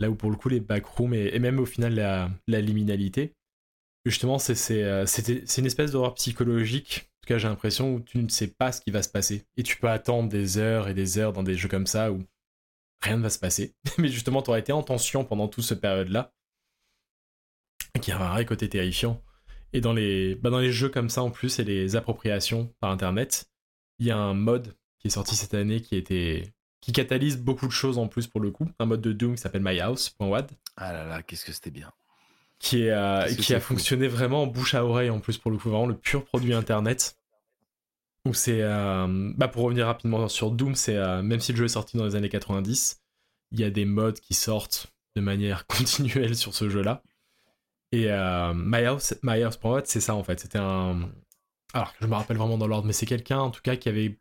[0.00, 3.32] Là où pour le coup les backrooms et, et même au final la, la liminalité,
[4.04, 7.08] justement c'est euh, c'est une espèce d'horreur psychologique.
[7.08, 9.44] En tout cas j'ai l'impression où tu ne sais pas ce qui va se passer
[9.56, 12.18] et tu peux attendre des heures et des heures dans des jeux comme ça où
[13.04, 13.74] rien ne va se passer.
[13.98, 16.32] Mais justement, tu aurais été en tension pendant toute cette période-là.
[18.00, 19.22] Qui a un vrai côté terrifiant.
[19.72, 22.90] Et dans les, bah dans les jeux comme ça, en plus, et les appropriations par
[22.90, 23.50] Internet,
[23.98, 27.66] il y a un mode qui est sorti cette année qui était qui catalyse beaucoup
[27.66, 28.68] de choses en plus pour le coup.
[28.78, 30.50] Un mode de Doom qui s'appelle MyHouse.wad.
[30.76, 31.90] Ah là là, qu'est-ce que c'était bien.
[32.58, 35.56] Qui, est, euh, qui a fonctionné vraiment en bouche à oreille en plus pour le
[35.56, 37.16] coup, vraiment le pur produit Internet
[38.26, 41.64] où c'est euh, bah pour revenir rapidement sur Doom c'est euh, même si le jeu
[41.66, 43.02] est sorti dans les années 90
[43.52, 47.02] il y a des mods qui sortent de manière continuelle sur ce jeu là
[47.92, 49.14] et euh, My House
[49.84, 50.40] c'est ça en fait.
[50.40, 51.08] C'était un
[51.72, 54.18] alors je me rappelle vraiment dans l'ordre mais c'est quelqu'un en tout cas qui avait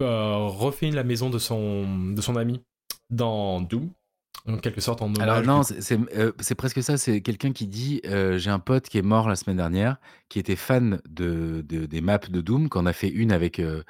[0.00, 2.62] refait la maison de son de son ami
[3.10, 3.90] dans Doom
[4.46, 5.20] en quelque sorte en hommage.
[5.20, 5.62] Alors non,
[6.16, 6.96] euh, c'est presque ça.
[6.96, 9.96] C'est quelqu'un qui dit euh, j'ai un pote qui est mort la semaine dernière,
[10.28, 13.58] qui était fan de, des maps de Doom, qu'on a fait une avec.
[13.58, 13.82] Euh,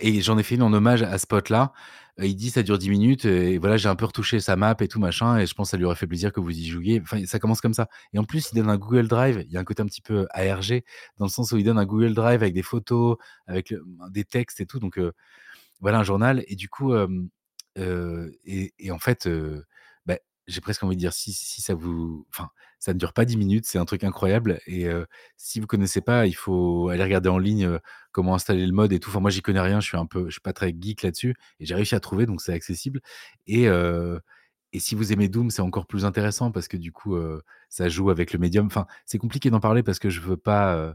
[0.00, 1.72] et j'en ai fait une en hommage à ce pote-là.
[2.18, 4.88] il dit ça dure 10 minutes et voilà j'ai un peu retouché sa map et
[4.88, 7.00] tout machin et je pense que ça lui aurait fait plaisir que vous y jouiez.
[7.02, 7.88] Enfin ça commence comme ça.
[8.12, 9.44] Et en plus il donne un Google Drive.
[9.46, 10.82] Il y a un côté un petit peu ARG
[11.18, 13.16] dans le sens où il donne un Google Drive avec des photos,
[13.48, 13.74] avec
[14.10, 14.78] des textes et tout.
[14.78, 15.00] Donc
[15.80, 16.94] voilà un journal et du coup
[17.76, 19.28] et, et, en fait
[20.46, 22.26] j'ai presque envie de dire si, si ça vous.
[22.30, 24.60] Enfin, ça ne dure pas 10 minutes, c'est un truc incroyable.
[24.66, 24.86] Et
[25.36, 27.78] si vous connaissez pas, il faut aller regarder en ligne
[28.12, 29.10] comment installer le mode et tout.
[29.10, 31.34] Enfin, moi, j'y connais rien, je suis un peu, je suis pas très geek là-dessus.
[31.58, 33.00] Et j'ai réussi à trouver, donc c'est accessible.
[33.46, 37.16] Et, et si vous aimez Doom, c'est encore plus intéressant parce que du coup,
[37.68, 38.66] ça joue avec le médium.
[38.66, 40.94] Enfin, c'est compliqué d'en parler parce que je veux pas.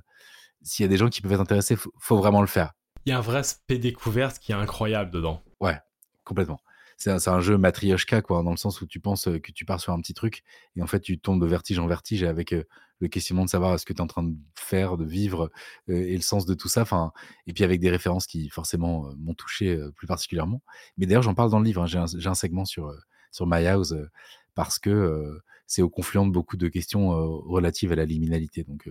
[0.61, 2.73] S'il y a des gens qui peuvent être intéressés, faut, faut vraiment le faire.
[3.05, 5.41] Il y a un vrai aspect découverte qui est incroyable dedans.
[5.59, 5.79] Ouais,
[6.23, 6.59] complètement
[7.01, 9.91] c'est un, jeu matrioshka, quoi, dans le sens où tu penses que tu pars sur
[9.91, 10.43] un petit truc
[10.75, 13.85] et en fait, tu tombes de vertige en vertige avec le questionnement de savoir ce
[13.85, 15.49] que tu es en train de faire, de vivre
[15.87, 16.83] et le sens de tout ça.
[16.83, 17.11] Enfin,
[17.47, 20.61] et puis avec des références qui forcément m'ont touché plus particulièrement.
[20.97, 21.81] Mais d'ailleurs, j'en parle dans le livre.
[21.81, 22.93] Hein, j'ai un, segment sur,
[23.31, 23.95] sur My House
[24.53, 28.63] parce que c'est au confluent de beaucoup de questions relatives à la liminalité.
[28.63, 28.87] Donc,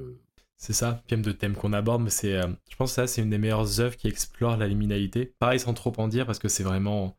[0.56, 2.38] c'est ça, thème de thème qu'on aborde, mais c'est,
[2.68, 5.34] je pense que ça, c'est une des meilleures œuvres qui explore la liminalité.
[5.38, 7.16] Pareil, sans trop en dire, parce que c'est vraiment.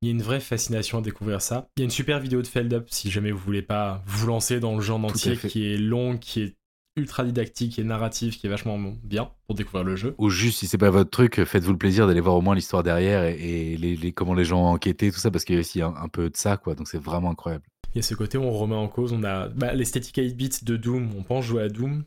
[0.00, 1.68] Il y a une vraie fascination à découvrir ça.
[1.76, 4.28] Il y a une super vidéo de Feld Up, si jamais vous voulez pas vous
[4.28, 6.56] lancer dans le genre entier, qui est long, qui est
[6.96, 10.14] ultra didactique et narratif, qui est vachement bien pour découvrir le jeu.
[10.18, 12.82] Ou juste, si c'est pas votre truc, faites-vous le plaisir d'aller voir au moins l'histoire
[12.82, 15.82] derrière et, les, comment les gens ont enquêté, tout ça, parce qu'il y a aussi
[15.82, 16.74] un, peu de ça, quoi.
[16.74, 17.64] Donc c'est vraiment incroyable.
[17.94, 20.34] Il y a ce côté où on remet en cause, on a bah, l'esthétique 8
[20.34, 22.04] bits de Doom, on pense jouer à Doom,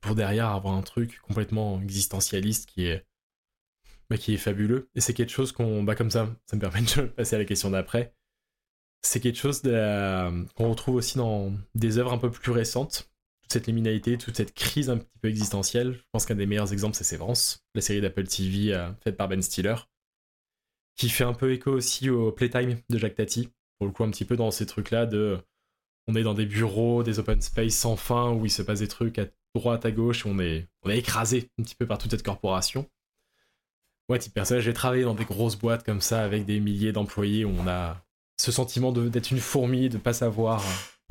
[0.00, 3.04] pour derrière avoir un truc complètement existentialiste qui est,
[4.10, 4.90] bah, qui est fabuleux.
[4.96, 7.44] Et c'est quelque chose qu'on, bah, comme ça, ça me permet de passer à la
[7.44, 8.12] question d'après.
[9.02, 13.08] C'est quelque chose qu'on retrouve aussi dans des œuvres un peu plus récentes.
[13.42, 15.94] Toute cette liminalité, toute cette crise un petit peu existentielle.
[15.94, 19.28] Je pense qu'un des meilleurs exemples, c'est Sévrance, la série d'Apple TV euh, faite par
[19.28, 19.76] Ben Stiller,
[20.96, 23.48] qui fait un peu écho aussi au Playtime de Jacques Tati.
[23.78, 25.38] Pour le coup, un petit peu dans ces trucs-là de
[26.08, 28.88] on est dans des bureaux, des open space sans fin où il se passe des
[28.88, 32.10] trucs à droite, à gauche, on est, on est écrasé un petit peu par toute
[32.10, 32.86] cette corporation.
[34.10, 37.44] Ouais, type personnage, j'ai travaillé dans des grosses boîtes comme ça avec des milliers d'employés
[37.44, 38.04] où on a
[38.38, 40.64] ce sentiment d'être une fourmi, de pas savoir.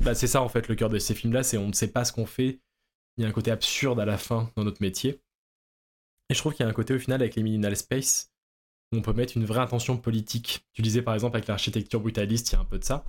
[0.04, 2.04] Bah, c'est ça en fait le cœur de ces films-là, c'est on ne sait pas
[2.04, 2.60] ce qu'on fait.
[3.16, 5.18] Il y a un côté absurde à la fin dans notre métier.
[6.28, 8.34] Et je trouve qu'il y a un côté au final avec les Minimal Space
[8.92, 10.66] où on peut mettre une vraie intention politique.
[10.74, 13.06] Tu disais par exemple avec l'architecture brutaliste, il y a un peu de ça.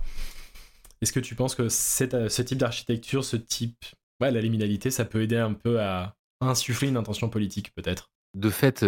[1.02, 3.84] Est-ce que tu penses que ce type d'architecture, ce type
[4.20, 8.11] la liminalité, ça peut aider un peu à insuffler une intention politique, peut-être?
[8.34, 8.82] De fait,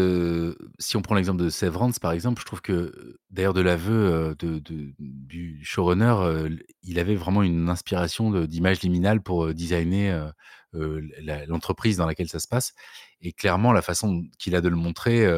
[0.78, 4.58] si on prend l'exemple de Severance, par exemple, je trouve que, d'ailleurs, de l'aveu de,
[4.98, 6.48] du showrunner,
[6.82, 10.32] il avait vraiment une inspiration d'image liminale pour designer
[10.72, 12.72] l'entreprise dans laquelle ça se passe.
[13.20, 15.28] Et clairement, la façon qu'il a de le montrer,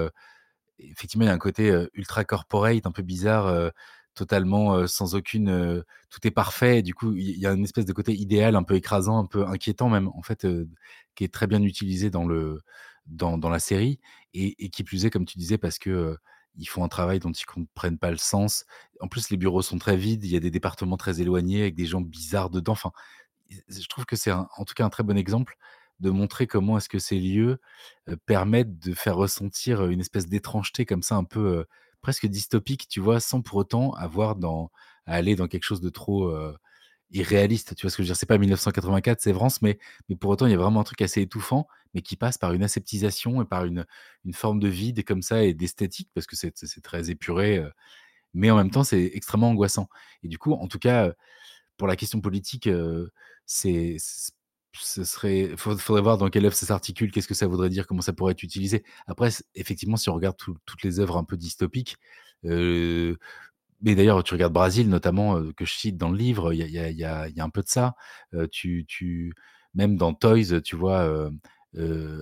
[0.79, 3.73] effectivement, il y a un côté ultra corporate, un peu bizarre
[4.15, 5.83] totalement sans aucune.
[6.11, 6.83] tout est parfait.
[6.83, 9.45] du coup, il y a une espèce de côté idéal, un peu écrasant, un peu
[9.49, 10.47] inquiétant même, en fait,
[11.17, 12.63] qui est très bien utilisé dans, le,
[13.07, 14.01] dans, la série.
[14.35, 16.17] Et, qui plus est, comme tu disais, parce que.
[16.57, 18.65] ils font un travail dont ils ne comprennent pas le sens.
[19.01, 20.25] En plus, les bureaux sont très vides.
[20.25, 22.73] Il y a des départements très éloignés avec des gens bizarres dedans.
[22.73, 22.93] Enfin,
[23.69, 25.57] je trouve que c'est en tout cas un très bon exemple
[26.01, 27.59] de montrer comment est-ce que ces lieux
[28.27, 31.65] permettent de faire ressentir une espèce d'étrangeté comme ça un peu
[32.03, 34.71] presque dystopique, tu vois, sans pour autant avoir dans,
[35.07, 36.33] aller dans quelque chose de trop
[37.11, 37.75] irréaliste.
[37.75, 38.17] Tu vois ce que je veux dire?
[38.17, 39.79] C'est pas 1984, c'est France, mais,
[40.09, 41.67] mais pour autant, il y a vraiment un truc assez étouffant,
[41.97, 43.87] mais qui passe par une aseptisation et par une,
[44.25, 47.65] une forme de vide comme ça et d'esthétique, parce que c'est très épuré,
[48.35, 49.89] mais en même temps, c'est extrêmement angoissant.
[50.23, 51.13] Et du coup, en tout cas,
[51.79, 52.69] pour la question politique,
[53.47, 53.97] c'est
[54.83, 58.03] ce serait, faudrait voir dans quelle œuvre ça s'articule, qu'est-ce que ça voudrait dire, comment
[58.03, 58.85] ça pourrait être utilisé.
[59.07, 61.97] Après, effectivement, si on regarde toutes les œuvres un peu dystopiques,
[62.45, 63.17] euh,
[63.83, 66.79] mais d'ailleurs, tu regardes Brésil notamment, euh, que je cite dans le livre, il y
[66.79, 67.95] a, y a, un peu de ça.
[68.35, 69.35] Euh, tu, tu,
[69.75, 71.31] même dans Toys, tu vois,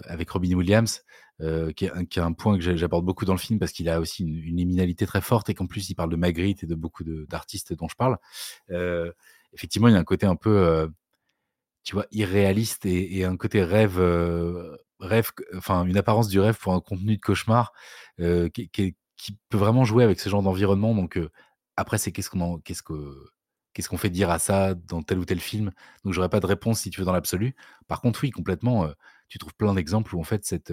[0.07, 1.03] avec Robin Williams,
[1.39, 4.01] qui est, qui, est, un point que j'apporte beaucoup dans le film parce qu'il a
[4.01, 6.75] aussi une, une liminalité très forte et qu'en plus il parle de Magritte et de
[6.75, 8.19] beaucoup d'artistes dont je parle.
[9.53, 10.89] effectivement, il y a un côté un peu
[11.85, 14.01] tu vois, irréaliste et, un côté rêve,
[15.01, 17.73] rêve, enfin une apparence du rêve pour un contenu de cauchemar
[18.17, 18.97] qui,
[19.49, 20.95] peut vraiment jouer avec ce genre d'environnement.
[20.95, 21.19] Donc
[21.77, 22.95] après, c'est qu'est-ce qu'on qu'est-ce que
[23.73, 25.73] qu'est-ce qu'on fait dire à ça dans tel ou tel film?
[26.05, 27.55] Donc j'aurais pas de réponse si tu veux dans l'absolu.
[27.89, 28.89] Par contre, oui, complètement.
[29.29, 30.73] Tu trouves plein d'exemples où en fait cette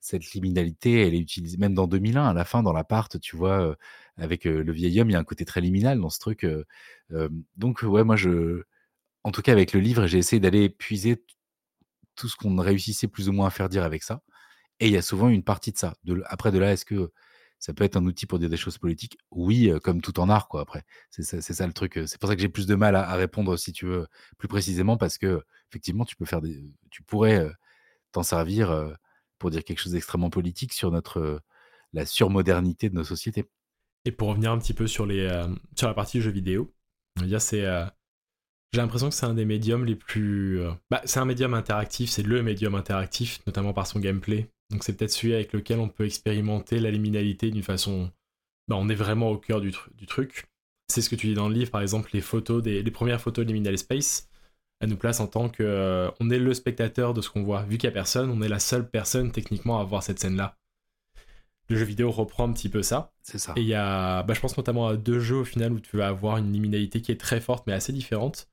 [0.00, 3.74] cette liminalité, elle est utilisée même dans 2001 à la fin dans l'appart, tu vois,
[4.18, 6.46] avec le vieil homme, il y a un côté très liminal dans ce truc.
[7.56, 8.64] donc ouais, moi je
[9.24, 11.24] en tout cas avec le livre, j'ai essayé d'aller puiser
[12.16, 14.22] tout ce qu'on réussissait plus ou moins à faire dire avec ça.
[14.80, 15.94] Et il y a souvent une partie de ça.
[16.26, 17.12] après, de là, est-ce que
[17.58, 19.18] ça peut être un outil pour dire des choses politiques?
[19.30, 20.62] Oui, comme tout en art, quoi.
[20.62, 22.00] Après, c'est ça, le truc.
[22.06, 24.06] C'est pour ça que j'ai plus de mal à, répondre, si tu veux,
[24.38, 26.40] plus précisément, parce que effectivement, tu peux faire
[26.90, 27.50] tu pourrais
[28.14, 28.96] t'en servir
[29.38, 31.40] pour dire quelque chose d'extrêmement politique sur notre
[31.92, 33.44] la surmodernité de nos sociétés.
[34.04, 35.28] Et pour revenir un petit peu sur les
[35.76, 36.74] sur la partie jeux vidéo,
[37.38, 37.64] c'est
[38.74, 40.60] j'ai l'impression que c'est un des médiums les plus.
[40.60, 44.50] Euh, bah, c'est un médium interactif, c'est le médium interactif, notamment par son gameplay.
[44.70, 48.10] Donc c'est peut-être celui avec lequel on peut expérimenter la liminalité d'une façon.
[48.66, 49.70] Bah, on est vraiment au cœur du,
[50.08, 50.46] truc.
[50.88, 53.20] C'est ce que tu dis dans le livre, par exemple, les photos des les premières
[53.20, 54.28] photos de Liminal Space.
[54.80, 55.62] Elles nous placent en tant que.
[55.62, 57.62] Euh, on est le spectateur de ce qu'on voit.
[57.62, 60.58] Vu qu'il n'y a personne, on est la seule personne techniquement à voir cette scène-là.
[61.68, 63.12] le jeu vidéo reprend un petit peu ça.
[63.22, 63.54] C'est ça.
[63.56, 65.96] Et il y a, bah, je pense notamment à deux jeux au final où tu
[65.96, 68.48] vas avoir une liminalité qui est très forte mais assez différente.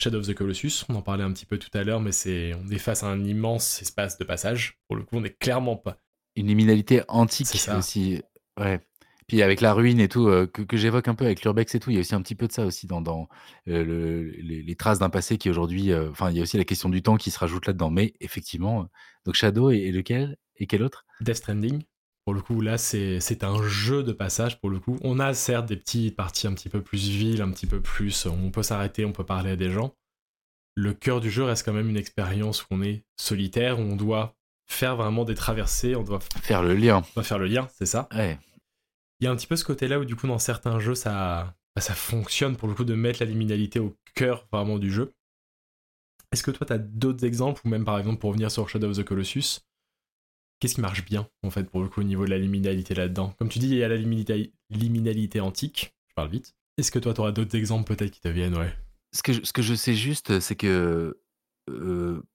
[0.00, 2.54] Shadow of the Colossus, on en parlait un petit peu tout à l'heure, mais c'est
[2.54, 4.78] on est face à un immense espace de passage.
[4.86, 5.98] Pour le coup, on n'est clairement pas.
[6.36, 8.22] Une liminalité antique aussi.
[8.58, 8.80] Ouais.
[9.28, 11.80] Puis avec la ruine et tout, euh, que, que j'évoque un peu avec l'urbex et
[11.80, 13.28] tout, il y a aussi un petit peu de ça aussi dans, dans
[13.68, 15.92] euh, le- les, les traces d'un passé qui aujourd'hui.
[15.92, 17.90] euh, Enfin, il y a aussi la question du temps qui se rajoute là-dedans.
[17.90, 18.88] Mais effectivement,
[19.26, 20.36] donc Shadow et, et lequel?
[20.56, 21.04] Et quel autre?
[21.20, 21.82] Death Stranding.
[22.24, 24.60] Pour le coup, là, c'est c'est un jeu de passage.
[24.60, 27.50] Pour le coup, on a certes des petites parties un petit peu plus villes, un
[27.50, 28.26] petit peu plus.
[28.26, 29.94] On peut s'arrêter, on peut parler à des gens.
[30.74, 33.96] Le cœur du jeu reste quand même une expérience où on est solitaire, où on
[33.96, 34.34] doit
[34.66, 36.98] faire vraiment des traversées, on doit, Faire le lien.
[36.98, 38.08] on doit faire le lien, c'est ça.
[38.14, 38.38] Ouais.
[39.20, 41.56] Il y a un petit peu ce côté-là où, du coup, dans certains jeux, ça,
[41.74, 45.12] bah, ça fonctionne pour le coup de mettre la liminalité au cœur vraiment du jeu.
[46.32, 48.90] Est-ce que toi, tu as d'autres exemples, ou même par exemple pour revenir sur Shadow
[48.90, 49.60] of the Colossus,
[50.60, 53.34] qu'est-ce qui marche bien, en fait, pour le coup, au niveau de la liminalité là-dedans?
[53.38, 56.54] Comme tu dis, il y a la liminalité, antique, je parle vite.
[56.76, 58.72] Est-ce que toi, tu auras d'autres exemples peut-être qui te viennent, ouais
[59.12, 61.18] Ce ce que je sais juste, c'est que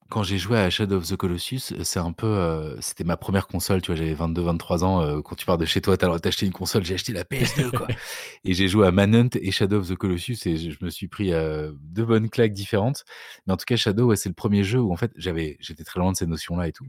[0.09, 2.75] quand j'ai joué à Shadow of the Colossus, c'est un peu.
[2.81, 5.21] C'était ma première console, tu vois, j'avais 22-23 ans.
[5.21, 7.71] quand tu pars de chez toi, t'as t'as acheté une console, j'ai acheté la PS2,
[7.71, 7.87] quoi.
[8.43, 11.07] et j'ai joué à Manhunt et Shadow of the Colossus et je, je me suis
[11.07, 13.05] pris euh, deux bonnes claques différentes.
[13.47, 15.83] Mais en tout cas, Shadow, ouais, c'est le premier jeu où en fait, j'avais, j'étais
[15.83, 16.87] très loin de ces notions-là et tout.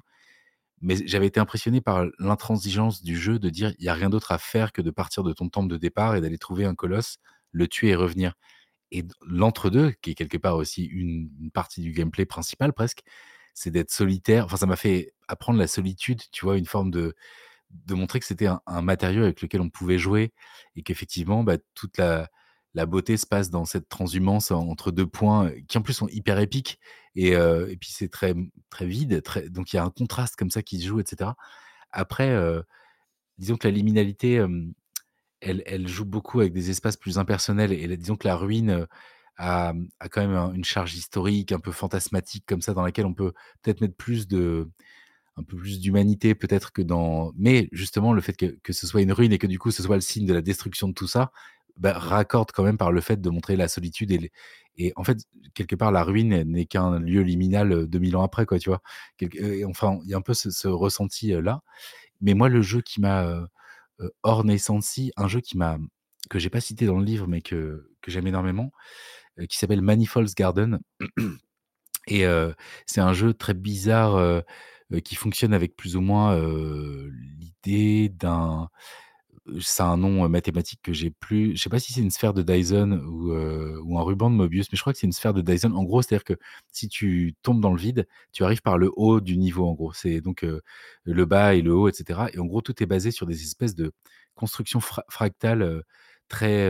[0.80, 4.32] Mais j'avais été impressionné par l'intransigeance du jeu de dire il y a rien d'autre
[4.32, 7.18] à faire que de partir de ton temple de départ et d'aller trouver un colosse,
[7.52, 8.34] le tuer et revenir.
[8.94, 13.02] Et l'entre-deux, qui est quelque part aussi une, partie du gameplay principal presque,
[13.52, 14.44] c'est d'être solitaire.
[14.44, 17.16] Enfin, ça m'a fait apprendre la solitude, tu vois, une forme de,
[17.70, 20.32] de montrer que c'était un, matériau avec lequel on pouvait jouer
[20.76, 22.30] et qu'effectivement, bah, toute la,
[22.74, 25.94] la beauté se passe dans cette transhumance en- entre deux points euh, qui en plus
[25.94, 26.78] sont hyper épiques
[27.16, 28.34] et, euh, et puis c'est très,
[28.70, 29.22] très vide.
[29.50, 31.32] Donc il y a un contraste comme ça qui se joue, etc.
[31.90, 32.62] Après, euh,
[33.38, 34.38] disons que la liminalité,
[35.66, 38.86] elle, joue beaucoup avec des espaces plus impersonnels et disons que la ruine euh,
[39.38, 43.06] a, a quand même un- une charge historique un peu fantasmatique comme ça dans laquelle
[43.06, 43.32] on peut
[43.62, 44.68] peut-être mettre plus de
[45.36, 49.02] un peu plus d'humanité peut-être que dans mais justement le fait que, que ce soit
[49.02, 51.08] une ruine et que du coup ce soit le signe de la destruction de tout
[51.08, 51.32] ça
[51.76, 54.30] bah, raccorde quand même par le fait de montrer la solitude et,
[54.78, 55.18] et en fait
[55.54, 58.80] quelque part la ruine n'est qu'un lieu liminal euh, 2000 ans après quoi tu vois?
[59.22, 61.62] Euh, enfin il y a un peu ce, ressenti euh, là.
[62.20, 63.46] Mais moi le jeu qui m'a
[64.00, 65.78] euh, euh, Naissancy, un jeu qui m'a
[66.30, 68.72] que j'ai pas cité dans le livre mais que, que j'aime énormément
[69.40, 70.80] euh, qui s'appelle Manifold's Garden.
[72.08, 72.54] Et heu,
[72.86, 74.42] c'est un jeu très bizarre, heu,
[75.04, 76.38] qui fonctionne avec plus ou moins,
[77.38, 78.68] l'idée d'un
[79.60, 82.34] ça a un nom, mathématique que j'ai plus je sais pas si c'est une sphère
[82.34, 85.42] de Dyson ou un ruban de Mobius, mais je crois que c'est une sphère de
[85.42, 85.72] Dyson.
[85.72, 86.34] En gros, c'est-à-dire que
[86.72, 89.92] si tu tombes dans le vide, tu arrives par le haut du niveau, en gros.
[89.92, 90.46] C'est donc,
[91.04, 93.42] le bas et le haut et cetera et en gros, tout est basé sur des
[93.42, 93.92] espèces de
[94.34, 95.82] constructions fra fractales,
[96.28, 96.68] très,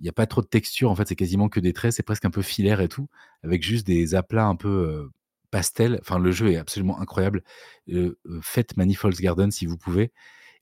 [0.00, 2.02] il y a pas trop de texture, en fait, c'est quasiment que des traits, c'est
[2.02, 3.08] presque un peu filaire et tout,
[3.44, 5.10] avec juste des aplats un peu,
[5.50, 5.98] pastel.
[6.00, 7.42] Enfin, le jeu est absolument incroyable.
[8.40, 10.12] Faites Manifold's Garden si vous pouvez.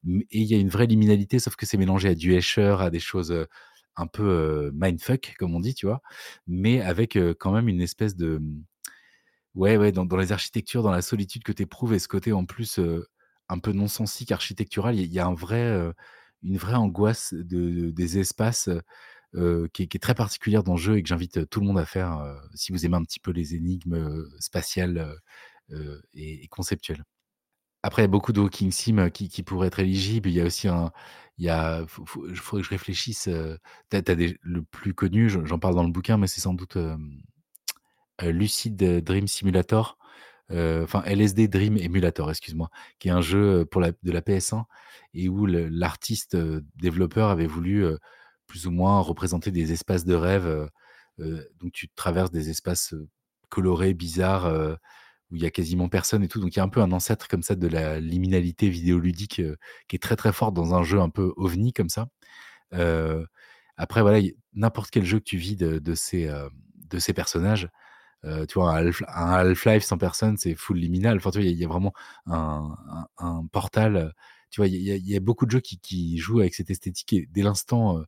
[0.08, 2.90] Et il y a une vraie liminalité, sauf que c'est mélangé à du Escher, à
[2.90, 3.46] des choses,
[3.96, 6.00] un peu, mindfuck, comme on dit, tu vois?
[6.46, 8.64] Mais avec, quand même une espèce de, mmh,
[9.54, 12.44] ouais, ouais, dans les architectures, dans la solitude que tu éprouves et ce côté en
[12.46, 12.80] plus,
[13.48, 15.92] un peu non-sensique architectural, il y a un vrai,
[16.42, 18.68] une vraie angoisse de des espaces,
[19.74, 22.24] qui est très particulière dans le jeu et que j'invite, tout le monde à faire,
[22.54, 25.16] si vous aimez un petit peu les énigmes, spatiales,
[26.14, 27.04] et conceptuelles.
[27.84, 30.28] Après, il y a beaucoup de walking sim, heu, qui qui pourraient être éligibles.
[30.28, 30.92] Il y a aussi un
[31.38, 32.20] il y a faut faut
[32.58, 33.58] que je réfléchisse, heu,
[33.90, 36.52] tu as des le plus connu, je j'en parle dans le bouquin, mais c'est sans
[36.54, 36.96] doute, heu,
[38.22, 39.98] Lucid Dream Simulator,
[40.50, 44.66] enfin LSD Dream Emulator, excuse-moi, qui est un jeu, pour de la PS1
[45.14, 46.36] et où l'artiste,
[46.76, 47.84] développeur avait voulu,
[48.46, 50.68] plus ou moins représenter des espaces de rêve,
[51.18, 52.94] donc tu traverses des espaces,
[53.50, 54.78] colorés, bizarres,
[55.30, 56.92] où il y a quasiment personne et tout, donc il y a un peu un
[56.92, 59.56] ancêtre comme ça de la liminalité vidéoludique, heu,
[59.88, 62.08] qui est très, très forte dans un jeu un peu ovni comme ça.
[62.74, 63.26] Heu,
[63.76, 66.50] après voilà, il n'importe quel jeu que tu vis de ces, hem,
[66.90, 67.68] de ces personnages,
[68.48, 71.16] tu vois, un Half un Half-Life sans personne, c'est full liminal.
[71.18, 71.92] Enfin, tu vois, il y a vraiment
[72.26, 72.76] un
[73.18, 74.12] un portal,
[74.50, 74.76] tu vois, il
[75.08, 78.02] y a beaucoup de jeux qui jouent avec cette esthétique et dès l'instant,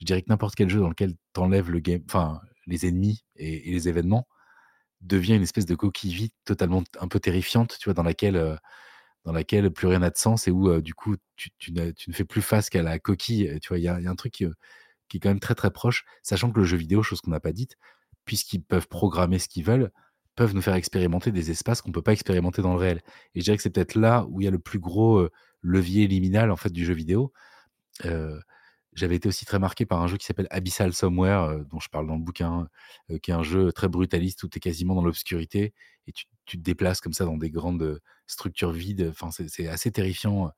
[0.00, 3.24] je dirais que n'importe quel jeu dans lequel tu enlèves le game enfin, les ennemis
[3.36, 4.26] et les événements,
[5.02, 8.58] devient une espèce de coquille vide totalement un peu terrifiante, tu vois, dans laquelle,
[9.24, 12.12] dans laquelle plus rien n'a de sens et où, du coup, tu tu ne ne
[12.14, 13.78] fais plus face qu'à la coquille, tu vois?
[13.78, 14.54] Il y a un truc, heu,
[15.08, 17.40] qui est quand même très, très proche, sachant que le jeu vidéo, chose qu'on n'a
[17.40, 17.76] pas dite,
[18.26, 19.90] puisqu'ils peuvent programmer ce qu'ils veulent,
[20.36, 23.00] peuvent nous faire expérimenter des espaces qu'on peut pas expérimenter dans le réel
[23.34, 25.28] et je dirais que c'est peut-être là où il y a le plus gros,
[25.62, 27.32] levier liminal en fait du jeu vidéo.
[28.98, 32.06] J'avais été aussi très marqué par un jeu qui s'appelle Abyssal Somewhere, dont je parle
[32.06, 32.68] dans le bouquin,
[33.22, 35.72] qui est un jeu très brutaliste où tu es quasiment dans l'obscurité
[36.06, 39.08] et tu, te déplaces comme ça dans des grandes structures vides.
[39.10, 40.50] Enfin, c'est assez terrifiant.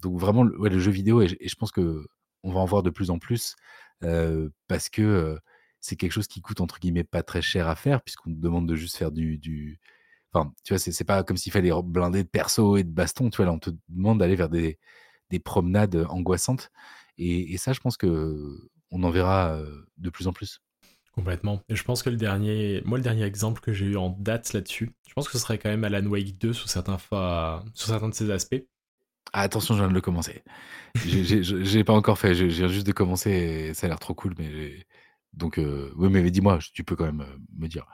[0.00, 2.06] Donc vraiment, le jeu vidéo, et, je pense que
[2.44, 3.56] on va en voir de plus en plus
[4.68, 5.38] parce que
[5.80, 8.68] c'est quelque chose qui coûte entre guillemets pas très cher à faire puisqu'on te demande
[8.68, 9.78] de juste faire du, du...
[10.32, 13.36] enfin tu vois c'est pas comme s'il fallait blinder de perso et de baston tu
[13.36, 14.78] vois là on te demande d'aller vers des
[15.44, 16.70] promenades angoissantes
[17.18, 19.60] et, ça je pense que on en verra
[19.98, 20.60] de plus en plus
[21.12, 24.10] complètement et je pense que le dernier moi le dernier exemple que j'ai eu en
[24.10, 27.64] date là-dessus je pense que ce serait quand même Alan Wake 2 sous certains fois
[27.74, 28.64] sur certains de ses aspects
[29.32, 30.42] ah, attention, je viens de le commencer.
[31.04, 34.34] J'ai pas encore fait, je viens juste de commencer et ça a l'air trop cool,
[34.38, 34.86] mais
[35.34, 37.86] donc euh, oui, mais dis-moi, tu peux quand même euh, me dire.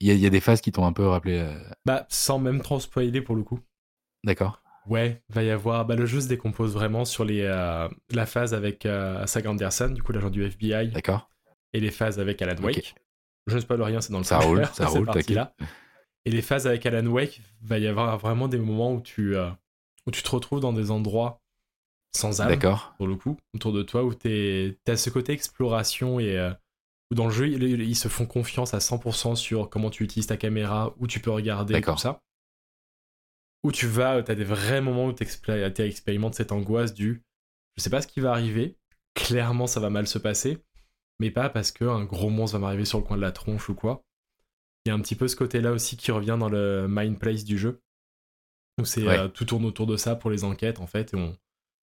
[0.00, 1.38] Il y a, des phases qui t'ont un peu rappelé.
[1.38, 3.60] Euh, bah, sans même trop spoiler pour le coup.
[4.24, 4.60] D'accord.
[4.86, 5.84] Ouais, va y avoir.
[5.86, 8.86] Bah, le jeu se décompose vraiment sur les, la phase avec
[9.26, 10.88] Saga Anderson, du coup l'agent du FBI.
[10.88, 11.30] D'accord.
[11.72, 12.94] Et les phases avec Alan Wake.
[13.46, 15.54] Je ne spoil rien, c'est dans le Ça roule, ça roule, là.
[16.24, 19.34] Et les phases avec Alan Wake, va y avoir vraiment des moments où tu,
[20.06, 21.42] où tu te retrouves dans des endroits
[22.14, 22.58] sans âme,
[22.98, 26.52] pour le coup, autour de toi, où tu as ce côté exploration et euh,
[27.10, 30.36] où dans le jeu, ils, se font confiance à 100% sur comment tu utilises ta
[30.36, 32.20] caméra, où tu peux regarder, tout ça.
[33.64, 37.22] Où tu vas, tu as des vrais moments où tu expérimentes cette angoisse du
[37.76, 38.76] je sais pas ce qui va arriver,
[39.14, 40.58] clairement ça va mal se passer,
[41.18, 43.74] mais pas parce qu'un gros monstre va m'arriver sur le coin de la tronche ou
[43.74, 44.04] quoi.
[44.84, 47.44] Il y a un petit peu ce côté-là aussi qui revient dans le mind place
[47.44, 47.80] du jeu.
[48.78, 51.14] Donc c'est euh, tout tourne autour de ça pour les enquêtes en fait.
[51.14, 51.36] Et on,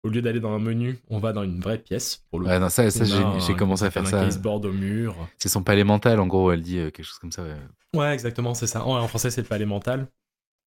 [0.04, 2.24] au lieu d'aller dans un menu, on va dans une vraie pièce.
[2.30, 4.22] Pour le ouais, non, ça, ça j'ai commencé à faire ça.
[4.22, 5.16] Un board au mur.
[5.40, 7.44] C'est son palais mental, en gros, elle dit euh, quelque chose comme ça.
[7.96, 8.86] Ouais, exactement, c'est ça.
[8.86, 10.08] En, français, c'est le palais mental.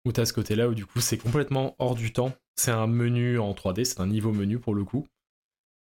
[0.06, 2.34] Où t'as ce côté-là où du coup, c'est complètement hors du temps.
[2.56, 5.08] C'est un menu en 3D, c'est un niveau menu pour le coup.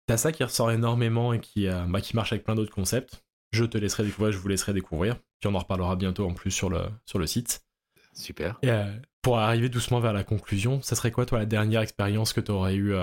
[0.07, 3.23] T'as ça qui ressort énormément et qui, euh, bah, qui marche avec plein d'autres concepts.
[3.51, 5.17] Je te laisserai découvrir, je vous laisserai découvrir.
[5.39, 7.63] Puis on en reparlera bientôt en plus sur le, sur le site.
[8.13, 8.57] Super.
[8.61, 12.31] Et euh, pour arriver doucement vers la conclusion, ça serait quoi toi la dernière expérience
[12.31, 12.95] que tu aurais eue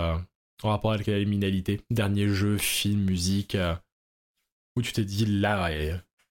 [0.63, 3.75] en rapport avec la liminalité Dernier jeu, film, musique, euh,
[4.77, 5.71] où tu t'es dit là,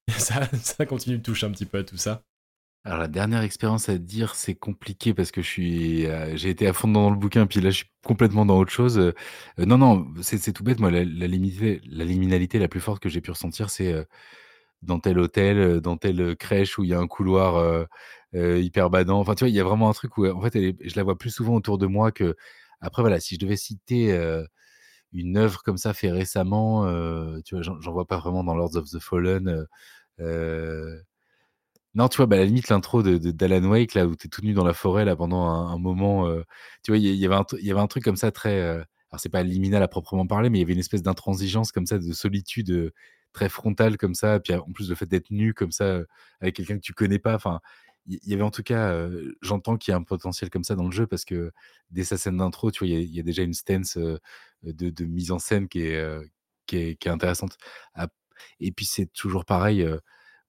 [0.18, 2.24] ça, ça continue de toucher un petit peu à tout ça
[2.84, 6.66] alors la dernière expérience à dire, c'est compliqué parce que je suis, euh, j'ai été
[6.68, 8.98] à fond dans le bouquin, puis là je suis complètement dans autre chose.
[8.98, 9.14] Euh,
[9.60, 10.80] non, non, c'est tout bête.
[10.80, 13.94] Moi, la, la, la liminalité la plus forte que j'ai pu ressentir, c'est
[14.84, 17.88] dans tel hôtel, dans telle crèche où il y a un couloir
[18.34, 19.20] hyper badant.
[19.20, 21.18] Enfin, tu vois, il y a vraiment un truc où, en fait, je la vois
[21.18, 22.36] plus souvent autour de moi que
[22.82, 24.12] après, voilà, si je devais citer
[25.14, 26.86] une œuvre comme ça fait récemment,
[27.44, 29.68] tu vois, j'en vois pas vraiment dans Lords of the Fallen.
[31.94, 34.30] Non, tu vois, bah, à la limite, l'intro de, d'Alan Wake, là, où tu es
[34.30, 36.26] tout nu dans la forêt, là, pendant un, moment,
[36.84, 38.62] tu vois, il y, avait un, truc comme ça très.
[38.62, 38.86] alors,
[39.18, 41.98] c'est pas liminal à proprement parler, mais il y avait une espèce d'intransigeance comme ça,
[42.00, 42.94] de solitude
[43.34, 44.40] très frontale comme ça.
[44.40, 46.00] Puis en plus, le fait d'être nu comme ça,
[46.40, 47.60] avec quelqu'un que tu connais pas, enfin,
[48.08, 49.08] il y, avait en tout cas,
[49.42, 51.52] j'entends qu'il y a un potentiel comme ça dans le jeu parce que
[51.92, 53.98] dès sa scène d'intro, tu vois, il y, a déjà une stance
[54.64, 56.18] de, mise en scène qui est,
[56.68, 57.58] qui est, intéressante.
[58.60, 59.86] Et puis c'est toujours pareil.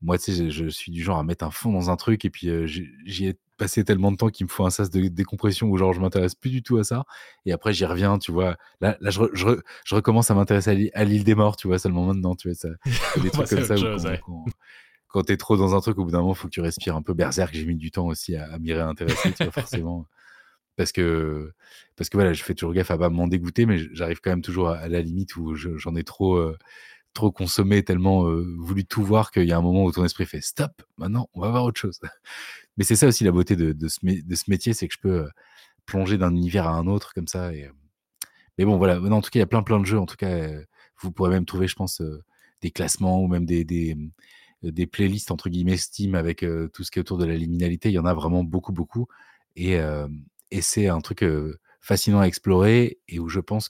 [0.03, 2.31] Moi, tu sais, je, suis du genre à mettre un fond dans un truc et
[2.31, 5.77] puis j'y ai passé tellement de temps qu'il me faut un sas de décompression où
[5.77, 7.05] genre je m'intéresse plus du tout à ça.
[7.47, 8.57] Et après, j'y reviens, tu vois.
[8.81, 12.35] Là, là je, je, recommence à m'intéresser à l'île des morts, tu vois, seulement maintenant,
[12.35, 12.57] tu vois.
[12.57, 12.69] Ça,
[13.23, 14.16] des trucs comme ça
[15.12, 16.97] quand t'es trop dans un truc, au bout d'un moment, il faut que tu respires
[16.97, 17.12] un peu.
[17.12, 20.07] Berserk, j'ai mis du temps aussi à, m'y réintéresser, tu vois, forcément.
[20.77, 21.53] Parce que,
[21.97, 24.43] parce que voilà, je fais toujours gaffe à pas m'en dégoûter, mais j'arrive quand même
[24.43, 26.57] toujours à, la limite où j'en ai trop, euh,
[27.12, 28.24] trop consommé, tellement
[28.59, 31.40] voulu tout voir qu'il y a un moment où ton esprit fait stop, maintenant, on
[31.40, 32.01] va voir autre chose.
[32.76, 33.98] Mais c'est ça aussi la beauté de, ce,
[34.48, 35.28] métier, c'est que je peux
[35.84, 37.52] plonger d'un univers à un autre comme ça.
[37.52, 37.70] Et,
[38.56, 38.98] mais bon, voilà.
[38.98, 39.98] en tout cas, il y a plein, plein de jeux.
[39.98, 40.48] En tout cas,
[41.01, 42.01] vous pourrez même trouver, je pense,
[42.62, 43.64] des classements ou même des,
[44.62, 47.90] des playlists entre guillemets Steam avec tout ce qui est autour de la liminalité.
[47.90, 49.06] Il y en a vraiment beaucoup, beaucoup.
[49.55, 49.78] Et,
[50.51, 51.24] et c'est un truc
[51.82, 53.68] fascinant à explorer et où je pense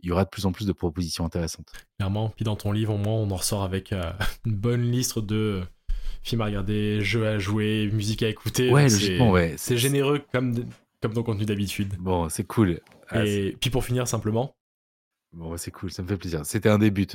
[0.00, 1.70] qu'il y aura de plus en plus de propositions intéressantes.
[1.98, 2.30] Clairement.
[2.34, 3.92] Puis dans ton livre, au moins, on en ressort avec
[4.46, 5.62] une bonne liste de
[6.22, 8.70] films à regarder, jeux à jouer, musique à écouter.
[8.70, 9.54] Ouais, logiquement, ouais.
[9.56, 10.54] C'est généreux comme,
[11.00, 11.94] comme ton contenu d'habitude.
[11.98, 12.80] Bon, c'est cool.
[13.08, 14.54] Ah, et puis pour finir, simplement.
[15.32, 16.44] Bon, c'est cool, ça me fait plaisir.
[16.44, 17.06] C'était un début.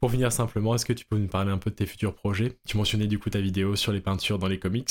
[0.00, 2.58] Pour finir simplement, est-ce que tu peux nous parler un peu de tes futurs projets?
[2.66, 4.90] Tu mentionnais du coup ta vidéo sur les peintures dans les comics.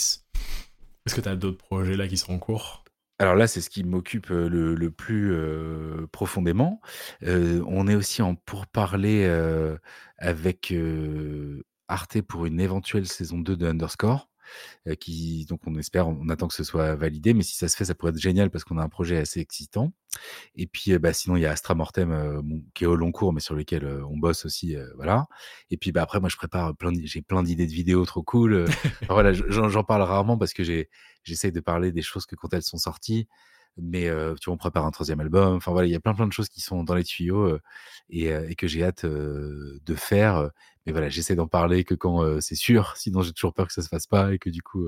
[1.06, 2.84] Est-ce que tu as d'autres projets là qui sont en cours?
[3.20, 5.36] Alors là, c'est ce qui m'occupe le, plus
[6.12, 6.82] profondément.
[7.22, 9.30] On est aussi en pourparler
[10.18, 10.74] avec
[11.90, 14.29] Arte pour une éventuelle saison 2 de Underscore.
[15.00, 17.86] Qui donc on espère, on attend que ce soit validé, mais si ça se fait,
[17.86, 19.94] ça pourrait être génial parce qu'on a un projet assez excitant.
[20.56, 22.42] Et puis, bah, sinon, il y a Astra Mortem
[22.74, 25.28] qui est au long cours, mais sur lequel on bosse aussi, voilà.
[25.70, 28.66] Et puis, bah, après, moi, je prépare plein, j'ai plein d'idées de vidéos trop cool.
[29.10, 30.64] voilà, j'en parle rarement parce que
[31.24, 33.28] j'essaye de parler des choses que quand elles sont sorties
[33.82, 35.56] mais tu vois, on prépare un troisième album.
[35.56, 37.58] Enfin voilà, il y a plein plein de choses qui sont dans les tuyaux
[38.10, 40.50] et, que j'ai hâte de faire.
[40.86, 42.94] Mais voilà, j'essaie d'en parler que quand c'est sûr.
[42.98, 44.88] Sinon, j'ai toujours peur que ça se fasse pas et que du coup,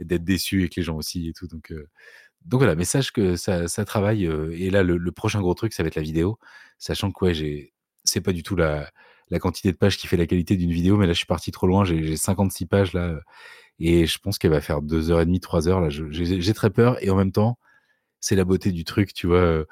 [0.00, 1.46] d'être déçu et que les gens aussi et tout.
[1.48, 1.72] Donc,
[2.44, 4.24] donc voilà, mais sache que ça, ça travaille.
[4.24, 6.38] et là, le, prochain gros truc, ça va être la vidéo.
[6.78, 7.72] Sachant que ouais, j'ai,
[8.04, 8.90] c'est pas du tout la,
[9.30, 11.50] la quantité de pages qui fait la qualité d'une vidéo, mais là, je suis parti
[11.50, 11.84] trop loin.
[11.84, 13.20] J'ai 56 pages là.
[13.78, 15.80] Et je pense qu'elle va faire 2h30, 3h.
[15.80, 17.02] Là, j'ai très peur.
[17.02, 17.58] Et en même temps,
[18.24, 19.64] c'est la beauté du truc, tu vois.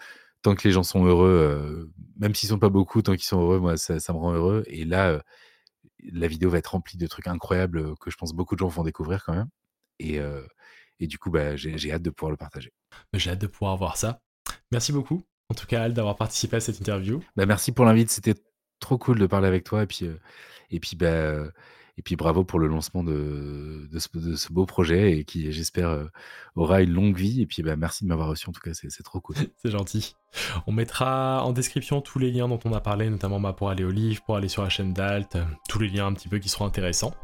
[0.43, 3.61] tant que les gens sont heureux, même s'ils sont pas beaucoup, tant qu'ils sont heureux,
[3.61, 4.63] moi, ça, me rend heureux.
[4.67, 5.23] Et là,
[6.13, 8.85] la vidéo va être remplie de trucs incroyables que je pense beaucoup de gens vont
[8.85, 9.49] découvrir quand même.
[9.99, 10.19] Et,
[11.01, 12.73] et du coup, bah, j'ai hâte de pouvoir le partager.
[13.15, 14.21] J'ai hâte de pouvoir voir ça.
[14.71, 17.23] Merci beaucoup, en tout cas, Al, d'avoir participé à cette interview.
[17.37, 18.11] Bah, merci pour l'invite.
[18.11, 18.35] C'était
[18.81, 19.83] trop cool de parler avec toi.
[19.85, 20.11] Et puis,
[20.69, 21.47] et puis bah,
[21.99, 26.07] et puis bravo pour le lancement de, de, ce, beau projet et qui, j'espère, euh,
[26.57, 27.43] aura une longue vie.
[27.43, 29.37] Et puis bah, merci de m'avoir reçu, en tout cas, c'est trop cool.
[29.57, 30.15] c'est gentil.
[30.67, 33.85] On mettra en description tous les liens dont on a parlé, notamment bah, pour aller
[33.85, 35.37] au livre, pour aller sur la chaîne d'Alt,
[35.69, 37.15] tous les liens un petit peu qui seront intéressants.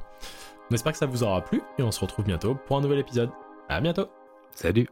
[0.71, 2.99] On espère que ça vous aura plu et on se retrouve bientôt pour un nouvel
[2.99, 3.31] épisode.
[3.71, 4.09] À bientôt
[4.55, 4.89] Salut